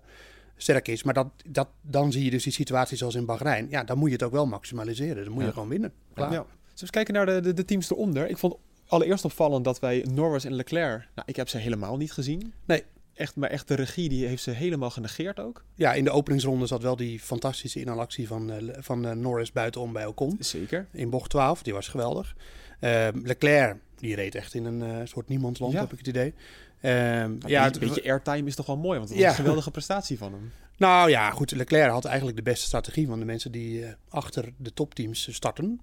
sterk 0.56 0.88
is. 0.88 1.02
Maar 1.02 1.14
dat, 1.14 1.28
dat, 1.46 1.68
dan 1.80 2.12
zie 2.12 2.24
je 2.24 2.30
dus 2.30 2.42
die 2.42 2.52
situatie 2.52 2.96
zoals 2.96 3.14
in 3.14 3.26
Bahrein. 3.26 3.66
Ja, 3.70 3.84
dan 3.84 3.98
moet 3.98 4.08
je 4.08 4.14
het 4.14 4.22
ook 4.24 4.32
wel 4.32 4.46
maximaliseren. 4.46 5.24
Dan 5.24 5.32
moet 5.32 5.44
je 5.44 5.52
gewoon 5.52 5.68
winnen. 5.68 5.92
Klaar. 6.14 6.32
Ja. 6.32 6.42
We 6.42 6.80
eens 6.80 6.90
kijken 6.90 7.14
naar 7.14 7.26
de, 7.26 7.40
de, 7.40 7.54
de 7.54 7.64
teams 7.64 7.90
eronder? 7.90 8.28
Ik 8.28 8.38
vond 8.38 8.56
allereerst 8.86 9.24
opvallend 9.24 9.64
dat 9.64 9.80
wij 9.80 10.06
Norris 10.10 10.44
en 10.44 10.54
Leclerc... 10.54 11.08
Nou, 11.14 11.28
ik 11.28 11.36
heb 11.36 11.48
ze 11.48 11.58
helemaal 11.58 11.96
niet 11.96 12.12
gezien. 12.12 12.52
Nee. 12.64 12.84
Echt, 13.22 13.36
maar 13.36 13.50
echt 13.50 13.68
de 13.68 13.74
regie 13.74 14.08
die 14.08 14.26
heeft 14.26 14.42
ze 14.42 14.50
helemaal 14.50 14.90
genegeerd 14.90 15.40
ook. 15.40 15.64
Ja, 15.74 15.92
in 15.94 16.04
de 16.04 16.10
openingsronde 16.10 16.66
zat 16.66 16.82
wel 16.82 16.96
die 16.96 17.20
fantastische 17.20 17.80
inhalactie 17.80 18.26
van, 18.26 18.50
eh, 18.52 18.68
van 18.78 19.06
eh, 19.06 19.12
Norris 19.12 19.52
buitenom 19.52 19.92
bij 19.92 20.06
Ocon. 20.06 20.36
Zeker. 20.40 20.86
In 20.92 21.10
bocht 21.10 21.30
12, 21.30 21.62
die 21.62 21.72
was 21.72 21.88
geweldig. 21.88 22.36
Ehm, 22.80 23.18
Leclerc, 23.24 23.76
die 23.96 24.14
reed 24.14 24.34
echt 24.34 24.54
in 24.54 24.64
een 24.64 24.82
eh, 24.82 24.96
soort 25.06 25.28
niemandsland, 25.28 25.72
Ja. 25.72 25.80
heb 25.80 25.92
ik 25.92 25.98
het 25.98 26.06
idee. 26.06 26.34
Ehm, 26.80 26.94
Ja, 26.94 27.30
ja, 27.46 27.66
een 27.72 27.78
beetje 27.78 28.04
airtime 28.04 28.46
is 28.48 28.54
toch 28.54 28.66
wel 28.66 28.76
mooi, 28.76 28.98
want 28.98 29.10
het 29.10 29.18
Ja. 29.18 29.24
was 29.24 29.32
een 29.32 29.40
geweldige 29.42 29.70
prestatie 29.70 30.18
van 30.18 30.32
hem. 30.32 30.52
nou 30.76 31.10
ja, 31.10 31.30
goed. 31.30 31.50
Leclerc 31.50 31.90
had 31.90 32.04
eigenlijk 32.04 32.36
de 32.36 32.42
beste 32.42 32.66
strategie 32.66 33.06
van 33.06 33.18
de 33.18 33.24
mensen 33.24 33.52
die 33.52 33.84
achter 34.08 34.52
de 34.56 34.72
topteams 34.72 35.28
starten. 35.34 35.80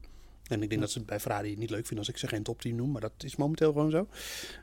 En 0.49 0.63
ik 0.63 0.69
denk 0.69 0.81
dat 0.81 0.91
ze 0.91 0.97
het 0.97 1.07
bij 1.07 1.19
Ferrari 1.19 1.55
niet 1.57 1.69
leuk 1.69 1.85
vinden 1.85 1.97
als 1.97 2.09
ik 2.09 2.17
ze 2.17 2.27
geen 2.27 2.43
top 2.43 2.61
10 2.61 2.75
noem, 2.75 2.91
maar 2.91 3.01
dat 3.01 3.11
is 3.17 3.35
momenteel 3.35 3.71
gewoon 3.71 3.91
zo. 3.91 4.07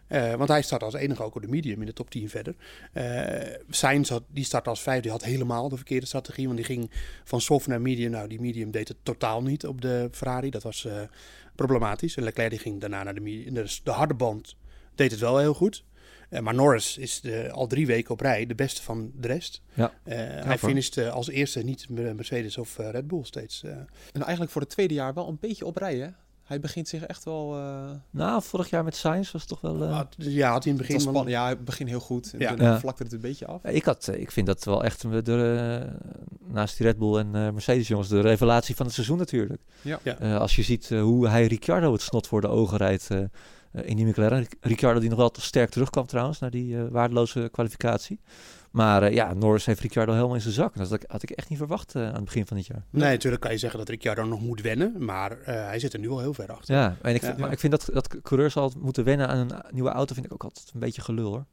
Eh, 0.06 0.34
want 0.34 0.48
hij 0.48 0.62
start 0.62 0.82
als 0.82 0.94
enige 0.94 1.22
ook 1.22 1.34
op 1.34 1.42
de 1.42 1.48
medium 1.48 1.80
in 1.80 1.86
de 1.86 1.92
top 1.92 2.10
10 2.10 2.28
verder. 2.28 2.54
Eh 2.92 3.54
Sainz 3.68 4.10
had, 4.10 4.22
die 4.28 4.44
start 4.44 4.68
als 4.68 4.82
vijfde, 4.82 5.02
die 5.02 5.10
had 5.10 5.24
helemaal 5.24 5.68
de 5.68 5.76
verkeerde 5.76 6.06
strategie, 6.06 6.44
want 6.44 6.56
die 6.56 6.66
ging 6.66 6.90
van 7.24 7.40
soft 7.40 7.66
naar 7.66 7.80
medium. 7.80 8.10
Nou, 8.10 8.28
die 8.28 8.40
medium 8.40 8.70
deed 8.70 8.88
het 8.88 8.96
totaal 9.02 9.42
niet 9.42 9.66
op 9.66 9.80
de 9.80 10.08
Ferrari, 10.12 10.50
dat 10.50 10.62
was 10.62 10.84
eh, 10.84 11.00
problematisch. 11.54 12.16
En 12.16 12.22
Leclerc 12.22 12.50
die 12.50 12.58
ging 12.58 12.80
daarna 12.80 13.02
naar 13.02 13.14
de 13.14 13.20
medium. 13.20 13.54
Dus 13.54 13.80
de 13.84 13.90
harde 13.90 14.14
band 14.14 14.56
deed 14.94 15.10
het 15.10 15.20
wel 15.20 15.38
heel 15.38 15.54
goed. 15.54 15.84
Eh, 16.28 16.40
maar 16.40 16.54
Norris 16.54 16.98
is 16.98 17.20
de, 17.20 17.50
al 17.50 17.66
drie 17.66 17.86
weken 17.86 18.10
op 18.10 18.20
rij 18.20 18.46
de 18.46 18.54
beste 18.54 18.82
van 18.82 19.10
de 19.14 19.26
rest. 19.26 19.62
Ja. 19.74 19.92
Eh, 20.02 20.16
hij 20.44 20.58
finisht 20.58 20.96
eh, 20.96 21.12
als 21.12 21.28
eerste 21.28 21.62
niet 21.62 21.86
met 21.88 22.16
Mercedes 22.16 22.58
of 22.58 22.76
Red 22.76 23.06
Bull 23.06 23.24
steeds. 23.24 23.62
eh. 23.64 23.70
En 24.12 24.22
eigenlijk 24.22 24.50
voor 24.50 24.60
het 24.60 24.70
tweede 24.70 24.94
jaar 24.94 25.14
wel 25.14 25.28
een 25.28 25.38
beetje 25.40 25.66
op 25.66 25.76
rij, 25.76 25.96
hè? 25.96 26.08
Hij 26.42 26.60
begint 26.60 26.88
zich 26.88 27.02
echt 27.02 27.24
wel... 27.24 27.54
eh, 27.56 27.90
Nou, 28.10 28.42
vorig 28.42 28.70
jaar 28.70 28.84
met 28.84 28.96
Sainz 28.96 29.30
was 29.32 29.40
het 29.40 29.50
toch 29.50 29.60
wel... 29.60 29.82
eh, 29.82 29.96
Had- 29.96 30.14
ja, 30.18 30.50
had 30.50 30.64
hij 30.64 30.72
in 30.72 30.78
het 30.78 30.88
begin... 30.88 31.12
wel-. 31.12 31.28
Ja, 31.28 31.48
het 31.48 31.64
begint 31.64 31.88
heel 31.88 32.00
goed. 32.00 32.32
En 32.32 32.38
Ja. 32.38 32.54
toen 32.54 32.66
Ja. 32.66 32.78
vlakte 32.80 33.02
het 33.02 33.12
een 33.12 33.20
beetje 33.20 33.46
af. 33.46 33.60
Ja, 33.62 33.68
Ik, 33.70 33.84
had, 33.84 34.10
ik 34.16 34.30
vind 34.30 34.46
dat 34.46 34.64
wel 34.64 34.84
echt 34.84 35.24
de, 35.24 35.88
eh, 35.90 36.08
naast 36.52 36.76
die 36.76 36.86
Red 36.86 36.98
Bull 36.98 37.16
en 37.18 37.26
eh, 37.34 37.50
Mercedes 37.50 37.88
jongens 37.88 38.08
de 38.08 38.20
revelatie 38.20 38.74
van 38.76 38.86
het 38.86 38.94
seizoen 38.94 39.18
natuurlijk. 39.18 39.62
Ja. 39.82 39.98
Ja. 40.02 40.18
Eh, 40.18 40.38
als 40.38 40.56
je 40.56 40.62
ziet 40.62 40.88
hoe 40.88 41.28
hij 41.28 41.46
Ricciardo 41.46 41.92
het 41.92 42.02
snot 42.02 42.26
voor 42.26 42.40
de 42.40 42.48
ogen 42.48 42.76
rijdt 42.78 43.08
eh, 43.76 43.88
in 43.88 43.96
die 43.96 44.06
McLaren. 44.06 44.38
Ric- 44.38 44.54
Ricciardo 44.60 45.00
die 45.00 45.08
nog 45.08 45.18
wel 45.18 45.30
te 45.30 45.40
sterk 45.40 45.70
terugkwam 45.70 46.06
trouwens 46.06 46.38
naar 46.38 46.50
die 46.50 46.76
eh, 46.78 46.84
waardeloze 46.90 47.48
kwalificatie. 47.52 48.20
Maar 48.70 49.02
eh, 49.02 49.14
ja, 49.14 49.34
Norris 49.34 49.66
heeft 49.66 49.80
Ricciardo 49.80 50.12
helemaal 50.12 50.34
in 50.34 50.40
zijn 50.40 50.54
zak. 50.54 50.76
Dat 50.76 50.98
had 51.06 51.22
ik, 51.22 51.30
echt 51.30 51.48
niet 51.48 51.58
verwacht 51.58 51.96
aan 51.96 52.14
het 52.14 52.24
begin 52.24 52.46
van 52.46 52.56
dit 52.56 52.66
jaar. 52.66 52.84
Nee, 52.90 53.10
natuurlijk 53.10 53.42
kan 53.42 53.52
je 53.52 53.58
zeggen 53.58 53.78
dat 53.78 53.88
Ricciardo 53.88 54.24
nog 54.24 54.40
moet 54.40 54.60
wennen, 54.60 54.94
maar 55.04 55.36
hij 55.44 55.78
zit 55.78 55.92
er 55.92 55.98
nu 55.98 56.08
al 56.08 56.20
heel 56.20 56.34
ver 56.34 56.52
achter. 56.52 56.74
Ja, 56.74 56.96
en 57.02 57.14
ik 57.14 57.22
vind, 57.22 57.36
Ja. 57.36 57.42
maar 57.42 57.52
ik 57.52 57.58
vind 57.58 57.72
dat, 57.72 57.88
dat 57.92 58.20
coureurs 58.22 58.56
al 58.56 58.72
moeten 58.78 59.04
wennen 59.04 59.28
aan 59.28 59.38
een 59.38 59.52
nieuwe 59.70 59.90
auto, 59.90 60.14
vind 60.14 60.26
ik 60.26 60.32
ook 60.32 60.44
altijd 60.44 60.70
een 60.74 60.80
beetje 60.80 61.02
gelul 61.02 61.30
hoor. 61.30 61.44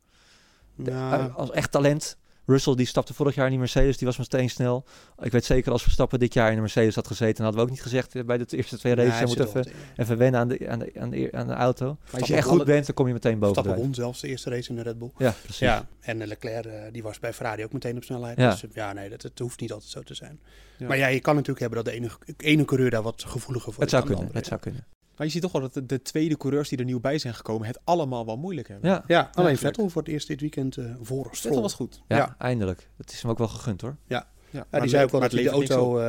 Eh, 0.86 1.36
als 1.36 1.51
echt 1.51 1.71
talent. 1.71 2.17
Russell 2.45 2.75
die 2.75 2.86
stapte 2.86 3.13
vorig 3.13 3.36
jaar 3.36 3.45
in 3.45 3.51
die 3.51 3.60
Mercedes, 3.60 3.97
die 3.97 4.08
was 4.08 4.17
meteen 4.17 4.49
snel. 4.49 4.86
Ik 5.21 5.32
weet 5.32 5.45
zeker 5.45 5.71
als 5.71 5.82
Verstappen 5.82 6.19
dit 6.19 6.34
jaar 6.34 6.49
in 6.49 6.56
de 6.56 6.62
Mercedes 6.62 6.95
had 6.95 7.08
gezeten, 7.08 7.43
hadden 7.43 7.62
we 7.62 7.67
ook 7.67 7.73
niet 7.73 7.84
gezegd 7.84 8.15
eh, 8.15 8.23
bij 8.23 8.38
de 8.38 8.45
eerste 8.49 8.77
twee 8.77 8.95
races, 8.95 9.13
hij 9.13 9.25
moet 9.25 9.39
even, 9.39 9.65
even 9.95 10.17
wennen 10.17 10.39
aan 10.39 10.47
de, 10.47 10.69
aan, 10.69 10.79
de, 10.79 10.91
aan, 10.99 11.10
de, 11.10 11.29
aan 11.32 11.47
de 11.47 11.53
auto. 11.53 11.97
Maar 12.12 12.19
als 12.19 12.29
je 12.29 12.36
echt 12.36 12.47
goed 12.47 12.65
bent, 12.65 12.86
dan 12.86 12.95
kom 12.95 13.08
je 13.08 13.13
meteen 13.13 13.39
boven. 13.39 13.53
Verstappen 13.53 13.84
won 13.84 13.93
zelfs 13.93 14.21
de 14.21 14.27
eerste 14.27 14.49
race 14.49 14.69
in 14.69 14.75
de 14.75 14.82
Red 14.82 14.99
Bull. 14.99 15.12
Ja, 15.17 15.36
precies. 15.41 15.60
Ja, 15.60 15.88
en 15.99 16.27
Leclerc 16.27 16.65
eh, 16.65 16.82
die 16.91 17.03
was 17.03 17.19
bij 17.19 17.34
Ferrari 17.34 17.63
ook 17.63 17.73
meteen 17.73 17.95
op 17.95 18.03
snelheid. 18.03 18.38
Ja. 18.38 18.49
Dus 18.49 18.63
eh, 18.63 18.69
ja, 18.73 18.93
nee, 18.93 19.10
dat, 19.10 19.21
het 19.21 19.39
hoeft 19.39 19.60
niet 19.60 19.71
altijd 19.71 19.91
zo 19.91 20.01
te 20.01 20.13
zijn. 20.13 20.39
Ja. 20.77 20.88
Maar 20.88 20.97
ja, 20.97 21.08
je 21.08 21.19
kan 21.19 21.34
natuurlijk 21.36 21.60
hebben 21.60 21.84
dat 21.84 21.93
de 21.93 21.99
ene, 21.99 22.10
ene 22.38 22.65
coureur 22.65 22.89
daar 22.89 23.01
wat 23.01 23.23
gevoeliger 23.27 23.73
voor 23.73 23.84
het 23.84 23.93
is 23.93 23.99
zou 23.99 24.13
kunnen, 24.13 24.34
het 24.34 24.45
zou 24.45 24.60
kunnen. 24.60 24.86
Maar 25.17 25.26
je 25.28 25.34
ziet 25.34 25.41
toch 25.41 25.52
wel 25.52 25.62
dat 25.62 25.73
de, 25.73 25.86
de 25.86 26.02
tweede 26.02 26.38
coureurs 26.38 26.69
die 26.69 26.78
er 26.78 26.86
nieuw 26.86 26.99
bij 26.99 27.17
zijn 27.17 27.34
gekomen... 27.34 27.67
het 27.67 27.80
allemaal 27.84 28.26
wel 28.26 28.38
moeilijk 28.38 28.67
hebben. 28.67 28.89
Ja, 28.89 29.04
Ja, 29.08 29.30
alleen. 29.34 29.58
Vettel 29.58 29.89
voor 29.89 30.02
het 30.02 30.12
eerst 30.12 30.28
dit 30.28 30.41
weekend 30.41 30.78
eh 30.78 30.86
voor 31.02 31.28
Vettel 31.32 31.62
was 31.62 31.73
goed. 31.73 32.02
ja, 32.08 32.17
Ja. 32.17 32.36
eindelijk. 32.38 32.89
Het 32.97 33.12
is 33.12 33.21
hem 33.21 33.32
ook 33.32 33.38
wel 33.38 33.47
gegund 33.47 33.82
hoor. 33.82 33.95
Ja, 34.08 34.28
die 34.69 34.89
zei 34.89 35.04
ook 35.04 35.12
wel 35.12 35.21
dat 35.21 35.32
hij 35.32 35.43
de 35.43 35.49
auto, 35.49 35.99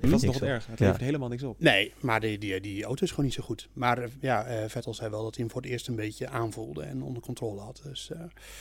Dat 0.00 0.12
is 0.12 0.22
nog 0.22 0.34
op. 0.36 0.42
erg. 0.42 0.66
Het 0.66 0.80
levert 0.80 1.00
helemaal 1.00 1.28
niks 1.28 1.42
op. 1.42 1.60
Nee, 1.60 1.92
maar 2.00 2.20
die, 2.20 2.38
die, 2.38 2.60
die 2.60 2.84
auto 2.84 3.04
is 3.04 3.10
gewoon 3.10 3.24
niet 3.24 3.34
zo 3.34 3.42
goed. 3.42 3.68
Maar 3.72 3.98
eh, 3.98 4.08
ja, 4.20 4.44
eh, 4.44 4.68
Vettel 4.68 4.94
zei 4.94 5.10
wel 5.10 5.22
dat 5.22 5.34
hij 5.34 5.44
hem 5.44 5.52
voor 5.52 5.62
het 5.62 5.70
eerst 5.70 5.88
een 5.88 5.96
beetje 5.96 6.28
aanvoelde 6.28 6.82
en 6.82 7.02
onder 7.02 7.22
controle 7.22 7.60
had. 7.60 7.80
Dus 7.84 8.10
eh, 8.10 8.20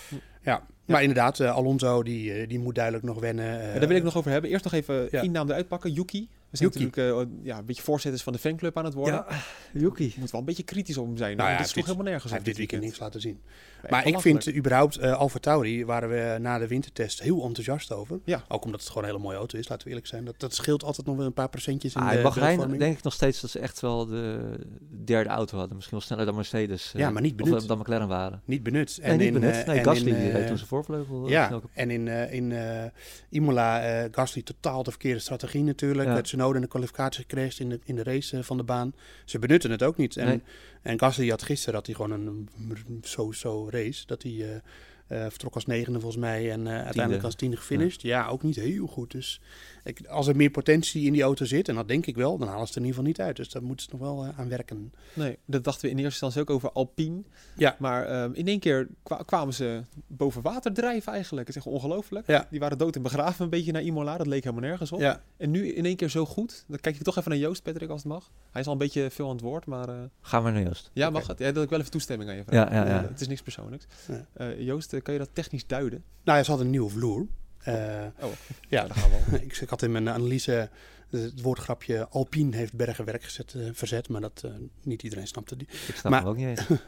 Hm. 0.10 0.16
ja. 0.42 0.66
maar 0.86 1.02
inderdaad, 1.02 1.40
Alonso 1.42 2.04
die, 2.04 2.48
die 2.48 2.60
moet 2.60 2.76
duidelijk 2.76 3.06
nog 3.06 3.20
wennen. 3.20 3.80
daar 3.80 3.88
wil 3.88 3.98
ik 3.98 4.04
nog 4.04 4.18
over 4.18 4.32
hebben. 4.32 4.50
Eerst 4.50 4.64
nog 4.64 4.74
even 4.74 5.08
Ja. 5.12 5.22
één 5.22 5.32
naam 5.32 5.48
eruit 5.50 5.68
pakken. 5.68 5.92
Yuki. 5.92 6.28
We 6.50 6.58
zijn 6.58 6.70
Yuki. 6.74 6.86
natuurlijk 6.86 7.30
ja, 7.44 7.58
een 7.58 7.66
beetje 7.66 7.82
voorzitters 7.84 8.24
van 8.24 8.34
de 8.34 8.40
fanclub 8.40 8.78
aan 8.78 8.86
het 8.86 8.94
worden. 8.94 9.26
Ja, 9.30 9.38
Yuki. 9.74 10.14
Moet 10.18 10.32
wel 10.32 10.40
een 10.40 10.46
beetje 10.46 10.64
kritisch 10.64 10.98
op 10.98 11.06
hem 11.08 11.18
zijn. 11.18 11.38
Nou 11.38 11.50
ja, 11.50 11.58
dit 11.58 11.66
is 11.66 11.72
toch 11.72 11.84
helemaal 11.86 12.06
nergens 12.06 12.26
op 12.26 12.32
heeft 12.32 12.46
dit 12.46 12.58
weekend 12.58 12.82
niks 12.84 13.00
laten 13.00 13.22
zien. 13.22 13.42
Maar 13.90 14.08
ik 14.08 14.20
vind 14.20 14.56
überhaupt 14.56 14.98
eh 14.98 15.18
Alfa 15.18 15.40
Tauri 15.40 15.86
waren 15.86 16.10
we 16.10 16.38
na 16.40 16.58
de 16.58 16.68
wintertest 16.68 17.22
heel 17.22 17.44
enthousiast 17.44 17.92
over. 17.92 18.20
Ja. 18.24 18.44
Ook 18.48 18.66
omdat 18.66 18.80
het 18.80 18.90
gewoon 18.90 19.04
een 19.04 19.10
hele 19.10 19.22
mooie 19.24 19.38
auto 19.38 19.58
is, 19.58 19.68
laten 19.68 19.84
we 19.84 19.90
eerlijk 19.90 20.08
zijn. 20.08 20.26
Dat, 20.26 20.40
dat 20.40 20.54
scheelt 20.54 20.84
altijd 20.84 21.08
nog 21.08 21.16
wel 21.16 21.26
een 21.28 21.34
paar 21.34 21.50
procentjes 21.50 21.94
in 21.96 22.02
Ah, 22.02 22.10
de 22.10 22.18
in 22.18 22.24
Bahrein 22.24 22.78
denk 22.78 22.98
ik 22.98 23.04
nog 23.04 23.14
steeds 23.14 23.42
dat 23.42 23.50
ze 23.50 23.60
echt 23.60 23.80
wel 23.80 24.06
de 24.06 24.40
derde 25.06 25.30
auto 25.30 25.58
hadden. 25.58 25.76
Misschien 25.76 25.98
wel 25.98 26.06
sneller 26.08 26.26
dan 26.26 26.36
Mercedes. 26.36 26.94
eh, 26.94 27.00
Ja, 27.00 27.10
maar 27.10 27.22
niet 27.22 27.42
of 27.42 27.50
benut. 27.50 27.68
dan 27.68 27.78
McLaren 27.78 28.08
waren. 28.08 28.42
Niet 28.46 28.64
benut. 28.64 29.00
Nee, 29.02 29.12
niet 29.18 29.22
in, 29.28 29.34
benut. 29.34 29.56
eh, 29.56 29.66
Nee, 29.66 29.78
en 29.78 29.84
Gasly 29.84 30.10
in, 30.10 30.16
eh, 30.16 30.32
reed 30.34 30.48
toen 30.48 30.56
zijn 30.58 30.70
voorvleugel 30.70 31.26
eh, 31.26 31.30
Ja, 31.32 31.62
en 31.74 31.90
in, 31.92 32.08
eh, 32.08 32.34
in 32.34 32.52
eh, 32.52 32.84
Imola, 33.30 33.82
eh 33.82 34.08
Gasly 34.12 34.42
totaal 34.42 34.84
de 34.84 34.90
verkeerde 34.92 35.20
strategie 35.20 35.64
natuurlijk. 35.64 36.10
Ja. 36.10 36.16
Het 36.16 36.24
Tsunoda 36.24 36.56
in 36.56 36.62
de 36.62 36.68
kwalificatie 36.68 37.22
gecrashed 37.28 37.60
in 37.60 37.70
de, 37.70 37.80
in 37.84 37.96
de 37.96 38.04
race 38.04 38.38
eh, 38.38 38.44
van 38.44 38.58
de 38.58 38.64
baan. 38.64 38.94
Ze 39.26 39.40
benutten 39.40 39.72
het 39.72 39.84
ook 39.84 39.98
niet. 39.98 40.18
En, 40.18 40.26
Nee. 40.28 40.42
en 40.82 41.00
Gasly 41.00 41.30
had 41.30 41.44
gisteren 41.44 41.76
had 41.76 41.86
hij 41.86 41.96
gewoon 41.96 42.12
een 42.12 42.50
zo-zo 43.02 43.70
race. 43.70 44.06
Dat 44.06 44.24
hij 44.24 44.32
eh, 44.32 44.56
eh, 44.56 44.62
vertrok 45.08 45.54
als 45.56 45.66
negende 45.66 46.00
volgens 46.00 46.22
mij 46.22 46.52
en 46.52 46.68
eh, 46.68 46.74
uiteindelijk 46.84 47.24
als 47.26 47.36
tiende 47.36 47.58
gefinished. 47.58 48.02
Ja. 48.02 48.28
ook 48.28 48.44
niet 48.44 48.56
heel 48.56 48.88
goed. 48.88 49.12
Dus 49.12 49.42
ik, 49.84 50.06
als 50.08 50.28
er 50.28 50.36
meer 50.36 50.50
potentie 50.50 51.06
in 51.06 51.14
die 51.14 51.22
auto 51.22 51.46
zit, 51.46 51.70
en 51.70 51.76
dat 51.76 51.88
denk 51.88 52.06
ik 52.06 52.16
wel, 52.16 52.38
dan 52.38 52.48
halen 52.48 52.68
ze 52.68 52.72
er 52.74 52.80
in 52.80 52.86
ieder 52.86 52.98
geval 53.00 53.10
niet 53.10 53.22
uit. 53.28 53.36
Dus 53.36 53.50
daar 53.50 53.64
moeten 53.64 53.86
ze 53.90 53.96
nog 53.98 54.02
wel 54.08 54.24
eh, 54.26 54.40
aan 54.40 54.50
werken. 54.50 54.94
Nee, 55.14 55.38
dat 55.46 55.64
dachten 55.64 55.82
we 55.86 55.92
in 55.92 55.98
eerste 55.98 56.26
instantie 56.26 56.42
ook 56.42 56.50
over 56.50 56.72
Alpine. 56.72 57.22
Ja. 57.58 57.76
Maar 57.80 58.06
ehm, 58.06 58.32
in 58.34 58.48
één 58.48 58.60
keer 58.60 58.88
kwa- 59.04 59.24
kwamen 59.26 59.54
ze 59.54 59.82
boven 60.08 60.42
water 60.42 60.74
drijven 60.74 61.12
eigenlijk. 61.14 61.48
Het 61.48 61.56
is 61.58 61.64
echt 61.66 61.74
ongelooflijk. 61.74 62.28
Ja. 62.28 62.48
Die 62.50 62.60
waren 62.60 62.78
dood 62.78 62.96
en 62.96 63.02
begraven 63.02 63.44
een 63.44 63.50
beetje 63.50 63.72
naar 63.72 63.82
Imola. 63.82 64.18
Dat 64.18 64.28
leek 64.28 64.44
helemaal 64.44 64.70
nergens 64.70 64.92
op. 64.92 65.00
Ja, 65.00 65.22
En 65.38 65.52
nu 65.52 65.68
in 65.74 65.86
één 65.86 65.96
keer 65.96 66.10
zo 66.10 66.26
goed. 66.26 66.64
Dan 66.68 66.80
kijk 66.80 66.96
ik 66.96 67.02
toch 67.04 67.18
even 67.18 67.30
naar 67.32 67.40
Joost, 67.40 67.64
Patrick, 67.64 67.90
als 67.90 68.04
het 68.04 68.12
mag. 68.12 68.32
Hij 68.52 68.62
is 68.62 68.68
al 68.68 68.74
een 68.74 68.80
beetje 68.80 69.10
veel 69.12 69.26
aan 69.26 69.32
het 69.36 69.42
woord, 69.42 69.66
maar... 69.66 69.90
eh, 69.90 69.96
Gaan 70.22 70.44
we 70.44 70.50
naar 70.52 70.62
Joost. 70.64 70.90
ja, 70.94 71.10
mag 71.10 71.28
het? 71.28 71.40
Ja, 71.40 71.52
dat 71.52 71.64
ik 71.64 71.70
wel 71.70 71.80
even 71.80 71.92
toestemming 71.92 72.30
aan 72.30 72.36
je 72.36 72.44
vragen. 72.44 72.76
Ja, 72.76 72.84
ja, 72.86 72.90
ja. 72.90 73.04
Eh, 73.04 73.10
het 73.10 73.22
is 73.22 73.28
niks 73.28 73.42
persoonlijks. 73.42 73.86
Ja. 74.08 74.26
Eh, 74.34 74.62
Joost, 74.62 74.94
eh, 74.94 74.97
kan 75.02 75.14
je 75.14 75.20
dat 75.20 75.30
technisch 75.34 75.68
duiden? 75.68 76.04
nou 76.24 76.38
ja, 76.38 76.44
ze 76.44 76.50
hadden 76.50 76.66
een 76.68 76.74
nieuwe 76.74 76.90
vloer. 76.90 77.28
Eh, 77.58 77.74
Oh, 78.22 78.32
ja, 78.68 78.88
daar 78.88 78.98
gaan 78.98 79.10
we 79.30 79.42
ik, 79.46 79.58
ik 79.58 79.70
had 79.70 79.82
in 79.82 79.92
mijn 79.92 80.10
analyse 80.10 80.70
eh, 81.12 81.22
het 81.22 81.42
woordgrapje 81.42 82.08
Alpine 82.08 82.56
heeft 82.56 82.74
bergen 82.74 83.06
werk 83.06 83.24
gezet, 83.24 83.54
eh, 83.54 83.70
verzet, 83.74 84.10
maar 84.10 84.22
dat 84.22 84.42
eh, 84.46 84.52
niet 84.84 85.04
iedereen 85.04 85.28
snapte 85.28 85.56
die. 85.56 85.68
Ik 85.88 85.96
snap 85.96 86.12
Maar- 86.12 86.20
hem 86.22 86.30
ook 86.30 86.38
niet 86.38 86.48
eens. 86.48 86.68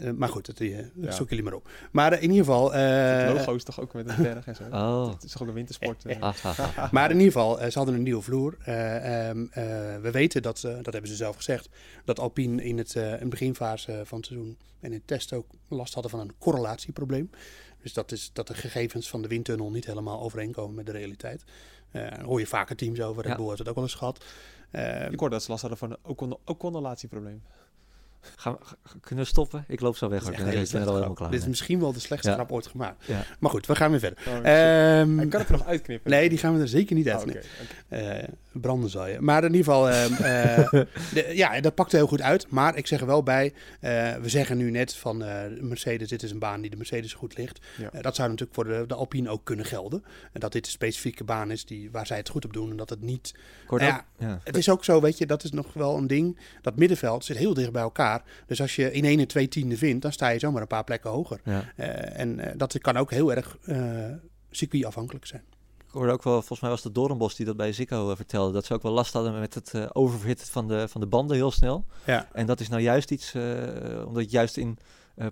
Eh, 0.00 0.10
maar 0.10 0.28
goed, 0.28 0.46
dat, 0.46 0.58
eh, 0.60 0.78
Ja. 0.94 1.10
zoek 1.10 1.28
jullie 1.28 1.44
maar 1.44 1.52
op. 1.52 1.68
Maar 1.92 2.12
eh, 2.12 2.22
in 2.22 2.30
ieder 2.30 2.44
geval, 2.44 2.74
eh, 2.74 3.26
het 3.26 3.36
logo 3.36 3.54
is 3.54 3.64
toch 3.64 3.80
ook 3.80 3.92
met 3.94 4.08
een 4.08 4.22
berg 4.22 4.46
en 4.46 4.54
zo? 4.54 4.62
Oh. 4.72 5.12
Het 5.12 5.22
is 5.24 5.32
toch 5.32 5.42
ook 5.42 5.48
een 5.48 5.54
wintersport? 5.54 6.04
eh. 6.04 6.20
Ah, 6.22 6.34
ah, 6.44 6.58
ah. 6.76 6.92
maar 6.92 7.10
in 7.10 7.16
ieder 7.18 7.32
geval, 7.32 7.60
eh, 7.60 7.70
ze 7.70 7.78
hadden 7.78 7.94
een 7.96 8.02
nieuwe 8.02 8.22
vloer. 8.22 8.56
Eh, 8.64 9.28
ehm, 9.28 9.46
eh, 9.50 9.62
we 10.02 10.10
weten 10.12 10.42
dat, 10.42 10.64
eh, 10.64 10.74
dat 10.82 10.92
hebben 10.92 11.10
ze 11.10 11.16
zelf 11.16 11.36
gezegd, 11.36 11.68
dat 12.04 12.18
Alpine 12.20 12.64
in 12.64 12.78
het 12.78 12.96
eh, 12.96 13.20
een 13.20 13.28
beginfase 13.28 14.02
van 14.04 14.18
het 14.18 14.26
seizoen 14.26 14.56
en 14.80 14.92
in 14.92 14.98
de 14.98 15.04
test 15.04 15.32
ook 15.32 15.46
last 15.68 15.92
hadden 15.94 16.10
van 16.10 16.20
een 16.20 16.32
correlatieprobleem. 16.38 17.30
Dus 17.82 17.92
dat 17.92 18.12
is 18.12 18.30
dat 18.32 18.46
de 18.46 18.54
gegevens 18.54 19.08
van 19.08 19.22
de 19.22 19.28
windtunnel 19.28 19.70
niet 19.70 19.86
helemaal 19.86 20.20
overeenkomen 20.20 20.74
met 20.74 20.86
de 20.86 20.92
realiteit. 20.92 21.44
Eh, 21.90 22.02
daar 22.10 22.22
hoor 22.22 22.38
je 22.40 22.46
vaker 22.46 22.76
teams 22.76 23.00
over. 23.00 23.22
Red 23.26 23.38
Ja. 23.38 23.44
Het 23.50 23.68
ook 23.68 23.74
wel 23.74 23.84
eens 23.84 23.94
gehad. 23.94 24.24
Eh, 24.70 25.10
Ik 25.10 25.18
hoorde 25.18 25.34
dat 25.34 25.42
ze 25.44 25.50
last 25.50 25.60
hadden 25.60 25.78
van 25.78 25.90
een 25.90 25.96
ocon- 26.02 26.36
ocondolatieprobleem. 26.44 27.42
Gaan 28.36 28.58
kunnen 29.00 29.24
we 29.24 29.30
stoppen? 29.30 29.64
Ik 29.68 29.80
loop 29.80 29.96
zo 29.96 30.08
weg. 30.08 30.22
is 30.22 30.28
Ik 30.28 30.80
er 30.80 30.86
al 30.86 30.94
helemaal 30.94 31.14
klaar 31.14 31.30
Dit 31.30 31.40
is 31.40 31.46
misschien 31.46 31.80
wel 31.80 31.92
de 31.92 32.00
slechtste 32.00 32.30
Ja. 32.30 32.36
grap 32.36 32.52
ooit 32.52 32.66
gemaakt. 32.66 33.04
Ja. 33.06 33.22
Maar 33.38 33.50
goed, 33.50 33.66
we 33.66 33.74
gaan 33.76 33.90
weer 33.90 34.00
verder. 34.00 34.18
Oh, 34.28 34.34
shit. 34.34 34.44
Ehm, 34.44 35.28
kan 35.28 35.40
het 35.40 35.48
er 35.48 35.56
nog 35.56 35.66
uitknippen. 35.66 36.10
nee, 36.10 36.28
die 36.28 36.38
gaan 36.38 36.54
we 36.54 36.60
er 36.60 36.68
zeker 36.68 36.96
niet 36.96 37.06
Oh, 37.08 37.12
oké, 37.20 37.96
oké. 37.98 38.26
Branden 38.52 38.90
zal 38.90 39.06
je. 39.06 39.20
Maar 39.20 39.44
in 39.44 39.54
ieder 39.54 39.64
geval, 39.64 39.90
ehm, 39.90 40.12
eh, 40.22 40.70
de- 41.12 41.30
ja, 41.34 41.60
dat 41.60 41.74
pakte 41.74 41.96
heel 41.96 42.06
goed 42.06 42.20
uit. 42.22 42.50
Maar 42.50 42.76
ik 42.76 42.86
zeg 42.86 43.00
er 43.00 43.06
wel 43.06 43.22
bij, 43.22 43.52
eh, 43.80 43.90
we 44.14 44.28
zeggen 44.28 44.56
nu 44.56 44.70
net 44.70 44.94
van 44.94 45.22
eh, 45.24 45.42
Mercedes, 45.60 46.08
dit 46.08 46.22
is 46.22 46.30
een 46.30 46.38
baan 46.38 46.60
die 46.60 46.70
de 46.70 46.76
Mercedes 46.76 47.12
goed 47.12 47.36
ligt. 47.36 47.58
Ja. 47.92 48.00
Dat 48.00 48.14
zou 48.14 48.28
natuurlijk 48.28 48.54
voor 48.54 48.64
de, 48.64 48.84
de 48.86 48.94
Alpine 48.94 49.28
ook 49.28 49.44
kunnen 49.44 49.64
gelden. 49.64 50.04
En 50.32 50.40
dat 50.40 50.52
dit 50.52 50.64
een 50.66 50.72
specifieke 50.72 51.24
baan 51.24 51.50
is 51.50 51.64
die, 51.64 51.90
waar 51.90 52.06
zij 52.06 52.16
het 52.16 52.28
goed 52.28 52.44
op 52.44 52.52
doen 52.52 52.70
en 52.70 52.76
dat 52.76 52.90
het 52.90 53.00
niet... 53.00 53.34
Hoorde 53.66 53.84
Ja. 54.18 54.40
Het 54.44 54.56
is 54.56 54.68
ook 54.68 54.84
zo, 54.84 55.00
weet 55.00 55.18
je, 55.18 55.26
dat 55.26 55.44
is 55.44 55.50
nog 55.50 55.72
wel 55.72 55.96
een 55.96 56.06
ding. 56.06 56.38
Dat 56.62 56.76
middenveld 56.76 57.24
zit 57.24 57.36
heel 57.36 57.54
dicht 57.54 57.72
bij 57.72 57.82
elkaar. 57.82 58.22
Dus 58.46 58.60
als 58.60 58.76
je 58.76 58.92
in 58.92 59.04
1 59.04 59.18
en 59.20 59.26
2 59.26 59.48
tiende 59.48 59.76
vindt, 59.76 60.02
dan 60.02 60.12
sta 60.12 60.28
je 60.28 60.38
zomaar 60.38 60.62
een 60.62 60.66
paar 60.68 60.84
plekken 60.84 61.10
hoger. 61.10 61.40
Ja. 61.44 61.72
En 62.12 62.40
dat 62.56 62.78
kan 62.78 62.96
ook 62.96 63.10
heel 63.10 63.34
erg 63.34 63.56
circuitafhankelijk 64.50 65.26
zijn. 65.26 65.42
Ik 65.90 65.96
hoorde 65.96 66.12
ook 66.12 66.22
wel, 66.22 66.34
volgens 66.34 66.60
mij 66.60 66.70
was 66.70 66.84
het 66.84 66.94
Doornbos 66.94 67.34
die 67.34 67.46
dat 67.46 67.56
bij 67.56 67.72
Zico 67.72 68.10
eh, 68.10 68.16
vertelde, 68.16 68.52
dat 68.52 68.64
ze 68.64 68.74
ook 68.74 68.82
wel 68.82 68.92
last 68.92 69.12
hadden 69.12 69.40
met 69.40 69.54
het 69.54 69.74
eh 69.74 69.86
oververhitten 69.92 70.46
van 70.46 70.68
de, 70.68 70.88
van 70.88 71.00
de 71.00 71.06
banden 71.06 71.36
heel 71.36 71.50
snel. 71.50 71.84
Ja. 72.06 72.28
En 72.32 72.46
dat 72.46 72.60
is 72.60 72.68
nou 72.68 72.82
juist 72.82 73.10
iets, 73.10 73.34
eh, 73.34 73.42
omdat 74.06 74.22
het 74.22 74.30
juist 74.30 74.56
in 74.56 74.78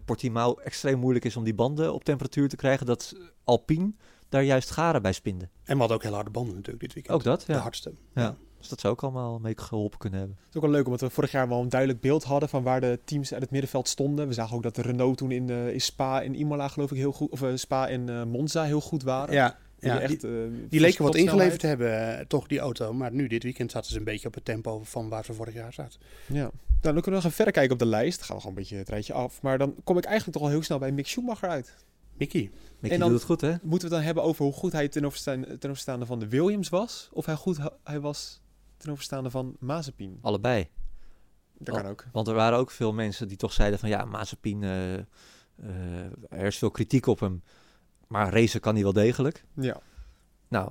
Portimao 0.04 0.54
extreem 0.54 0.98
moeilijk 0.98 1.24
is 1.24 1.36
om 1.36 1.44
die 1.44 1.54
banden 1.54 1.94
op 1.94 2.04
temperatuur 2.04 2.48
te 2.48 2.56
krijgen, 2.56 2.86
dat 2.86 3.14
Alpine 3.44 3.92
daar 4.28 4.42
juist 4.42 4.70
garen 4.70 5.02
bij 5.02 5.12
spinden. 5.12 5.50
En 5.64 5.72
we 5.72 5.78
hadden 5.78 5.96
ook 5.96 6.02
heel 6.02 6.14
harde 6.14 6.30
banden 6.30 6.54
natuurlijk 6.54 6.80
dit 6.80 6.94
weekend. 6.94 7.16
Ook 7.16 7.24
dat, 7.24 7.44
De 7.46 7.52
ja. 7.52 7.58
hardste. 7.58 7.92
Ja. 8.14 8.36
Dus 8.58 8.68
dat 8.68 8.80
zou 8.80 8.92
ook 8.92 9.02
allemaal 9.02 9.38
mee 9.38 9.52
geholpen 9.56 9.98
kunnen 9.98 10.18
hebben. 10.18 10.36
Het 10.38 10.48
is 10.48 10.56
ook 10.56 10.62
wel 10.62 10.72
leuk 10.72 10.84
omdat 10.84 11.00
we 11.00 11.10
vorig 11.10 11.30
jaar 11.30 11.48
wel 11.48 11.60
een 11.60 11.68
duidelijk 11.68 12.00
beeld 12.00 12.24
hadden 12.24 12.48
van 12.48 12.62
waar 12.62 12.80
de 12.80 13.00
teams 13.04 13.32
uit 13.32 13.42
het 13.42 13.50
middenveld 13.50 13.88
stonden. 13.88 14.28
We 14.28 14.34
zagen 14.34 14.56
ook 14.56 14.62
dat 14.62 14.74
de 14.74 14.82
Renault 14.82 15.18
toen 15.18 15.30
in, 15.30 15.50
eh, 15.50 15.72
in 15.72 15.80
Spa 15.80 16.22
en 16.22 16.34
Imola 16.34 16.68
geloof 16.68 16.90
ik 16.90 16.96
heel 16.96 17.12
goed, 17.12 17.30
of 17.30 17.44
Spa 17.54 17.88
en 17.88 18.28
Monza 18.28 18.62
heel 18.62 18.80
goed 18.80 19.02
waren. 19.02 19.34
Ja, 19.34 19.56
Ja, 19.80 19.98
die, 19.98 20.06
die- 20.06 20.14
echt, 20.16 20.24
eh, 20.24 20.30
Die 20.68 20.80
leken 20.80 21.04
wat 21.04 21.14
ingeleverd 21.14 21.60
te 21.60 21.66
hebben, 21.66 22.18
eh, 22.18 22.24
toch, 22.26 22.46
die 22.46 22.58
auto. 22.58 22.92
Maar 22.92 23.12
nu, 23.12 23.26
dit 23.26 23.42
weekend, 23.42 23.70
zaten 23.70 23.90
ze 23.90 23.98
een 23.98 24.04
beetje 24.04 24.28
op 24.28 24.34
het 24.34 24.44
tempo 24.44 24.80
van 24.84 25.08
waar 25.08 25.24
ze 25.24 25.32
vorig 25.34 25.54
jaar 25.54 25.72
zaten. 25.72 26.00
Ja. 26.26 26.34
Nou, 26.34 26.50
dan 26.80 26.92
kunnen 26.92 27.02
we 27.04 27.10
nog 27.10 27.18
even 27.24 27.32
verder 27.36 27.54
kijken 27.54 27.72
op 27.72 27.78
de 27.78 27.86
lijst. 27.86 28.16
Dan 28.18 28.26
gaan 28.26 28.36
we 28.36 28.42
gewoon 28.42 28.56
een 28.56 28.62
beetje 28.62 28.76
het 28.78 28.88
rijtje 28.88 29.12
af. 29.12 29.42
Maar 29.42 29.58
dan 29.58 29.74
kom 29.84 29.98
ik 29.98 30.04
eigenlijk 30.04 30.36
toch 30.38 30.46
al 30.46 30.52
heel 30.52 30.62
snel 30.62 30.78
bij 30.78 30.92
Mick 30.92 31.06
Schumacher 31.06 31.48
uit. 31.48 31.74
Mickey. 32.16 32.40
Mickey 32.78 32.90
En 32.90 32.98
dan- 32.98 33.08
doet 33.08 33.18
het 33.18 33.26
goed, 33.28 33.40
hè? 33.40 33.48
Moeten 33.50 33.68
we 33.70 33.76
het 33.84 33.90
dan 33.90 34.02
hebben 34.02 34.22
over 34.22 34.44
hoe 34.44 34.52
goed 34.52 34.72
hij 34.72 34.88
ten 34.88 35.04
overstaande, 35.04 35.58
ten 35.58 35.70
overstaande 35.70 36.06
van 36.06 36.18
de 36.18 36.28
Williams 36.28 36.68
was? 36.68 37.08
Of 37.12 37.26
hij 37.26 37.34
goed 37.34 37.58
hij 37.84 38.00
was 38.00 38.40
ten 38.76 38.90
overstaande 38.90 39.30
van 39.30 39.56
Mazepin? 39.60 40.18
Allebei. 40.22 40.68
Dat 41.58 41.76
kan 41.76 41.86
ook. 41.90 42.04
Want 42.12 42.28
er 42.28 42.34
waren 42.34 42.58
ook 42.58 42.70
veel 42.70 42.92
mensen 42.92 43.28
die 43.28 43.36
toch 43.36 43.52
zeiden 43.52 43.78
van 43.78 43.88
ja, 43.88 44.04
Mazepin, 44.04 44.62
eh, 44.62 44.94
er 46.28 46.46
is 46.46 46.58
veel 46.58 46.70
kritiek 46.70 47.06
op 47.06 47.20
hem. 47.20 47.42
Maar 48.08 48.32
racen 48.32 48.60
kan 48.60 48.74
hij 48.74 48.82
wel 48.82 48.92
degelijk. 48.92 49.44
Ja. 49.54 49.80
Nou, 50.48 50.70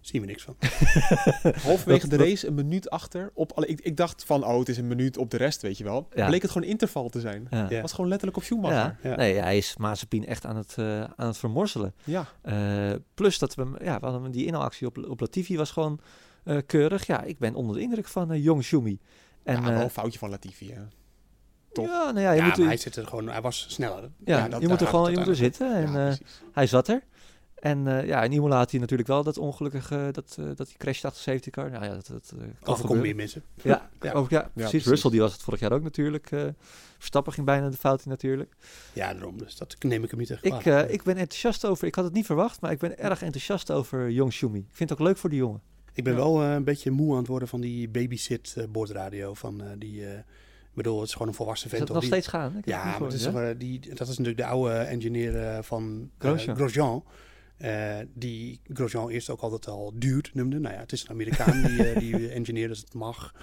Zien 0.00 0.20
we 0.20 0.26
niks 0.26 0.42
van. 0.42 0.56
Halverwege 1.66 2.08
de 2.08 2.16
race 2.16 2.46
een 2.46 2.54
minuut 2.54 2.90
achter. 2.90 3.30
Op, 3.34 3.52
alle- 3.52 3.66
ik, 3.66 3.80
ik 3.80 3.96
dacht 3.96 4.24
van, 4.24 4.44
oh, 4.44 4.58
het 4.58 4.68
is 4.68 4.76
een 4.78 4.86
minuut 4.86 5.16
op 5.16 5.30
de 5.30 5.36
rest, 5.36 5.62
weet 5.62 5.78
je 5.78 5.84
wel. 5.84 6.08
Ja. 6.14 6.26
Bleek 6.26 6.42
het 6.42 6.50
gewoon 6.50 6.68
interval 6.68 7.08
te 7.08 7.20
zijn. 7.20 7.46
ja. 7.50 7.58
Ja. 7.58 7.68
Het 7.68 7.80
was 7.80 7.92
gewoon 7.92 8.08
letterlijk 8.08 8.38
op 8.38 8.44
Schumacher. 8.44 8.76
Ja. 9.02 9.10
Ja. 9.10 9.16
Nee, 9.16 9.34
hij 9.34 9.56
is 9.56 9.76
Mazepin 9.76 10.26
echt 10.26 10.44
aan 10.46 10.56
het, 10.56 10.74
eh, 10.78 11.00
aan 11.00 11.26
het 11.26 11.36
vermorzelen. 11.38 11.94
Ja. 12.04 12.26
Eh, 12.42 12.92
plus 13.14 13.38
dat 13.38 13.54
we, 13.54 13.74
ja, 13.82 13.98
we 14.00 14.06
hadden 14.06 14.30
die 14.30 14.46
inhaalactie 14.46 14.86
op, 14.86 14.98
op 15.08 15.20
Latifi 15.20 15.56
was 15.56 15.70
gewoon 15.70 16.00
eh, 16.44 16.58
keurig. 16.66 17.06
Ja, 17.06 17.22
ik 17.22 17.38
ben 17.38 17.54
onder 17.54 17.76
de 17.76 17.82
indruk 17.82 18.06
van 18.08 18.40
Jong 18.40 18.64
Schumi. 18.64 18.98
En 19.42 19.62
ja, 19.62 19.72
wel 19.72 19.80
een 19.82 19.90
foutje 19.90 20.18
van 20.18 20.30
Latifi, 20.30 20.72
hè. 20.72 20.80
Toch? 21.76 21.86
ja, 21.86 22.04
nou 22.10 22.20
ja, 22.20 22.30
je 22.30 22.36
Ja, 22.40 22.46
moet, 22.46 22.56
maar 22.56 22.66
hij 22.66 22.76
zit 22.76 22.96
er 22.96 23.06
gewoon, 23.06 23.28
hij 23.28 23.40
was 23.40 23.66
sneller. 23.68 24.10
ja, 24.24 24.48
dat- 24.48 24.60
je 24.60 24.68
moet 24.68 24.80
er 24.80 24.86
gewoon 24.86 25.10
je 25.10 25.18
moet 25.18 25.26
er 25.28 25.36
zitten. 25.36 25.74
En 25.74 25.92
Ja, 25.92 26.08
eh, 26.08 26.14
hij 26.52 26.66
zat 26.66 26.88
er. 26.88 27.02
En 27.56 27.86
eh, 27.86 28.06
ja, 28.06 28.22
in 28.22 28.32
Imola 28.32 28.56
had 28.56 28.70
hij 28.70 28.80
natuurlijk 28.80 29.08
wel 29.08 29.22
dat 29.22 29.38
ongelukkige, 29.38 30.08
dat, 30.12 30.36
eh, 30.38 30.44
dat 30.54 30.66
hij 30.66 30.76
crasht 30.78 31.04
achter 31.04 31.24
de 31.24 31.30
safety 31.30 31.50
car. 31.50 31.70
Nou 31.70 31.84
ja, 31.84 31.90
dat, 31.94 32.06
dat 32.06 32.32
eh, 32.34 32.38
kan 32.60 32.74
Overkomt 32.74 33.00
meer 33.00 33.14
mensen. 33.16 33.42
Ja, 33.62 33.88
Ja. 34.00 34.12
Ook, 34.12 34.30
ja, 34.30 34.40
precies. 34.40 34.70
precies. 34.70 34.86
Russell 34.90 35.10
die 35.10 35.20
was 35.20 35.32
het 35.32 35.42
vorig 35.42 35.60
jaar 35.60 35.72
ook 35.72 35.82
natuurlijk. 35.82 36.30
eh 36.30 36.42
Verstappen 36.98 37.32
ging 37.32 37.46
bijna 37.46 37.68
de 37.68 37.76
fout 37.76 38.04
in 38.04 38.10
natuurlijk. 38.10 38.54
Ja, 38.92 39.12
daarom. 39.12 39.38
Dus 39.38 39.56
dat 39.56 39.76
neem 39.78 40.04
ik 40.04 40.10
hem 40.10 40.18
niet 40.18 40.30
echt 40.30 40.44
Ik, 40.44 40.64
eh, 40.66 40.90
ik 40.90 41.02
ben 41.02 41.16
enthousiast 41.16 41.64
over, 41.66 41.86
ik 41.86 41.94
had 41.94 42.04
het 42.04 42.12
niet 42.12 42.26
verwacht, 42.26 42.60
maar 42.60 42.70
ik 42.70 42.78
ben 42.78 42.98
erg 42.98 43.22
enthousiast 43.22 43.70
over 43.70 44.10
Jong 44.10 44.32
Schumi. 44.32 44.58
Ik 44.58 44.64
vind 44.76 44.90
het 44.90 44.98
ook 45.00 45.06
leuk 45.06 45.16
voor 45.16 45.30
die 45.30 45.38
jongen. 45.38 45.60
Ik 45.92 46.04
ben 46.04 46.12
Ja. 46.12 46.18
wel 46.18 46.42
eh, 46.42 46.52
een 46.52 46.64
beetje 46.64 46.90
moe 46.90 47.12
aan 47.12 47.18
het 47.18 47.26
worden 47.26 47.48
van 47.48 47.60
die 47.60 47.88
babysit 47.88 48.54
eh, 48.56 48.64
bordradio. 48.68 49.34
Van, 49.34 49.60
eh, 49.62 49.66
die, 49.78 50.06
eh, 50.06 50.18
bedoel, 50.76 50.98
het 50.98 51.06
is 51.08 51.12
gewoon 51.12 51.28
een 51.28 51.34
volwassen 51.34 51.70
Is 51.70 51.76
vent. 51.76 51.86
dat 51.88 51.96
toch? 52.00 52.02
nog 52.02 52.12
Die- 52.12 52.22
steeds 52.22 52.36
gaan? 52.42 52.62
Ja, 52.64 52.84
maar 52.84 52.92
gehoord, 52.92 53.12
is, 53.12 53.22
toch, 53.22 53.56
die, 53.56 53.80
dat 53.80 54.00
is 54.00 54.18
natuurlijk 54.18 54.36
de 54.36 54.44
oude 54.46 54.74
engineer 54.74 55.36
eh, 55.42 55.58
van 55.62 56.10
eh, 56.18 56.28
Grosjean. 56.28 56.56
Grosjean. 56.56 57.04
Eh, 57.56 57.94
die 58.14 58.60
Grosjean 58.72 59.08
eerst 59.10 59.30
ook 59.30 59.40
altijd 59.40 59.66
al 59.68 59.92
dude 59.94 60.28
noemde. 60.32 60.58
Nou 60.58 60.74
ja, 60.74 60.80
het 60.80 60.92
is 60.92 61.02
een 61.02 61.10
Amerikaan 61.10 61.62
die, 61.62 61.98
die 61.98 62.28
engineer, 62.38 62.68
dus 62.68 62.78
het 62.80 62.94
mag. 62.94 63.34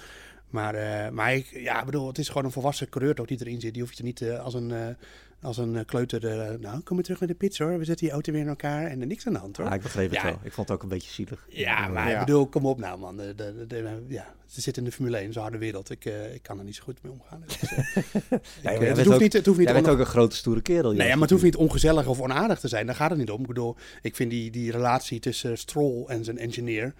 Maar, 0.49 0.75
eh, 0.75 1.09
maar 1.11 1.33
ik, 1.35 1.45
ja, 1.45 1.79
ik 1.79 1.85
bedoel, 1.85 2.07
het 2.07 2.17
is 2.17 2.27
gewoon 2.27 2.45
een 2.45 2.51
volwassen 2.51 2.89
coureur 2.89 3.15
toch 3.15 3.25
die 3.25 3.37
erin 3.39 3.61
zit. 3.61 3.73
Die 3.73 3.81
hoef 3.81 3.91
je 3.91 3.97
er 3.97 4.03
niet 4.03 4.23
als 4.23 4.53
een, 4.53 4.95
als 5.41 5.57
een 5.57 5.85
kleuter... 5.85 6.21
nou, 6.59 6.79
kom 6.81 6.95
maar 6.95 7.03
terug 7.03 7.19
naar 7.19 7.29
de 7.29 7.35
pits 7.35 7.57
hoor. 7.59 7.77
We 7.77 7.85
zetten 7.85 8.05
die 8.05 8.13
auto 8.13 8.31
weer 8.31 8.41
in 8.41 8.47
elkaar 8.47 8.85
en 8.87 9.01
er 9.01 9.07
niks 9.07 9.27
aan 9.27 9.33
de 9.33 9.39
hand 9.39 9.57
hoor. 9.57 9.65
Ja, 9.65 9.73
ik 9.73 9.81
begreep 9.81 10.09
het 10.09 10.19
Ja. 10.21 10.25
wel. 10.25 10.39
Ik 10.43 10.51
vond 10.53 10.67
het 10.67 10.77
ook 10.77 10.83
een 10.83 10.89
beetje 10.89 11.11
zielig. 11.11 11.45
Ja, 11.49 11.87
maar 11.87 12.09
Ja. 12.09 12.19
ik 12.19 12.25
bedoel, 12.25 12.47
kom 12.47 12.65
op 12.65 12.79
nou 12.79 12.99
man. 12.99 13.17
De, 13.17 13.35
de, 13.35 13.65
de- 13.67 14.03
ja, 14.07 14.33
ze 14.53 14.61
zitten 14.61 14.83
in 14.83 14.89
de 14.89 14.95
Formule 14.95 15.17
1, 15.17 15.33
zo'n 15.33 15.41
harde 15.41 15.57
wereld. 15.57 15.89
Ik, 15.89 16.05
eh, 16.05 16.33
ik 16.33 16.43
kan 16.43 16.57
er 16.59 16.63
niet 16.63 16.75
zo 16.75 16.83
goed 16.83 17.03
mee 17.03 17.11
omgaan. 17.11 17.43
Dus, 17.47 17.61
eh, 17.61 17.87
ik, 18.31 18.41
jij 18.61 18.77
eh, 18.77 18.87
het 18.87 18.97
hoeft 18.97 19.09
ook- 19.09 19.19
niet, 19.21 19.33
het 19.33 19.45
hoeft 19.45 19.57
niet 19.57 19.67
Jij 19.67 19.81
bent 19.81 19.93
ook 19.93 19.99
een 19.99 20.05
grote 20.05 20.35
stoere 20.35 20.61
kerel. 20.61 20.91
Nee, 20.91 21.07
ja, 21.07 21.13
maar 21.13 21.21
het 21.21 21.29
hoeft 21.29 21.43
niet 21.43 21.55
ongezellig 21.55 22.07
of 22.07 22.19
onaardig 22.21 22.59
te 22.59 22.67
zijn. 22.67 22.85
Daar 22.85 22.95
gaat 22.95 23.09
het 23.09 23.19
niet 23.19 23.31
om. 23.31 23.41
Ik 23.41 23.47
bedoel, 23.47 23.75
ik 24.01 24.15
vind 24.15 24.29
die, 24.31 24.51
die 24.51 24.71
relatie 24.71 25.19
tussen 25.19 25.57
Stroll 25.57 26.05
en 26.05 26.23
zijn 26.23 26.37
engineer, 26.37 26.93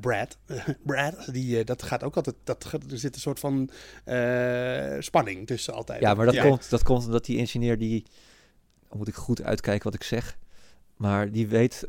Brad, 0.00 0.38
Brad 0.86 1.28
die, 1.32 1.64
dat 1.64 1.82
gaat 1.82 2.02
ook 2.02 2.16
altijd, 2.16 2.36
dat, 2.44 2.72
er 2.72 2.98
zit 2.98 3.14
een 3.14 3.20
soort 3.20 3.38
van 3.40 3.70
spanning 5.00 5.46
tussen 5.46 5.74
altijd. 5.74 6.00
Ja, 6.00 6.14
maar 6.14 6.26
dat, 6.26 6.34
Ja. 6.34 6.42
Komt, 6.42 6.70
dat 6.70 6.82
komt 6.82 7.04
omdat 7.04 7.24
die 7.24 7.36
ingenieur 7.36 7.78
die... 7.78 8.04
Moet 8.92 9.08
ik 9.08 9.14
goed 9.14 9.42
uitkijken 9.42 9.84
wat 9.84 9.94
ik 9.94 10.02
zeg. 10.02 10.36
Maar 10.96 11.30
die 11.32 11.48
weet 11.48 11.86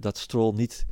dat 0.00 0.18
Stroll 0.18 0.54
niet 0.54 0.86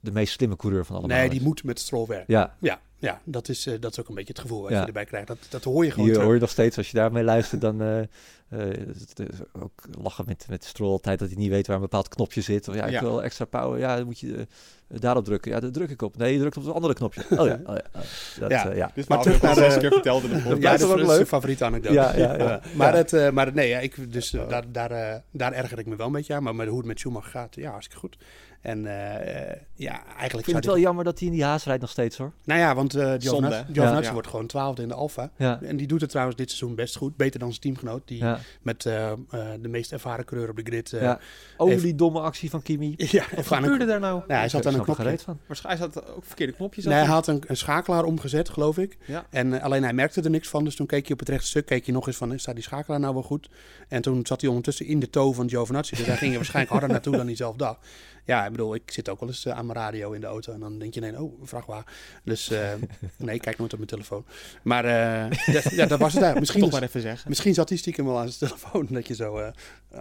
de 0.00 0.12
meest 0.12 0.32
slimme 0.32 0.56
coureur 0.56 0.84
van 0.84 0.96
allemaal 0.96 1.16
Nee, 1.16 1.26
is. 1.26 1.32
die 1.32 1.42
moet 1.42 1.64
met 1.64 1.78
Stroll 1.80 2.06
werken. 2.06 2.34
Ja, 2.34 2.56
Ja, 2.60 2.80
ja 2.98 3.20
dat, 3.24 3.48
is, 3.48 3.66
eh, 3.66 3.74
dat 3.80 3.92
is 3.92 4.00
ook 4.00 4.08
een 4.08 4.14
beetje 4.14 4.32
het 4.32 4.42
gevoel 4.42 4.62
wat 4.62 4.70
Ja. 4.70 4.80
je 4.80 4.86
erbij 4.86 5.04
krijgt. 5.04 5.26
Dat, 5.26 5.38
dat 5.48 5.64
hoor 5.64 5.84
je 5.84 5.90
gewoon 5.90 6.08
terug. 6.08 6.22
hoor 6.24 6.34
je 6.34 6.40
nog 6.40 6.50
steeds. 6.50 6.76
Als 6.76 6.90
je 6.90 6.96
daarmee 6.96 7.24
luistert, 7.24 7.60
dan... 7.60 7.80
eh, 7.82 8.00
eh, 8.00 8.06
het 8.48 9.18
is 9.18 9.26
ook 9.52 9.72
lachen 10.02 10.24
met, 10.26 10.46
met 10.48 10.64
Stroll 10.64 10.90
altijd 10.90 11.18
dat 11.18 11.28
hij 11.28 11.36
niet 11.38 11.50
weet 11.50 11.66
waar 11.66 11.76
een 11.76 11.82
bepaald 11.82 12.08
knopje 12.08 12.40
zit. 12.40 12.68
Of 12.68 12.74
ja, 12.74 12.84
ik 12.84 12.90
Ja. 12.92 13.00
wil 13.00 13.22
extra 13.22 13.44
power. 13.44 13.78
Ja, 13.78 13.96
dan 13.96 14.04
moet 14.04 14.18
je 14.20 14.46
daarop 14.88 15.24
drukken. 15.24 15.50
Ja, 15.50 15.60
daar 15.60 15.70
druk 15.70 15.90
ik 15.90 16.02
op. 16.02 16.16
Nee, 16.16 16.32
je 16.32 16.38
drukt 16.38 16.56
op 16.56 16.64
het 16.64 16.74
andere 16.74 16.94
knopje. 16.94 17.22
Oh 17.38 17.46
ja, 17.46 17.60
oh 17.66 17.74
ja. 17.74 17.82
oh. 17.94 18.00
Dat, 18.40 18.50
Ja. 18.50 18.68
eh, 18.70 18.76
ja. 18.76 18.90
Dit 18.94 19.08
Maar 19.08 19.16
maar 19.18 19.26
terug 19.26 19.42
naar 19.42 19.54
de- 19.70 19.78
keer 19.80 19.92
verteld 19.92 20.22
in 20.24 20.30
de. 20.30 20.36
Ja, 20.60 20.70
dat 20.70 20.80
is 20.80 20.86
ook 20.86 20.94
mijn 20.94 21.06
leuk? 21.06 21.26
favoriete 21.26 21.64
anekdote. 21.64 21.94
Ja, 21.94 22.16
ja, 22.16 22.36
ja. 22.38 22.60
maar, 22.74 22.92
Ja. 22.92 22.96
Het, 22.98 23.12
eh, 23.12 23.30
maar 23.30 23.52
nee, 23.54 23.68
ja, 23.68 23.78
ik, 23.78 24.12
dus, 24.12 24.30
daar, 24.30 24.72
daar, 24.72 24.90
eh, 24.90 25.16
daar 25.30 25.52
erger 25.52 25.78
ik 25.78 25.86
me 25.86 25.96
wel 25.96 26.06
een 26.06 26.12
beetje 26.12 26.34
aan. 26.34 26.42
Maar 26.42 26.54
met 26.54 26.68
hoe 26.68 26.78
het 26.78 26.86
met 26.86 26.98
Schumacher 26.98 27.30
gaat, 27.30 27.54
ja, 27.54 27.70
hartstikke 27.70 28.00
goed. 28.00 28.16
En 28.60 28.86
eh, 28.86 29.50
eh, 29.50 29.56
ja, 29.74 29.92
eigenlijk 29.92 30.20
Ik 30.22 30.30
vind 30.32 30.44
zou 30.44 30.54
het 30.56 30.62
die- 30.62 30.70
wel 30.72 30.80
jammer 30.82 31.04
dat 31.04 31.18
hij 31.18 31.28
in 31.28 31.34
die 31.34 31.44
haas 31.44 31.64
rijdt 31.64 31.80
nog 31.80 31.90
steeds 31.90 32.16
hoor. 32.16 32.32
Nou 32.44 32.60
ja, 32.60 32.74
want 32.74 32.94
eh 32.94 33.12
Giovinazzi 33.18 34.02
Ja. 34.02 34.12
wordt 34.12 34.28
gewoon 34.28 34.46
twaalfde 34.46 34.82
in 34.82 34.88
de 34.88 34.94
Alfa. 34.94 35.30
Ja, 35.36 35.60
En 35.62 35.76
die 35.76 35.86
doet 35.86 36.00
het 36.00 36.10
trouwens 36.10 36.36
dit 36.36 36.48
seizoen 36.50 36.74
best 36.74 36.96
goed. 36.96 37.16
Beter 37.16 37.38
dan 37.40 37.48
zijn 37.48 37.60
teamgenoot. 37.60 38.02
Die 38.08 38.18
ja. 38.18 38.38
met 38.62 38.86
eh, 38.86 39.10
eh, 39.10 39.16
de 39.60 39.68
meest 39.68 39.92
ervaren 39.92 40.24
coureur 40.24 40.50
op 40.50 40.56
de 40.56 40.62
grid. 40.62 40.92
eh, 40.92 41.02
ja. 41.02 41.18
Oh, 41.56 41.70
even- 41.70 41.82
die 41.82 41.94
domme 41.94 42.20
actie 42.20 42.50
van 42.50 42.62
Kimi. 42.62 42.94
ja, 42.96 43.24
Wat 43.36 43.46
gebeurde 43.46 43.84
daar 43.84 44.00
nou? 44.00 44.22
Ja, 44.28 44.36
hij 44.38 44.48
zat 44.48 44.66
aan 44.66 44.74
een 44.74 44.82
knopje. 44.82 45.18
van. 45.18 45.38
Waarschijnlijk 45.46 45.92
hij 45.92 46.02
zat 46.02 46.14
ook 46.16 46.24
verkeerde 46.24 46.52
knopjes. 46.52 46.84
Nee, 46.84 46.94
hij 46.94 47.04
had 47.06 47.26
een, 47.26 47.42
een 47.46 47.56
schakelaar 47.56 48.04
omgezet, 48.04 48.48
geloof 48.48 48.78
ik. 48.78 48.96
Ja. 49.04 49.26
En 49.30 49.60
alleen 49.60 49.82
hij 49.82 49.92
merkte 49.92 50.20
er 50.22 50.30
niks 50.30 50.48
van. 50.48 50.64
Dus 50.64 50.76
toen 50.76 50.86
keek 50.86 51.02
hij 51.02 51.12
op 51.12 51.18
het 51.18 51.28
rechte 51.28 51.46
stuk. 51.46 51.66
Keek 51.66 51.84
hij 51.84 51.94
nog 51.94 52.06
eens 52.06 52.16
van, 52.16 52.38
staat 52.38 52.54
die 52.54 52.64
schakelaar 52.64 53.00
nou 53.00 53.14
wel 53.14 53.22
goed? 53.22 53.48
En 53.88 54.02
toen 54.02 54.26
zat 54.26 54.40
hij 54.40 54.48
ondertussen 54.50 54.86
in 54.86 55.00
de 55.00 55.10
toe 55.10 55.34
van 55.34 55.48
Giovinazzi. 55.48 55.96
Dus 55.96 56.06
hij 56.06 56.16
ging 56.16 56.30
er 56.30 56.36
waarschijnlijk 56.36 56.72
harder 56.72 56.90
naartoe 56.90 57.16
dan 57.16 57.26
hij 57.26 57.36
zelf 57.36 57.56
dacht. 57.56 57.78
Ja, 58.24 58.44
ik 58.44 58.50
bedoel, 58.50 58.74
ik 58.74 58.90
zit 58.90 59.08
ook 59.08 59.20
wel 59.20 59.28
eens 59.28 59.44
eh, 59.44 59.52
aan 59.52 59.66
mijn 59.66 59.78
radio 59.78 60.12
in 60.12 60.20
de 60.20 60.26
auto. 60.26 60.52
En 60.52 60.60
dan 60.60 60.78
denk 60.78 60.94
je, 60.94 61.00
nee, 61.00 61.22
oh, 61.22 61.40
een 61.40 61.46
vrachtwagen. 61.46 61.84
Dus 62.24 62.50
eh, 62.50 62.68
nee, 63.16 63.34
ik 63.34 63.40
kijk 63.40 63.58
nooit 63.58 63.70
op 63.72 63.78
mijn 63.78 63.90
telefoon. 63.90 64.24
Maar 64.62 64.84
eh, 64.84 65.30
ja, 65.54 65.60
ja, 65.70 65.86
dat 65.86 65.98
was 65.98 66.12
het 66.12 66.22
eigenlijk. 66.22 66.38
Misschien, 66.38 66.60
Toch 66.60 66.70
maar 66.72 66.82
even 66.82 67.00
zeggen. 67.00 67.28
misschien 67.28 67.54
zat 67.54 67.68
hij 67.68 67.78
stiekem 67.78 68.04
wel 68.04 68.18
aan 68.18 68.28
zijn 68.28 68.50
telefoon. 68.50 68.86
Dat 68.90 69.06
je 69.06 69.14
zo 69.14 69.36
eh, 69.38 69.50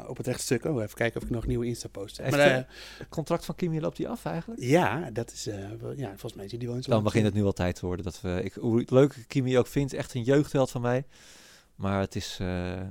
op 0.09 0.17
het 0.17 0.27
rechte 0.27 0.43
stuk... 0.43 0.65
Oh, 0.65 0.81
even 0.83 0.95
kijken 0.95 1.21
of 1.21 1.27
ik 1.27 1.33
nog 1.33 1.45
nieuwe 1.47 1.65
Insta-post 1.65 2.17
heb. 2.17 2.25
Echt, 2.25 2.35
Maar, 2.37 2.45
eh, 2.45 2.55
Het 2.97 3.09
contract 3.09 3.45
van 3.45 3.55
Kimi 3.55 3.81
loopt 3.81 3.97
hij 3.97 4.07
af 4.07 4.25
eigenlijk? 4.25 4.61
ja, 4.61 5.09
dat 5.13 5.31
is... 5.31 5.47
eh, 5.47 5.55
wel- 5.79 5.93
ja, 5.97 6.07
volgens 6.09 6.33
mij 6.33 6.47
zit 6.47 6.59
hij 6.59 6.67
wel 6.67 6.77
in 6.77 6.83
Dan 6.87 7.03
begint 7.03 7.25
het 7.25 7.33
nu 7.33 7.41
wel 7.43 7.51
tijd 7.53 7.75
te 7.75 7.85
worden. 7.85 8.05
Dat 8.05 8.21
we, 8.21 8.41
ik, 8.43 8.53
hoe 8.53 8.83
leuk 8.85 9.15
Kimi 9.27 9.57
ook 9.57 9.67
vind, 9.67 9.93
echt 9.93 10.13
een 10.13 10.23
jeugdheld 10.23 10.71
van 10.71 10.81
mij. 10.81 11.05
Maar 11.75 11.99
het 11.99 12.15
is, 12.15 12.37
eh, 12.41 12.81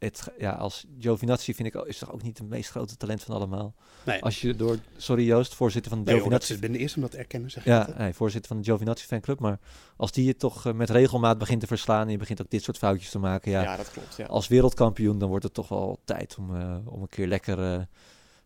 het, 0.00 0.28
ja, 0.38 0.52
als 0.52 0.84
Giovinazzi 0.98 1.54
vind 1.54 1.68
ik, 1.68 1.76
ook- 1.76 1.86
is 1.86 1.98
toch 1.98 2.12
ook 2.12 2.22
niet 2.22 2.38
het 2.38 2.48
meest 2.48 2.70
grote 2.70 2.96
talent 2.96 3.22
van 3.22 3.34
allemaal. 3.34 3.74
Nee. 4.04 4.22
Als 4.22 4.40
je 4.40 4.56
door, 4.56 4.78
sorry 4.96 5.24
Joost, 5.24 5.54
voorzitter 5.54 5.90
van 5.90 6.00
de 6.00 6.04
Nee, 6.10 6.14
Giovinazzi... 6.20 6.54
ik 6.54 6.60
ben 6.60 6.72
de 6.72 6.78
eerste 6.78 6.96
om 6.96 7.02
dat 7.02 7.10
te 7.10 7.18
erkennen, 7.18 7.50
zeg 7.50 7.64
ja, 7.64 7.94
nee, 7.98 8.12
voorzitter 8.14 8.48
van 8.50 8.60
de 8.60 8.64
Giovinazzi 8.64 9.06
fanclub. 9.06 9.40
Maar 9.40 9.58
als 9.96 10.12
die 10.12 10.24
je 10.24 10.36
toch 10.36 10.66
eh, 10.66 10.72
met 10.72 10.90
regelmaat 10.90 11.38
begint 11.38 11.60
te 11.60 11.66
verslaan 11.66 12.04
en 12.06 12.10
je 12.10 12.18
begint 12.18 12.40
ook 12.42 12.50
dit 12.50 12.62
soort 12.62 12.78
foutjes 12.78 13.10
te 13.10 13.18
maken. 13.18 13.50
Ja, 13.50 13.62
Ja, 13.62 13.76
dat 13.76 13.90
klopt. 13.90 14.16
Ja. 14.16 14.26
als 14.26 14.48
wereldkampioen, 14.48 15.18
dan 15.18 15.28
wordt 15.28 15.44
het 15.44 15.54
toch 15.54 15.68
wel 15.68 16.00
tijd 16.04 16.36
om, 16.38 16.56
eh, 16.56 16.76
om 16.84 17.00
een 17.02 17.08
keer 17.08 17.26
lekker 17.26 17.72
eh, 17.74 17.80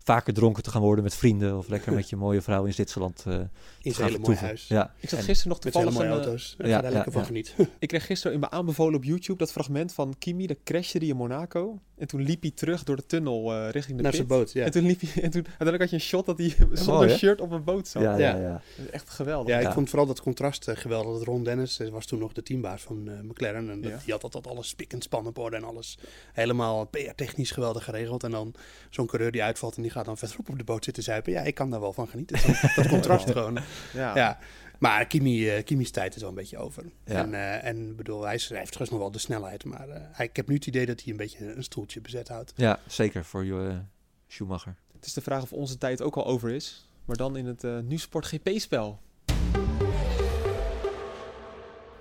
vaker 0.04 0.34
dronken 0.34 0.62
te 0.62 0.70
gaan 0.70 0.82
worden 0.82 1.04
met 1.04 1.14
vrienden. 1.14 1.56
Of 1.58 1.68
lekker 1.68 1.92
met 2.00 2.08
je 2.08 2.16
mooie 2.16 2.40
vrouw 2.42 2.64
in 2.64 2.72
Zwitserland 2.74 3.22
eh 3.26 3.32
in 3.34 3.46
te 3.92 3.96
zijn 3.98 4.10
gaan 4.10 4.20
hele 4.20 4.34
huis. 4.36 4.66
Ja, 4.68 4.92
Ik 5.00 5.08
zag 5.08 5.18
En- 5.18 5.24
gisteren 5.24 5.52
nog 5.52 5.64
Met 5.64 5.72
zijn 5.72 5.84
hele 5.86 5.96
mooie 5.98 6.08
een, 6.10 6.22
auto's. 6.24 6.54
ja, 6.58 6.66
Ja, 6.66 6.80
daar 6.80 6.84
ja, 6.90 6.94
lekker 6.94 7.12
van 7.12 7.20
ja. 7.20 7.26
genieten. 7.26 7.68
Ik 7.78 7.88
kreeg 7.88 8.06
gisteren 8.06 8.32
in 8.34 8.40
mijn 8.40 8.52
aanbevolen 8.52 8.94
op 8.96 9.04
YouTube 9.04 9.38
dat 9.38 9.52
fragment 9.52 9.92
van 9.92 10.14
Kimi, 10.18 10.46
de 10.46 10.58
crashte 10.64 10.98
die 10.98 11.08
in 11.10 11.16
Monaco. 11.16 11.80
En 11.98 12.06
toen 12.06 12.22
liep 12.22 12.42
hij 12.42 12.50
terug 12.50 12.84
door 12.84 12.96
de 12.96 13.06
tunnel 13.06 13.52
eh, 13.52 13.70
richting 13.70 13.96
de 13.96 14.02
Naar 14.02 14.12
pit. 14.12 14.26
zijn 14.26 14.38
boot, 14.38 14.52
ja. 14.52 14.64
En 14.64 14.70
toen 14.70 14.86
liep 14.86 15.00
hij, 15.00 15.22
en 15.22 15.30
toen 15.30 15.44
uiteindelijk 15.46 15.80
had 15.80 15.90
je 15.90 15.96
een 15.96 16.02
shot 16.02 16.26
dat 16.26 16.38
hij 16.38 16.56
zonder 16.72 17.10
shirt 17.10 17.40
op 17.40 17.50
een 17.50 17.64
boot 17.64 17.88
zat. 17.88 18.02
ja, 18.02 18.16
ja, 18.16 18.36
Ja. 18.36 18.60
Echt 18.90 19.10
geweldig. 19.10 19.48
Ja, 19.48 19.58
ik 19.58 19.66
Ja. 19.66 19.72
vond 19.72 19.88
vooral 19.88 20.06
dat 20.06 20.20
contrast 20.20 20.68
eh, 20.68 20.76
geweldig. 20.76 21.12
Dat 21.18 21.22
Ron 21.26 21.44
Dennis 21.44 21.78
eh, 21.78 21.88
was 21.88 22.06
toen 22.06 22.18
nog 22.18 22.32
de 22.32 22.42
teambaas 22.42 22.82
van 22.82 23.08
eh, 23.08 23.20
McLaren. 23.20 23.70
En 23.70 23.80
dat, 23.80 23.90
Ja. 23.90 23.98
die 24.04 24.12
had 24.12 24.22
altijd 24.24 24.46
alles 24.46 24.68
spik 24.68 24.92
en 24.92 25.02
span 25.02 25.26
op 25.26 25.38
orde 25.38 25.56
en 25.56 25.64
alles 25.64 25.98
helemaal 26.32 26.84
PR-technisch 26.84 27.50
geweldig 27.50 27.84
geregeld. 27.84 28.22
En 28.24 28.30
dan 28.30 28.54
zo'n 28.90 29.06
coureur 29.06 29.30
die 29.32 29.42
uitvalt 29.42 29.76
en 29.76 29.82
die 29.82 29.90
gaat 29.94 30.04
dan 30.04 30.18
verderop 30.18 30.48
op 30.48 30.58
de 30.58 30.64
boot 30.64 30.84
zitten 30.84 31.02
zuipen. 31.02 31.32
Ja, 31.32 31.40
ik 31.40 31.54
kan 31.54 31.70
daar 31.70 31.80
wel 31.80 31.92
van 31.92 32.08
genieten. 32.08 32.36
Dat, 32.46 32.74
dat 32.74 32.88
contrast 32.88 33.30
gewoon. 33.36 33.58
Ja. 33.92 34.16
Ja. 34.16 34.38
Maar 34.78 35.06
Kimi, 35.06 35.50
eh, 35.50 35.64
Kimi's 35.64 35.90
tijd 35.90 36.14
is 36.14 36.20
wel 36.20 36.30
een 36.30 36.36
beetje 36.36 36.58
over. 36.58 36.84
Ja. 37.04 37.22
En, 37.22 37.34
eh, 37.34 37.64
en 37.64 37.96
bedoel, 37.96 38.22
hij, 38.22 38.40
hij 38.48 38.58
heeft 38.58 38.72
trouwens 38.72 38.90
nog 38.90 38.98
wel 38.98 39.10
de 39.10 39.18
snelheid. 39.18 39.64
Maar 39.64 39.88
eh, 39.88 40.00
hij, 40.12 40.26
ik 40.26 40.36
heb 40.36 40.48
nu 40.48 40.54
het 40.54 40.66
idee 40.66 40.86
dat 40.86 41.02
hij 41.02 41.10
een 41.10 41.18
beetje 41.18 41.54
een 41.54 41.62
stoeltje 41.62 42.00
bezet 42.00 42.28
houdt. 42.28 42.52
Ja, 42.56 42.80
zeker 42.86 43.24
voor 43.24 43.44
uh, 43.44 43.78
Schumacher. 44.26 44.76
Het 44.92 45.06
is 45.06 45.12
de 45.12 45.20
vraag 45.20 45.42
of 45.42 45.52
onze 45.52 45.78
tijd 45.78 46.02
ook 46.02 46.16
al 46.16 46.26
over 46.26 46.50
is. 46.50 46.88
Maar 47.04 47.16
dan 47.16 47.36
in 47.36 47.46
het 47.46 47.64
eh 47.64 47.78
Nu 47.78 47.98
Sport 47.98 48.26
GP-spel. 48.26 49.00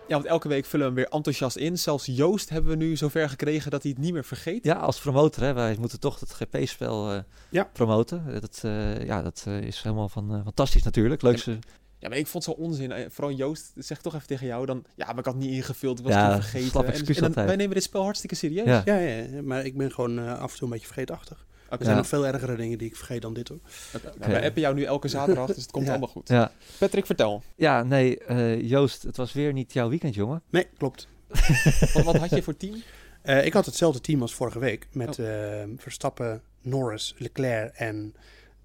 Ja, 0.08 0.16
want 0.16 0.26
elke 0.26 0.48
week 0.48 0.66
vullen 0.66 0.86
we 0.86 0.92
hem 0.94 1.02
weer 1.04 1.14
enthousiast 1.18 1.56
in. 1.56 1.78
Zelfs 1.78 2.06
Joost 2.06 2.50
hebben 2.50 2.72
we 2.72 2.78
nu 2.78 2.96
zover 2.96 3.30
gekregen 3.30 3.72
dat 3.72 3.82
hij 3.84 3.92
het 3.92 4.00
niet 4.00 4.14
meer 4.14 4.24
vergeet. 4.26 4.64
Ja, 4.66 4.74
als 4.76 5.00
promotor, 5.00 5.44
hè, 5.44 5.54
wij 5.54 5.76
moeten 5.80 6.00
toch 6.00 6.20
het 6.20 6.34
GP-spel 6.34 7.12
eh, 7.12 7.20
Ja. 7.50 7.64
promoten. 7.74 8.42
Dat, 8.42 8.60
eh, 8.64 9.06
ja, 9.06 9.22
dat 9.22 9.44
eh, 9.48 9.62
is 9.62 9.82
helemaal 9.82 10.10
van, 10.10 10.42
fantastisch 10.44 10.84
natuurlijk. 10.84 11.22
Leukste, 11.22 11.58
Ja, 12.00 12.10
maar 12.10 12.18
ik 12.18 12.28
vond 12.28 12.46
het 12.46 12.56
zo 12.56 12.62
onzin. 12.62 12.94
Vooral 13.12 13.34
Joost, 13.34 13.72
zeg 13.76 14.02
toch 14.02 14.16
even 14.16 14.28
tegen 14.28 14.48
jou 14.48 14.66
dan... 14.66 14.86
Ja, 14.96 15.06
maar 15.06 15.18
ik 15.18 15.26
had 15.26 15.34
het 15.34 15.44
niet 15.44 15.54
ingevuld, 15.54 16.00
ik 16.00 16.06
was 16.06 16.14
Ja, 16.14 16.32
toen 16.32 16.42
vergeten. 16.42 16.82
En- 16.86 16.92
excuus 16.92 17.16
en, 17.16 17.22
dan- 17.22 17.26
altijd. 17.30 17.48
wij 17.48 17.56
nemen 17.56 17.74
dit 17.74 17.84
spel 17.84 18.04
hartstikke 18.04 18.36
serieus. 18.36 18.66
Ja. 18.66 18.82
Ja, 18.86 18.96
ja, 18.98 19.42
maar 19.42 19.66
ik 19.66 19.78
ben 19.78 19.92
gewoon 19.92 20.20
eh, 20.20 20.40
af 20.40 20.52
en 20.52 20.58
toe 20.58 20.64
een 20.68 20.74
beetje 20.74 20.86
vergeetachtig. 20.88 21.46
Er 21.80 21.86
zijn 21.86 21.96
Ja. 21.96 22.02
nog 22.02 22.08
veel 22.08 22.28
ergere 22.28 22.56
dingen 22.56 22.78
die 22.78 22.88
ik 22.88 22.96
vergeet 22.96 23.22
dan 23.22 23.34
dit 23.34 23.48
hoor. 23.48 23.60
oké. 23.96 24.12
Nou, 24.20 24.32
wij 24.32 24.46
appen 24.46 24.62
jou 24.62 24.76
nu 24.76 24.84
elke 24.84 25.08
zaterdag, 25.08 25.48
dus 25.48 25.56
het 25.62 25.72
komt 25.72 25.86
Ja. 25.86 25.92
allemaal 25.92 26.10
goed. 26.10 26.28
ja. 26.30 26.52
Patrick, 26.80 27.06
vertel. 27.06 27.44
ja, 27.56 27.84
nee, 27.84 28.18
eh, 28.20 28.62
Joost, 28.70 29.04
het 29.04 29.18
was 29.18 29.34
weer 29.34 29.54
niet 29.54 29.74
jouw 29.74 29.90
weekend, 29.90 30.16
jongen. 30.16 30.42
Nee, 30.50 30.68
klopt. 30.78 31.08
Wat, 31.94 32.04
wat 32.04 32.18
had 32.18 32.30
je 32.30 32.42
voor 32.44 32.58
team? 32.58 32.76
Eh, 33.22 33.46
ik 33.46 33.54
had 33.54 33.66
hetzelfde 33.66 34.02
team 34.02 34.22
als 34.22 34.34
vorige 34.34 34.60
week. 34.60 34.88
Met 34.92 35.20
eh, 35.20 35.64
Verstappen, 35.78 36.42
Norris, 36.62 37.16
Leclerc 37.18 37.74
en 37.76 38.14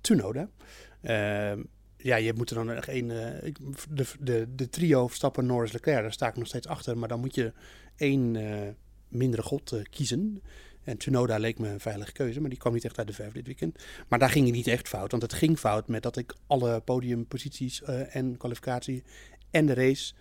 Tsunoda. 0.01 0.49
Ehm, 1.03 1.63
ja, 1.97 2.17
je 2.17 2.33
moet 2.33 2.51
er 2.51 2.57
dan 2.57 2.71
echt 2.71 2.89
één... 2.89 3.11
eh, 3.43 3.53
de, 3.91 4.07
de, 4.21 4.47
de 4.55 4.69
trio 4.69 5.07
Verstappen, 5.07 5.47
Norris, 5.47 5.73
Leclerc, 5.73 6.03
daar 6.03 6.13
sta 6.13 6.29
ik 6.29 6.37
nog 6.37 6.47
steeds 6.47 6.67
achter. 6.67 6.99
Maar 6.99 7.09
dan 7.09 7.21
moet 7.21 7.35
je 7.35 7.53
één 7.97 8.37
eh, 8.37 8.69
mindere 9.09 9.43
god 9.43 9.73
eh, 9.73 9.83
kiezen. 9.91 10.43
En 10.89 10.97
Tsunoda 10.99 11.37
leek 11.39 11.59
me 11.59 11.69
een 11.69 11.81
veilige 11.81 12.13
keuze, 12.13 12.41
maar 12.41 12.51
die 12.51 12.59
kwam 12.59 12.73
niet 12.73 12.85
echt 12.85 12.99
uit 12.99 13.07
de 13.07 13.13
verf 13.13 13.33
dit 13.33 13.47
weekend. 13.47 13.85
Maar 14.09 14.19
daar 14.19 14.31
ging 14.31 14.47
het 14.47 14.55
niet 14.55 14.67
echt 14.67 14.89
fout, 14.89 15.11
want 15.11 15.23
het 15.23 15.33
ging 15.33 15.59
fout 15.59 15.89
met 15.89 16.03
dat 16.03 16.17
ik 16.17 16.35
alle 16.47 16.81
podiumposities 16.81 17.83
eh, 17.83 18.17
en 18.17 18.37
kwalificatie 18.37 19.03
en 19.51 19.67
de 19.67 19.75
race 19.75 20.15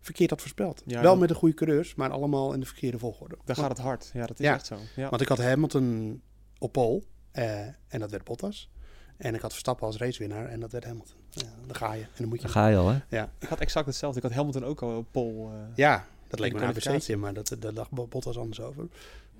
verkeerd 0.00 0.30
had 0.30 0.40
voorspeld. 0.40 0.82
Ja, 0.86 1.00
Wel 1.00 1.10
dat- 1.10 1.20
met 1.20 1.28
de 1.28 1.34
goede 1.34 1.54
coureurs, 1.54 1.94
maar 1.94 2.10
allemaal 2.10 2.52
in 2.52 2.60
de 2.60 2.66
verkeerde 2.66 2.98
volgorde. 2.98 3.36
Daar 3.44 3.56
gaat 3.56 3.68
het 3.68 3.78
hard. 3.78 4.10
Ja, 4.14 4.26
dat 4.26 4.38
is 4.40 4.44
Ja. 4.46 4.54
echt 4.54 4.66
zo. 4.66 4.76
Ja. 4.96 5.08
Want 5.08 5.22
ik 5.22 5.28
had 5.28 5.38
Hamilton 5.38 6.20
op 6.58 6.72
pole 6.72 7.02
eh, 7.30 7.60
en 7.88 7.98
dat 8.00 8.10
werd 8.10 8.24
Bottas. 8.24 8.70
En 9.16 9.34
ik 9.34 9.40
had 9.40 9.50
Verstappen 9.50 9.86
als 9.86 9.96
racewinnaar 9.96 10.46
en 10.46 10.60
dat 10.60 10.72
werd 10.72 10.84
Hamilton. 10.84 11.16
Ja, 11.30 11.46
dan 11.66 11.76
ga 11.76 11.92
je 11.92 12.02
en 12.02 12.08
dan 12.16 12.28
moet 12.28 12.36
je... 12.36 12.42
Daar 12.44 12.52
ga 12.52 12.66
je 12.68 12.76
al, 12.76 12.88
hè? 12.88 12.98
Ja, 13.08 13.32
Ik 13.38 13.48
had 13.48 13.60
exact 13.60 13.86
hetzelfde. 13.86 14.18
Ik 14.18 14.24
had 14.26 14.32
Hamilton 14.34 14.64
ook 14.64 14.82
al 14.82 14.96
op 14.96 15.06
pol. 15.10 15.50
eh, 15.52 15.76
ja 15.76 16.06
dat 16.28 16.40
leek 16.40 16.52
me 16.52 16.60
een. 16.60 16.66
ABC, 16.66 17.16
maar 17.16 17.34
dat, 17.34 17.56
daar 17.58 17.72
lag 17.72 17.90
Bottas 17.90 18.38
anders 18.38 18.60
over. 18.60 18.88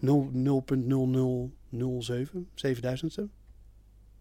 0.0007, 0.01 0.07
7000ste. 2.55 3.23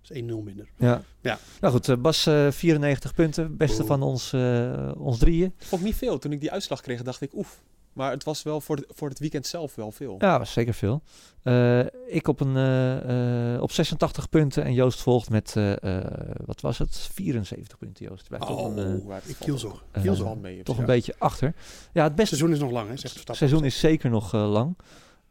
Dat 0.02 0.18
is 0.18 0.22
1-0 0.22 0.26
minder. 0.44 0.70
Ja. 0.78 1.02
Ja. 1.22 1.38
Nou 1.62 1.74
goed, 1.74 1.90
eh, 1.90 1.98
Bas, 1.98 2.26
eh 2.26 2.52
94 2.52 3.14
punten. 3.14 3.58
Beste 3.58 3.78
Oeh. 3.80 3.88
van 3.88 4.02
ons, 4.02 4.34
eh, 4.34 4.92
ons 4.98 5.18
drieën. 5.18 5.54
Vond 5.58 5.82
ik 5.82 5.88
niet 5.88 5.96
veel. 5.98 6.20
Toen 6.20 6.32
ik 6.32 6.40
die 6.40 6.52
uitslag 6.52 6.82
kreeg, 6.82 7.02
dacht 7.04 7.22
ik 7.22 7.34
oef. 7.34 7.62
Maar 7.94 8.12
het 8.12 8.24
was 8.24 8.44
wel 8.44 8.62
voor, 8.62 8.76
de, 8.76 8.88
voor 8.90 9.10
het 9.10 9.20
weekend 9.20 9.48
zelf 9.48 9.76
wel 9.76 9.92
veel. 9.92 10.16
Ja, 10.20 10.38
was 10.40 10.52
zeker 10.52 10.74
veel. 10.74 11.02
Eh, 11.44 11.80
ik 12.08 12.28
op, 12.28 12.40
een, 12.40 12.56
eh, 12.56 13.54
eh, 13.56 13.62
op 13.62 13.72
86 13.72 14.30
punten 14.30 14.64
en 14.64 14.74
Joost 14.74 15.02
volgt 15.02 15.30
met, 15.30 15.54
eh, 15.56 15.84
eh, 15.98 16.36
wat 16.46 16.62
was 16.62 16.78
het? 16.78 16.98
74 17.14 17.78
punten, 17.78 18.06
Joost. 18.06 18.28
Blijft 18.28 18.48
toch 18.48 18.66
een, 18.66 18.78
eh, 19.00 19.06
maar 19.08 19.16
het 19.22 19.30
ik 19.30 19.36
kielzog. 19.40 19.84
het 19.92 20.02
Kielzog. 20.04 20.38
mee 20.38 20.60
op 20.60 20.66
toch 20.66 20.78
een 20.78 20.86
beetje 20.86 21.14
achter. 21.18 21.54
Ja, 21.94 22.02
het 22.02 22.04
Het 22.04 22.16
beste 22.16 22.36
seizoen 22.36 22.56
is 22.56 22.62
nog 22.64 22.72
lang, 22.72 22.90
hè, 22.90 22.98
zegt 22.98 23.02
Verstappen. 23.14 23.36
seizoen 23.36 23.66
is 23.66 23.80
zeker 23.80 24.10
nog 24.10 24.32
lang. 24.34 24.76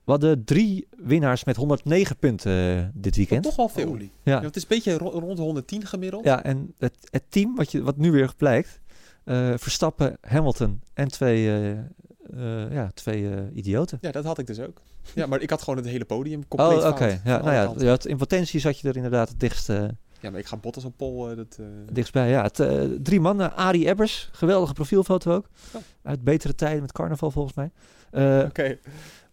We 0.09 0.14
hadden 0.14 0.44
drie 0.44 0.88
winnaars 0.96 1.44
met 1.44 1.56
109 1.56 2.16
punten 2.16 2.76
eh, 2.78 2.84
dit 2.94 3.16
weekend. 3.16 3.42
Toch 3.42 3.56
wel 3.56 3.68
veel. 3.68 3.86
Holy. 3.86 4.11
Ja, 4.22 4.36
Ja, 4.38 4.42
het 4.42 4.56
is 4.56 4.62
een 4.62 4.68
beetje 4.68 4.92
ro- 4.98 5.09
rond 5.18 5.36
de 5.36 5.42
110 5.42 5.86
gemiddeld. 5.86 6.24
ja 6.24 6.42
en 6.44 6.74
het, 6.78 6.94
het 7.11 7.22
team 7.28 7.54
wat, 7.56 7.72
je, 7.72 7.82
wat 7.82 7.96
nu 7.96 8.11
weer 8.12 8.32
blijkt, 8.36 8.80
eh, 9.24 9.52
Verstappen, 9.56 10.16
Hamilton 10.20 10.80
en 10.94 11.09
twee, 11.09 11.46
eh, 11.48 11.70
eh, 11.70 12.72
ja, 12.72 12.90
twee 12.94 13.28
eh, 13.34 13.42
idioten. 13.56 13.98
Ja, 14.00 14.11
dat 14.12 14.24
had 14.24 14.38
ik 14.38 14.46
dus 14.46 14.61
ook. 14.61 14.80
Ja, 15.14 15.26
maar 15.26 15.40
ik 15.40 15.50
had 15.50 15.62
gewoon 15.62 15.78
het 15.78 15.88
hele 15.88 16.04
podium 16.04 16.40
Oh, 16.40 16.48
compleet 16.48 16.84
oké. 16.92 17.09
fout. 17.09 17.20
Ja, 17.24 17.42
nou 17.42 17.84
ja, 17.84 17.96
in 18.02 18.16
potentie 18.16 18.61
zat 18.61 18.78
je 18.80 18.88
er 18.88 18.96
inderdaad 18.96 19.28
het 19.28 19.40
dichtst, 19.40 19.68
eh, 19.68 19.84
Ja, 20.20 20.30
maar 20.30 20.40
ik 20.40 20.46
ga 20.46 20.56
Bottas 20.56 20.84
op 20.84 20.96
pol. 20.96 21.36
dat, 21.36 21.56
eh, 21.61 21.66
dichtstbij. 21.92 22.28
Ja, 22.30 22.42
het, 22.42 22.61
eh, 22.61 22.82
drie 23.02 23.20
mannen. 23.20 23.56
Arie 23.56 23.86
Ebbers, 23.88 24.28
geweldige 24.32 24.72
profielfoto 24.72 25.32
ook. 25.34 25.48
Oh. 25.74 25.82
Uit 26.02 26.24
betere 26.24 26.54
tijden 26.54 26.80
met 26.80 26.92
carnaval 26.92 27.30
volgens 27.30 27.54
mij. 27.54 27.70
Eh, 28.11 28.44
Oké. 28.48 28.78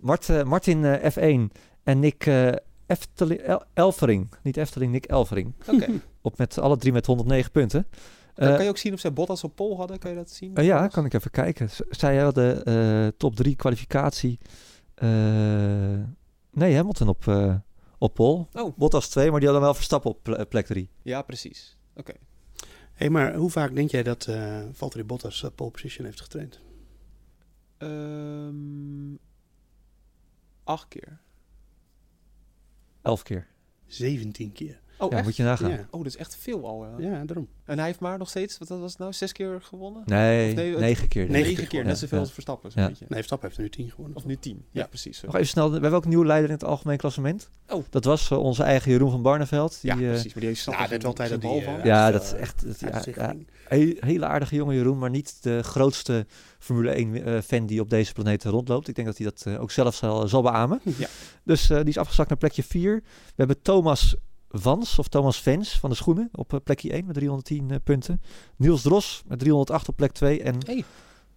Mart, 0.05 0.29
eh, 0.29 0.43
Martin 0.43 0.85
eh, 0.85 1.11
F1 1.11 1.51
en 1.83 1.99
Nick 1.99 2.25
eh, 2.25 2.51
Efteling, 2.85 3.39
El- 3.39 3.63
Elvering. 3.73 4.29
Niet 4.43 4.57
Efteling, 4.57 4.91
Nick 4.91 5.05
Elvering. 5.05 5.53
Oké. 5.67 6.01
Op 6.21 6.37
met 6.37 6.57
alle 6.59 6.77
drie 6.77 6.91
met 6.93 7.05
109 7.05 7.51
punten. 7.51 7.87
Dan 8.35 8.53
kan 8.55 8.63
je 8.63 8.69
ook 8.69 8.77
zien 8.77 8.93
of 8.93 8.99
zij 8.99 9.13
Bottas 9.13 9.43
op 9.43 9.55
pol 9.55 9.77
hadden. 9.77 9.99
Kan 9.99 10.11
je 10.11 10.17
dat 10.17 10.29
zien? 10.29 10.55
eh, 10.55 10.65
ja, 10.65 10.87
kan 10.87 11.05
ik 11.05 11.13
even 11.13 11.31
kijken. 11.31 11.69
Z- 11.69 11.79
Zij 11.89 12.17
hadden 12.17 12.65
eh, 12.65 13.07
top 13.17 13.35
3 13.35 13.55
kwalificatie. 13.55 14.39
eh, 14.95 15.07
nee, 16.51 16.75
Hamilton 16.75 17.07
op, 17.07 17.27
eh 17.27 17.55
op 17.97 18.13
pole. 18.13 18.45
Oh. 18.53 18.77
Bottas 18.77 19.09
2, 19.09 19.29
maar 19.31 19.39
die 19.39 19.49
hadden 19.49 19.65
wel 19.65 19.75
Verstappen 19.75 20.11
op 20.11 20.19
ple- 20.23 20.45
plek 20.45 20.65
3. 20.65 20.89
Ja, 21.01 21.21
precies. 21.21 21.77
Oké. 21.95 22.13
Hé, 22.93 23.09
maar 23.09 23.35
hoe 23.35 23.49
vaak 23.49 23.75
denk 23.75 23.89
jij 23.91 24.03
dat 24.03 24.25
eh 24.27 24.61
Valtteri 24.71 25.03
Bottas 25.03 25.43
eh, 25.43 25.49
pole 25.55 25.71
position 25.71 26.05
heeft 26.05 26.21
getraind? 26.21 26.59
Ehm, 27.77 29.13
acht 30.65 30.87
keer. 30.89 31.19
11 33.03 33.23
keer. 33.23 33.47
17 33.87 34.53
keer. 34.53 34.79
Oh, 34.97 35.09
ja, 35.11 35.15
echt? 35.17 35.25
moet 35.25 35.35
je 35.35 35.43
nagaan. 35.43 35.69
Ja. 35.69 35.87
Oh, 35.89 35.97
dat 36.03 36.05
is 36.05 36.17
echt 36.17 36.35
veel 36.39 36.65
al. 36.67 36.85
Ja. 36.85 37.09
Ja, 37.09 37.25
daarom. 37.25 37.47
En 37.65 37.77
hij 37.77 37.87
heeft 37.87 37.99
maar 37.99 38.17
nog 38.17 38.29
steeds, 38.29 38.57
wat 38.57 38.67
was 38.67 38.89
het 38.91 38.99
nou, 38.99 39.13
zes 39.13 39.31
keer 39.31 39.61
gewonnen? 39.61 40.01
Nee, 40.05 40.49
Of 40.49 40.55
nee, 40.55 40.69
het- 40.71 40.79
9 40.79 41.07
keer. 41.07 41.21
Negen 41.25 41.39
Negen 41.41 41.55
keer 41.55 41.67
keer, 41.67 41.79
ja, 41.79 41.85
net 41.85 41.97
zoveel 41.97 42.17
ja. 42.17 42.23
als 42.23 42.33
Verstappen, 42.33 42.71
zo'n 42.71 42.81
Ja. 42.81 42.87
beetje. 42.87 43.05
Nee, 43.07 43.17
Verstappen 43.17 43.47
heeft 43.47 43.59
er 43.59 43.65
nu 43.65 43.69
10 43.85 43.89
gewonnen. 43.89 44.17
Of 44.17 44.25
nu 44.25 44.37
tien. 44.37 44.65
Ja, 44.71 44.81
Ja. 44.81 44.87
precies. 44.87 45.21
Nog 45.21 45.35
even 45.35 45.47
snel, 45.47 45.65
we 45.67 45.71
hebben 45.73 45.91
ook 45.93 46.03
een 46.03 46.09
nieuwe 46.09 46.25
leider 46.25 46.49
in 46.49 46.55
het 46.55 46.63
algemeen 46.63 46.97
klassement. 46.97 47.49
Oh. 47.69 47.83
Dat 47.89 48.03
was 48.05 48.31
eh, 48.31 48.37
onze 48.39 48.63
eigen 48.63 48.91
Jeroen 48.91 49.11
van 49.11 49.21
Barneveld. 49.21 49.81
Die, 49.81 49.95
ja, 49.95 50.01
eh, 50.01 50.07
precies. 50.09 50.33
Maar 50.33 50.43
die 50.43 50.55
snapt 50.55 50.77
Ja, 50.77 50.83
er 50.91 50.99
dat 50.99 51.39
bal 51.39 51.53
die, 51.53 51.63
van. 51.63 51.77
eh, 51.79 51.85
ja, 51.85 52.11
dat 52.11 52.23
is 52.23 52.33
eh, 52.33 52.39
echt 52.41 52.61
het- 52.61 52.81
he- 53.67 53.95
hele 53.99 54.25
aardige 54.25 54.55
jonge 54.55 54.73
Jeroen, 54.75 54.97
maar 54.97 55.09
niet 55.09 55.43
de 55.43 55.63
grootste 55.63 56.25
Formule 56.59 56.91
1 56.97 57.23
eh, 57.25 57.41
fan 57.41 57.65
die 57.65 57.81
op 57.81 57.89
deze 57.89 58.13
planeet 58.13 58.43
rondloopt. 58.43 58.87
Ik 58.87 58.95
denk 58.95 59.07
dat 59.07 59.17
hij 59.17 59.25
dat 59.25 59.43
eh, 59.45 59.61
ook 59.61 59.71
zelf 59.71 59.95
zal, 59.95 60.27
zal 60.27 60.41
beamen. 60.41 60.81
Ja. 60.97 61.07
Dus 61.43 61.69
eh, 61.69 61.77
die 61.77 61.85
is 61.87 61.97
afgezakt 61.97 62.29
naar 62.29 62.37
plekje 62.37 62.63
4. 62.63 62.95
We 63.03 63.33
hebben 63.35 63.61
Thomas 63.61 64.15
Vans, 64.59 64.99
of 64.99 65.07
Thomas 65.07 65.41
Vens 65.41 65.79
van 65.79 65.89
de 65.89 65.95
schoenen, 65.95 66.29
op 66.31 66.53
eh, 66.53 66.59
plekje 66.63 66.91
1 66.91 67.05
met 67.05 67.15
310 67.15 67.71
eh, 67.71 67.77
punten. 67.83 68.21
Niels 68.55 68.81
Dros 68.81 69.23
met 69.27 69.39
308 69.39 69.87
op 69.87 69.95
plek 69.95 70.11
2. 70.11 70.41
En 70.43 70.55
Hey. 70.65 70.83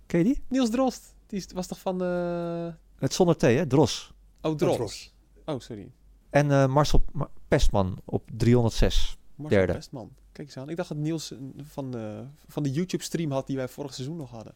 ken 0.06 0.18
je 0.18 0.24
die? 0.24 0.42
Niels 0.48 0.70
Drost. 0.70 1.14
Die 1.26 1.38
is- 1.38 1.52
was 1.54 1.66
toch 1.66 1.78
van 1.78 1.98
de... 1.98 2.74
Het 2.98 3.14
zonder 3.14 3.36
T, 3.36 3.40
hè? 3.40 3.66
Dros. 3.66 4.12
Oh, 4.42 4.54
Drost. 4.56 4.76
Drost. 4.76 5.14
Oh, 5.44 5.60
sorry. 5.60 5.90
En 6.30 6.50
eh, 6.50 6.66
Marcel 6.66 7.04
Ma- 7.12 7.30
Pestman 7.48 7.98
op 8.04 8.30
306. 8.36 9.18
Marcel 9.34 9.58
Derde. 9.58 9.72
Westman. 9.72 10.10
Kijk 10.32 10.48
eens 10.48 10.56
aan. 10.56 10.68
Ik 10.68 10.76
dacht 10.76 10.88
dat 10.88 10.98
Niels 10.98 11.30
een- 11.30 11.60
van 11.64 11.90
de, 11.90 12.24
van 12.48 12.62
de 12.62 12.70
YouTube-stream 12.70 13.30
had 13.30 13.46
die 13.46 13.56
wij 13.56 13.68
vorig 13.68 13.94
seizoen 13.94 14.16
nog 14.16 14.30
hadden. 14.30 14.54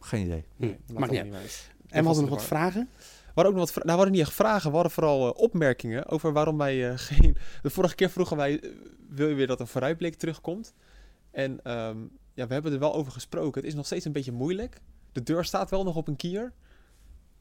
Geen 0.00 0.24
idee. 0.24 0.44
Hm, 0.56 0.62
Nee, 0.64 0.78
dat 0.86 0.98
Maakt 0.98 1.12
niet 1.12 1.20
uit. 1.34 1.70
En 1.88 2.00
we 2.00 2.06
hadden 2.06 2.24
nog 2.24 2.34
wat 2.34 2.44
vragen. 2.44 2.88
We 3.30 3.36
hadden 3.40 3.52
ook 3.52 3.58
nog 3.58 3.74
wat 3.74 3.84
nou, 3.84 3.86
we 3.86 4.02
hadden 4.02 4.12
niet 4.12 4.20
echt 4.20 4.32
vragen, 4.32 4.68
we 4.68 4.74
hadden 4.74 4.92
vooral 4.92 5.34
eh, 5.34 5.40
opmerkingen 5.42 6.06
over 6.06 6.32
waarom 6.32 6.58
wij 6.58 6.90
eh, 6.90 6.98
geen... 7.08 7.36
De 7.62 7.70
vorige 7.70 7.94
keer 7.94 8.10
vroegen 8.10 8.36
wij, 8.36 8.60
eh, 8.60 8.70
wil 9.08 9.28
je 9.28 9.34
weer 9.34 9.46
dat 9.46 9.60
een 9.60 9.66
vooruitblik 9.66 10.14
terugkomt? 10.14 10.74
En 11.30 11.64
ehm, 11.64 11.98
ja, 12.34 12.46
we 12.46 12.52
hebben 12.52 12.72
er 12.72 12.78
wel 12.78 12.94
over 12.94 13.12
gesproken. 13.12 13.60
Het 13.60 13.70
is 13.70 13.76
nog 13.76 13.86
steeds 13.86 14.04
een 14.04 14.12
beetje 14.12 14.32
moeilijk. 14.32 14.80
De 15.12 15.22
deur 15.22 15.44
staat 15.44 15.70
wel 15.70 15.84
nog 15.84 15.96
op 15.96 16.08
een 16.08 16.16
kier. 16.16 16.52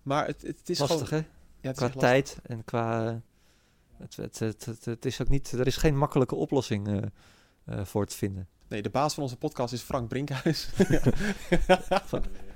Maar 0.01 0.25
het, 0.25 0.41
het, 0.41 0.69
is 0.69 0.79
Lastig, 0.79 1.07
gewoon... 1.07 1.23
hè? 1.23 1.67
Ja, 1.67 1.71
Qua 1.71 1.89
tijd 1.89 2.37
en 2.43 2.63
qua... 2.63 3.21
Het, 3.97 4.15
het, 4.15 4.39
het, 4.39 4.85
het, 4.85 5.05
is 5.05 5.21
ook 5.21 5.29
niet... 5.29 5.51
Er 5.51 5.67
is 5.67 5.77
geen 5.77 5.97
makkelijke 5.97 6.35
oplossing 6.35 7.11
voor 7.65 8.05
te 8.05 8.15
vinden. 8.15 8.47
Nee, 8.69 8.81
de 8.81 8.89
baas 8.89 9.13
van 9.13 9.23
onze 9.23 9.37
podcast 9.37 9.73
is 9.73 9.81
Frank 9.81 10.07
Brinkhuis. 10.07 10.69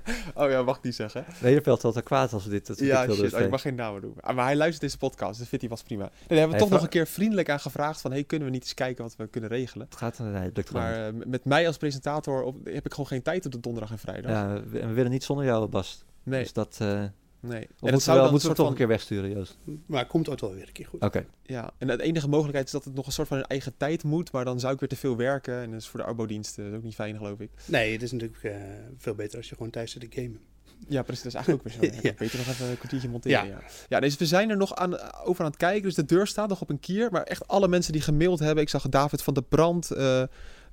oh 0.34 0.50
ja, 0.50 0.62
mag 0.62 0.76
ik 0.76 0.82
niet 0.82 0.94
zeggen. 0.94 1.24
Nederveld 1.40 1.82
had 1.82 1.96
er 1.96 2.02
kwaad 2.02 2.32
als 2.32 2.44
we 2.44 2.50
dit... 2.50 2.66
Dat 2.66 2.78
Ja, 2.78 2.98
dit 2.98 3.06
wilden 3.06 3.24
shit. 3.24 3.34
Oh, 3.38 3.44
ik 3.44 3.50
mag 3.50 3.60
geen 3.60 3.74
namen 3.74 4.00
doen. 4.00 4.14
Ah, 4.20 4.34
Maar 4.36 4.44
hij 4.44 4.56
luistert 4.56 4.80
deze 4.80 4.98
podcast, 4.98 5.38
dus 5.38 5.48
vindt 5.48 5.64
hij 5.64 5.74
was 5.74 5.82
prima. 5.82 6.02
Nee, 6.02 6.10
daar 6.10 6.38
hebben 6.38 6.46
we 6.46 6.52
Hey, 6.52 6.58
toch 6.62 6.70
nog 6.70 6.82
een 6.82 6.88
keer 6.88 7.06
vriendelijk 7.06 7.50
aan 7.50 7.60
gevraagd 7.60 8.00
van... 8.00 8.10
Hey, 8.10 8.24
kunnen 8.24 8.46
we 8.48 8.54
niet 8.54 8.62
eens 8.62 8.74
kijken 8.74 9.04
wat 9.04 9.16
we 9.16 9.26
kunnen 9.26 9.50
regelen? 9.50 9.86
Het 9.90 9.98
gaat... 9.98 10.18
Nee, 10.18 10.32
het 10.32 10.56
lukt 10.56 10.72
Maar 10.72 11.06
eh, 11.06 11.12
met 11.26 11.44
mij 11.44 11.66
als 11.66 11.76
presentator 11.76 12.42
op, 12.42 12.56
heb 12.64 12.86
ik 12.86 12.90
gewoon 12.90 13.06
geen 13.06 13.22
tijd 13.22 13.46
op 13.46 13.52
de 13.52 13.60
donderdag 13.60 13.90
en 13.90 13.98
vrijdag. 13.98 14.30
Ja, 14.30 14.62
we 14.70 14.92
willen 14.92 15.10
niet 15.10 15.24
zonder 15.24 15.44
jou, 15.44 15.66
Bas. 15.66 16.04
nee, 16.22 16.42
Dus 16.42 16.52
dat... 16.52 16.76
eh 16.80 17.04
nee. 17.46 17.60
En 17.62 17.66
moeten, 17.80 18.00
zou 18.00 18.14
wel, 18.16 18.22
dan 18.24 18.32
moeten 18.32 18.50
we 18.50 18.54
toch 18.54 18.64
van- 18.64 18.74
een 18.74 18.78
keer 18.80 18.88
wegsturen, 18.88 19.30
Joost. 19.30 19.58
Maar 19.86 19.98
het 20.00 20.08
komt 20.08 20.28
ooit 20.28 20.40
wel 20.40 20.52
weer 20.54 20.66
een 20.66 20.72
keer 20.72 20.86
goed. 20.86 21.02
Oké. 21.02 21.26
Ja, 21.42 21.70
en 21.78 21.86
de 21.86 22.02
enige 22.02 22.28
mogelijkheid 22.28 22.66
is 22.66 22.72
dat 22.72 22.84
het 22.84 22.94
nog 22.94 23.06
een 23.06 23.12
soort 23.12 23.28
van 23.28 23.36
in 23.38 23.44
eigen 23.44 23.76
tijd 23.76 24.02
moet, 24.04 24.32
maar 24.32 24.44
dan 24.44 24.60
zou 24.60 24.72
ik 24.74 24.80
weer 24.80 24.88
te 24.88 24.96
veel 24.96 25.16
werken. 25.16 25.62
En 25.62 25.70
dat 25.70 25.80
is 25.80 25.88
voor 25.88 26.00
de 26.00 26.06
arbodiensten 26.06 26.74
ook 26.74 26.82
niet 26.82 26.94
fijn, 26.94 27.16
geloof 27.16 27.40
ik. 27.40 27.50
Nee, 27.66 27.92
het 27.92 28.02
is 28.02 28.12
natuurlijk 28.12 28.42
eh, 28.42 28.52
veel 28.98 29.14
beter 29.14 29.36
als 29.38 29.48
je 29.48 29.54
gewoon 29.54 29.70
thuis 29.70 29.90
zit 29.90 30.10
te 30.10 30.20
gamen. 30.22 30.40
Ja, 30.88 31.02
precies. 31.02 31.22
Dat 31.22 31.32
is 31.32 31.38
eigenlijk 31.38 31.66
ook 31.66 31.80
weer 31.80 31.90
zo. 31.90 31.96
Ja, 31.96 32.00
Ja. 32.10 32.14
Beter 32.18 32.38
nog 32.38 32.46
even 32.46 32.66
een 32.68 32.76
kwartiertje 32.78 33.08
monteren. 33.08 33.46
Ja. 33.46 33.52
Ja, 33.54 33.62
ja. 33.88 34.00
dus 34.00 34.16
we 34.16 34.26
zijn 34.26 34.50
er 34.50 34.56
nog 34.56 34.74
aan, 34.74 35.00
over 35.24 35.44
aan 35.44 35.50
het 35.50 35.58
kijken. 35.58 35.82
Dus 35.82 35.94
de 35.94 36.04
deur 36.04 36.26
staat 36.26 36.48
nog 36.48 36.60
op 36.60 36.70
een 36.70 36.80
kier. 36.80 37.10
Maar 37.10 37.22
echt 37.22 37.48
alle 37.48 37.68
mensen 37.68 37.92
die 37.92 38.02
gemaild 38.02 38.38
hebben. 38.38 38.62
Ik 38.62 38.68
zag 38.68 38.88
David 38.88 39.22
van 39.22 39.34
de 39.34 39.42
Brand, 39.42 39.90
eh, 39.90 40.22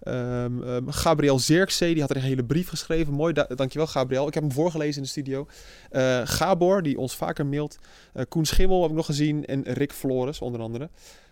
Ehm, 0.01 0.63
ehm, 0.63 0.87
Gabriel 0.89 1.39
Zirkzee, 1.39 1.91
die 1.93 2.01
had 2.01 2.09
er 2.09 2.15
een 2.15 2.21
hele 2.21 2.43
brief 2.43 2.69
geschreven. 2.69 3.13
Mooi, 3.13 3.33
da 3.33 3.47
dankjewel 3.55 3.87
Gabriel. 3.87 4.27
Ik 4.27 4.33
heb 4.33 4.43
hem 4.43 4.51
voorgelezen 4.51 4.95
in 4.95 5.01
de 5.03 5.07
studio. 5.09 5.47
Eh, 5.89 6.21
Gabor, 6.23 6.81
die 6.83 6.97
ons 6.97 7.15
vaker 7.15 7.45
mailt. 7.45 7.77
Eh, 8.13 8.23
Koen 8.29 8.45
Schimmel 8.45 8.81
heb 8.81 8.89
ik 8.89 8.95
nog 8.95 9.05
gezien. 9.05 9.45
En 9.45 9.63
Rick 9.63 9.91
Flores, 9.93 10.39
onder 10.41 10.61
andere. 10.61 10.89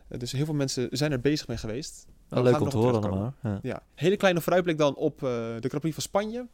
Eh, 0.08 0.20
dus 0.20 0.32
heel 0.32 0.46
veel 0.46 0.54
mensen 0.54 0.88
zijn 0.92 1.12
er 1.12 1.20
bezig 1.22 1.48
mee 1.48 1.58
geweest. 1.58 2.06
Leuk 2.30 2.62
om 2.62 2.70
te 2.70 2.78
horen 2.78 3.04
allemaal. 3.04 3.34
Ja. 3.44 3.60
Ja, 3.62 3.82
hele 3.96 4.18
kleine 4.18 4.42
vooruitblik 4.42 4.78
dan 4.78 4.96
op 4.96 5.20
de 5.20 5.58
Grand 5.60 5.80
Prix 5.80 5.94
van 5.94 6.04
Spanje. 6.04 6.46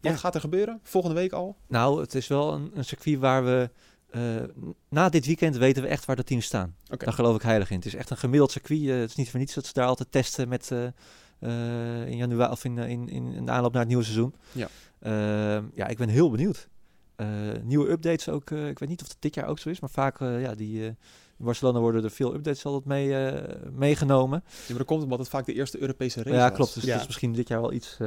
Wat 0.00 0.12
Ja. 0.12 0.18
gaat 0.18 0.34
er 0.34 0.40
gebeuren? 0.40 0.80
Volgende 0.82 1.16
week 1.16 1.32
al? 1.32 1.56
Nou, 1.66 2.00
het 2.00 2.14
is 2.14 2.26
wel 2.26 2.52
een, 2.52 2.70
een 2.74 2.84
circuit 2.84 3.18
waar 3.18 3.44
we... 3.44 3.70
eh, 4.10 4.42
na 4.88 5.08
dit 5.08 5.26
weekend 5.26 5.56
weten 5.56 5.82
we 5.82 5.88
echt 5.88 6.04
waar 6.04 6.16
de 6.16 6.24
teams 6.24 6.44
staan. 6.46 6.74
Daar 6.96 7.12
geloof 7.12 7.36
ik 7.36 7.42
heilig 7.42 7.70
in. 7.70 7.76
Het 7.76 7.86
is 7.86 7.94
echt 7.94 8.10
een 8.10 8.16
gemiddeld 8.16 8.50
circuit. 8.50 8.80
eh, 8.88 8.98
het 8.98 9.10
is 9.10 9.16
niet 9.16 9.30
voor 9.30 9.38
niets 9.38 9.54
dat 9.54 9.66
ze 9.66 9.72
daar 9.72 9.86
altijd 9.86 10.12
testen 10.12 10.48
met... 10.48 10.70
eh, 10.70 12.06
in 12.06 12.16
januari 12.16 12.50
of 12.52 12.64
in, 12.64 12.78
in, 12.78 13.08
in, 13.08 13.44
de 13.44 13.50
aanloop 13.50 13.70
naar 13.72 13.80
het 13.80 13.88
nieuwe 13.88 14.04
seizoen. 14.04 14.34
Ja. 14.52 14.68
Ehm, 15.00 15.64
ja, 15.74 15.86
ik 15.86 15.96
ben 15.98 16.08
heel 16.08 16.30
benieuwd. 16.30 16.68
Nieuwe 17.62 17.90
updates 17.90 18.28
ook. 18.28 18.50
ik 18.50 18.78
weet 18.78 18.88
niet 18.88 19.02
of 19.02 19.08
het 19.08 19.16
dit 19.20 19.34
jaar 19.34 19.46
ook 19.46 19.58
zo 19.58 19.68
is, 19.68 19.80
maar 19.80 19.90
vaak 19.90 20.18
ja, 20.20 20.54
die, 20.54 20.84
in 20.84 20.96
Barcelona 21.44 21.78
worden 21.78 22.04
er 22.04 22.10
veel 22.10 22.34
updates 22.34 22.64
altijd 22.64 22.84
mee, 22.84 23.32
meegenomen. 23.72 24.42
Ja, 24.46 24.52
maar 24.68 24.78
dat 24.78 24.86
komt 24.86 25.02
omdat 25.02 25.18
het 25.18 25.28
vaak 25.28 25.46
de 25.46 25.52
eerste 25.54 25.80
Europese 25.80 26.22
race 26.22 26.36
Ja, 26.36 26.48
was. 26.48 26.56
klopt. 26.56 26.74
Dus 26.74 26.82
Ja. 26.84 26.90
het 26.92 27.00
is 27.00 27.06
misschien 27.06 27.32
dit 27.32 27.48
jaar 27.48 27.60
wel 27.60 27.72
iets, 27.72 27.98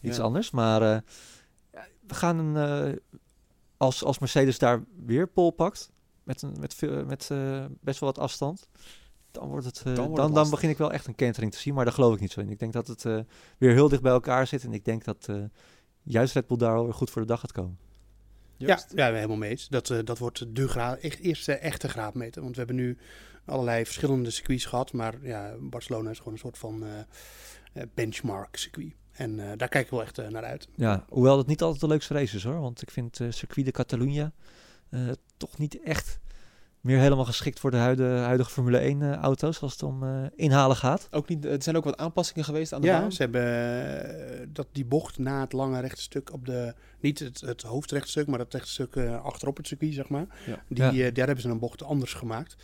iets 0.00 0.16
Ja. 0.16 0.22
anders. 0.22 0.50
Maar 0.50 0.82
ja, 0.82 1.02
we 2.06 2.14
gaan 2.14 2.38
een, 2.38 3.00
als, 3.84 4.04
als 4.04 4.18
Mercedes 4.18 4.58
daar 4.58 4.84
weer 5.06 5.28
pol 5.28 5.50
pakt, 5.50 5.90
met, 6.22 6.42
een, 6.42 6.56
met, 6.60 6.74
veel, 6.74 7.04
met 7.04 7.28
eh, 7.30 7.64
best 7.80 8.00
wel 8.00 8.08
wat 8.08 8.22
afstand, 8.22 8.68
dan, 9.30 9.48
wordt 9.48 9.66
het, 9.66 9.78
eh, 9.78 9.84
Dan 9.84 9.94
dan, 9.94 10.04
wordt 10.04 10.16
dan, 10.16 10.26
het 10.26 10.34
lastig. 10.34 10.54
begin 10.54 10.70
ik 10.70 10.78
wel 10.78 10.92
echt 10.92 11.06
een 11.06 11.14
kentering 11.14 11.52
te 11.52 11.58
zien. 11.58 11.74
Maar 11.74 11.84
daar 11.84 11.94
geloof 11.94 12.14
ik 12.14 12.20
niet 12.20 12.32
zo 12.32 12.40
in. 12.40 12.50
Ik 12.50 12.58
denk 12.58 12.72
dat 12.72 12.86
het 12.86 13.04
eh, 13.04 13.18
weer 13.58 13.72
heel 13.72 13.88
dicht 13.88 14.02
bij 14.02 14.12
elkaar 14.12 14.46
zit. 14.46 14.64
En 14.64 14.72
ik 14.72 14.84
denk 14.84 15.04
dat 15.04 15.26
eh, 15.28 15.36
juist 16.02 16.34
Red 16.34 16.46
Bull 16.46 16.56
daar 16.56 16.72
wel 16.72 16.84
weer 16.84 16.94
goed 16.94 17.10
voor 17.10 17.22
de 17.22 17.28
dag 17.28 17.40
gaat 17.40 17.52
komen. 17.52 17.78
Ja, 18.56 18.80
ja, 18.94 19.10
we 19.10 19.16
helemaal 19.16 19.36
mee 19.36 19.50
eens. 19.50 19.68
Dat, 19.68 19.90
eh, 19.90 19.98
dat 20.04 20.18
wordt 20.18 20.56
de 20.56 20.68
gra 20.68 20.96
echt, 20.96 21.18
eerste 21.18 21.52
echte 21.52 21.88
graadmeter. 21.88 22.42
Want 22.42 22.54
we 22.54 22.58
hebben 22.58 22.76
nu 22.76 22.98
allerlei 23.44 23.84
verschillende 23.84 24.30
circuits 24.30 24.64
gehad. 24.64 24.92
Maar 24.92 25.14
ja, 25.22 25.54
Barcelona 25.60 26.10
is 26.10 26.18
gewoon 26.18 26.32
een 26.32 26.38
soort 26.38 26.58
van 26.58 26.84
eh, 26.84 26.98
eh, 27.72 27.88
benchmark 27.94 28.56
circuit. 28.56 28.92
En 29.14 29.40
eh, 29.40 29.46
daar 29.56 29.68
kijk 29.68 29.84
ik 29.84 29.90
wel 29.90 30.02
echt 30.02 30.18
eh, 30.18 30.28
naar 30.28 30.44
uit. 30.44 30.68
Ja, 30.76 31.04
hoewel 31.08 31.38
het 31.38 31.46
niet 31.46 31.62
altijd 31.62 31.80
de 31.80 31.86
leukste 31.88 32.14
race 32.14 32.36
is 32.36 32.44
hoor. 32.44 32.60
Want 32.60 32.82
ik 32.82 32.90
vind 32.90 33.20
eh 33.20 33.26
Circuit 33.30 33.66
de 33.66 33.72
Catalunya 33.72 34.32
eh, 34.90 35.00
toch 35.36 35.58
niet 35.58 35.80
echt 35.82 36.18
meer 36.80 36.98
helemaal 36.98 37.24
geschikt 37.24 37.60
voor 37.60 37.70
de 37.70 37.76
huidige, 37.76 38.08
huidige 38.14 38.50
Formule 38.50 38.78
1 38.78 39.02
eh, 39.02 39.12
auto's 39.14 39.60
als 39.60 39.72
het 39.72 39.82
om 39.82 40.02
eh, 40.02 40.22
inhalen 40.36 40.76
gaat. 40.76 41.08
Ook 41.10 41.28
niet, 41.28 41.44
er 41.44 41.62
zijn 41.62 41.76
ook 41.76 41.84
wat 41.84 41.96
aanpassingen 41.96 42.44
geweest 42.44 42.72
aan 42.72 42.80
de 42.80 42.86
Ja, 42.86 43.00
baan. 43.00 43.12
ze 43.12 43.22
hebben 43.22 44.52
dat, 44.52 44.66
die 44.72 44.84
bocht 44.84 45.18
na 45.18 45.40
het 45.40 45.52
lange 45.52 45.80
rechte 45.80 46.02
stuk 46.02 46.32
op 46.32 46.46
de... 46.46 46.74
Niet 47.00 47.18
het, 47.18 47.40
het 47.40 47.62
hoofdrechte 47.62 48.08
stuk, 48.10 48.26
maar 48.26 48.38
het 48.38 48.52
rechte 48.54 48.70
stuk 48.70 48.96
eh, 48.96 49.22
achterop 49.24 49.56
het 49.56 49.66
circuit, 49.66 49.94
zeg 49.94 50.08
maar. 50.08 50.26
Ja. 50.46 50.62
Die, 50.68 50.92
Ja. 51.04 51.10
daar 51.10 51.26
hebben 51.26 51.44
ze 51.44 51.48
een 51.50 51.58
bocht 51.58 51.82
anders 51.82 52.14
gemaakt. 52.14 52.56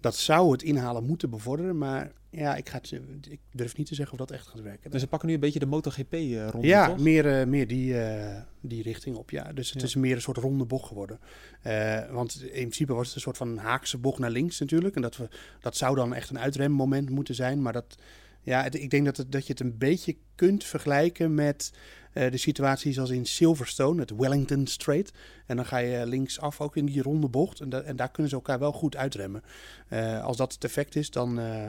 Dat 0.00 0.16
zou 0.16 0.52
het 0.52 0.62
inhalen 0.62 1.04
moeten 1.04 1.30
bevorderen. 1.30 1.78
Maar 1.78 2.12
ja, 2.30 2.54
ik, 2.56 2.68
ga 2.68 2.76
het, 2.76 2.92
ik 3.28 3.40
durf 3.52 3.76
niet 3.76 3.86
te 3.86 3.94
zeggen 3.94 4.12
of 4.12 4.26
dat 4.26 4.36
echt 4.36 4.46
gaat 4.46 4.60
werken. 4.60 4.90
Dus 4.90 5.00
ze 5.00 5.06
pakken 5.06 5.28
nu 5.28 5.34
een 5.34 5.40
beetje 5.40 5.58
de 5.58 5.66
MotoGP-ronde, 5.66 6.66
Ja, 6.66 6.86
toch? 6.88 6.98
meer, 6.98 7.40
eh, 7.40 7.46
meer 7.46 7.66
die, 7.66 8.00
eh, 8.00 8.42
die 8.60 8.82
richting 8.82 9.16
op. 9.16 9.30
Ja. 9.30 9.52
Dus 9.52 9.70
het 9.70 9.80
Ja. 9.80 9.86
is 9.86 9.94
meer 9.94 10.14
een 10.14 10.20
soort 10.20 10.36
ronde 10.36 10.64
bocht 10.64 10.86
geworden. 10.86 11.18
Eh, 11.62 12.10
want 12.10 12.42
in 12.42 12.50
principe 12.50 12.94
was 12.94 13.06
het 13.06 13.14
een 13.14 13.20
soort 13.20 13.36
van 13.36 13.56
haakse 13.56 13.98
bocht 13.98 14.18
naar 14.18 14.30
links 14.30 14.58
natuurlijk. 14.58 14.94
En 14.96 15.02
dat, 15.02 15.16
we, 15.16 15.28
dat 15.60 15.76
zou 15.76 15.94
dan 15.94 16.14
echt 16.14 16.30
een 16.30 16.38
uitremmoment 16.38 17.10
moeten 17.10 17.34
zijn. 17.34 17.62
Maar 17.62 17.72
dat, 17.72 17.96
ja, 18.42 18.62
het- 18.62 18.74
ik 18.74 18.90
denk 18.90 19.04
dat, 19.04 19.16
het, 19.16 19.32
dat 19.32 19.46
je 19.46 19.52
het 19.52 19.60
een 19.60 19.78
beetje 19.78 20.16
kunt 20.34 20.64
vergelijken 20.64 21.34
met 21.34 21.72
eh, 22.16 22.30
de 22.30 22.36
situatie 22.36 22.92
zoals 22.92 23.10
in 23.10 23.26
Silverstone, 23.26 24.00
het 24.00 24.10
Wellington 24.16 24.66
Strait. 24.66 25.12
En 25.46 25.56
dan 25.56 25.66
ga 25.66 25.76
je 25.78 26.06
linksaf 26.06 26.60
ook 26.60 26.76
in 26.76 26.86
die 26.86 27.02
ronde 27.02 27.28
bocht. 27.28 27.60
En, 27.60 27.68
da- 27.68 27.80
en 27.80 27.96
daar 27.96 28.10
kunnen 28.10 28.30
ze 28.30 28.36
elkaar 28.36 28.58
wel 28.58 28.72
goed 28.72 28.96
uitremmen. 28.96 29.42
Eh, 29.88 30.24
als 30.24 30.36
dat 30.36 30.52
het 30.52 30.64
effect 30.64 30.96
is, 30.96 31.10
dan, 31.10 31.38
eh, 31.40 31.66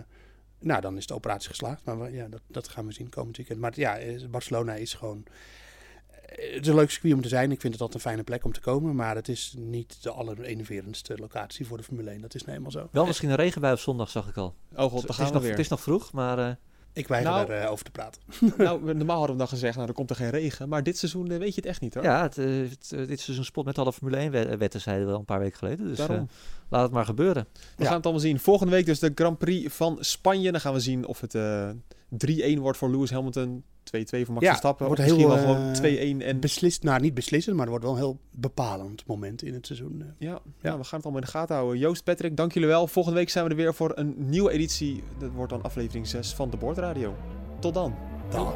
nou, 0.59 0.81
dan 0.81 0.97
is 0.97 1.07
de 1.07 1.13
operatie 1.13 1.49
geslaagd. 1.49 1.85
Maar 1.85 1.99
we- 1.99 2.11
ja, 2.11 2.27
dat, 2.27 2.41
dat 2.47 2.67
gaan 2.67 2.85
we 2.85 2.91
zien 2.93 3.09
komend 3.09 3.37
weekend. 3.37 3.59
Maar 3.59 3.71
ja, 3.75 3.97
eh, 3.97 4.25
Barcelona 4.29 4.73
is 4.73 4.93
gewoon... 4.93 5.23
eh, 5.25 6.53
Het 6.53 6.61
is 6.61 6.67
een 6.67 6.75
leuk 6.75 6.91
circuit 6.91 7.13
om 7.13 7.21
te 7.21 7.27
zijn. 7.27 7.51
Ik 7.51 7.61
vind 7.61 7.73
het 7.73 7.81
altijd 7.81 8.03
een 8.03 8.09
fijne 8.09 8.23
plek 8.23 8.43
om 8.45 8.51
te 8.53 8.59
komen. 8.61 8.95
Maar 8.95 9.15
het 9.15 9.27
is 9.27 9.53
niet 9.57 10.03
de 10.03 10.11
allerenerverendste 10.11 11.17
locatie 11.17 11.67
voor 11.67 11.77
de 11.77 11.83
Formule 11.83 12.09
1. 12.11 12.21
Dat 12.21 12.35
is 12.35 12.43
nou 12.43 12.57
eenmaal 12.57 12.71
zo. 12.71 12.87
Wel 12.91 13.05
misschien 13.05 13.29
een 13.29 13.35
regenbui 13.35 13.73
op 13.73 13.79
zondag, 13.79 14.09
zag 14.09 14.27
ik 14.27 14.37
al. 14.37 14.55
Oh 14.75 14.91
god, 14.91 15.01
het, 15.01 15.09
is 15.09 15.15
gaan 15.15 15.25
we 15.27 15.31
nog, 15.33 15.41
weer. 15.41 15.51
het 15.51 15.59
is 15.59 15.67
nog 15.67 15.81
vroeg, 15.81 16.11
maar 16.11 16.39
eh, 16.39 16.55
Ik 16.97 17.07
weiger 17.07 17.31
Nou- 17.31 17.47
daarover 17.47 17.85
te 17.85 17.91
praten. 17.91 18.21
nou, 18.57 18.93
normaal 18.95 19.17
hadden 19.17 19.31
we 19.35 19.41
dan 19.41 19.47
gezegd, 19.47 19.75
nou, 19.75 19.87
er 19.87 19.93
komt 19.93 20.09
er 20.09 20.15
geen 20.15 20.29
regen. 20.29 20.69
Maar 20.69 20.83
dit 20.83 20.97
seizoen 20.97 21.31
eh, 21.31 21.37
weet 21.37 21.49
je 21.55 21.61
het 21.61 21.65
echt 21.69 21.81
niet, 21.81 21.93
hoor. 21.93 22.03
ja, 22.03 22.21
het, 22.21 22.37
eh, 22.37 22.45
het, 22.45 22.91
eh, 22.91 23.07
dit 23.07 23.19
is 23.19 23.27
een 23.37 23.45
spot 23.45 23.65
met 23.65 23.77
alle 23.77 23.93
Formule 23.93 24.17
1 24.17 24.31
wet- 24.31 24.57
wetten, 24.57 24.81
zeiden 24.81 25.07
we 25.07 25.13
al 25.13 25.19
een 25.19 25.25
paar 25.25 25.39
weken 25.39 25.57
geleden. 25.57 25.87
Dus 25.87 25.99
eh, 25.99 26.21
laat 26.69 26.83
het 26.83 26.91
maar 26.91 27.05
gebeuren. 27.05 27.47
We 27.53 27.59
Ja. 27.77 27.85
gaan 27.85 27.95
het 27.95 28.03
allemaal 28.03 28.23
zien. 28.23 28.39
Volgende 28.39 28.71
week 28.71 28.85
dus 28.85 28.99
de 28.99 29.11
Grand 29.15 29.37
Prix 29.37 29.73
van 29.75 29.97
Spanje. 29.99 30.51
Dan 30.51 30.61
gaan 30.61 30.73
we 30.73 30.79
zien 30.79 31.05
of 31.07 31.21
het 31.21 31.35
eh 31.35 31.69
3-1 32.09 32.59
wordt 32.59 32.77
voor 32.77 32.89
Lewis 32.91 33.11
Hamilton. 33.11 33.63
2-2 33.87 33.89
voor 34.25 34.33
Max 34.33 34.45
Ja, 34.45 34.49
Verstappen. 34.49 34.85
wordt 34.87 35.01
heel, 35.01 35.15
misschien 35.15 35.43
wel 35.45 35.55
eh, 35.55 35.75
gewoon 35.75 36.21
2-1. 36.21 36.25
En 36.25 36.39
Beslist, 36.39 36.83
nou, 36.83 37.01
niet 37.01 37.13
beslissend, 37.13 37.55
maar 37.55 37.67
het 37.67 37.69
wordt 37.75 37.85
wel 37.85 37.93
een 37.93 38.01
heel 38.01 38.19
bepalend 38.31 39.03
moment 39.05 39.41
in 39.43 39.53
het 39.53 39.65
seizoen. 39.65 40.01
eh. 40.01 40.27
ja, 40.27 40.39
ja, 40.61 40.77
we 40.77 40.83
gaan 40.83 40.97
het 40.97 41.03
allemaal 41.03 41.13
in 41.21 41.21
de 41.21 41.31
gaten 41.31 41.55
houden. 41.55 41.77
Joost, 41.79 42.03
Patrick, 42.03 42.37
dank 42.37 42.51
jullie 42.53 42.67
wel. 42.69 42.87
Volgende 42.87 43.17
week 43.17 43.29
zijn 43.29 43.43
we 43.43 43.49
er 43.49 43.55
weer 43.55 43.73
voor 43.73 43.91
een 43.95 44.13
nieuwe 44.17 44.51
editie. 44.51 45.03
Dat 45.19 45.31
wordt 45.31 45.51
dan 45.51 45.63
aflevering 45.63 46.07
6 46.07 46.33
van 46.33 46.49
de 46.49 46.57
Boordradio. 46.57 47.15
Tot 47.59 47.73
dan. 47.73 47.95
Dag. 48.29 48.53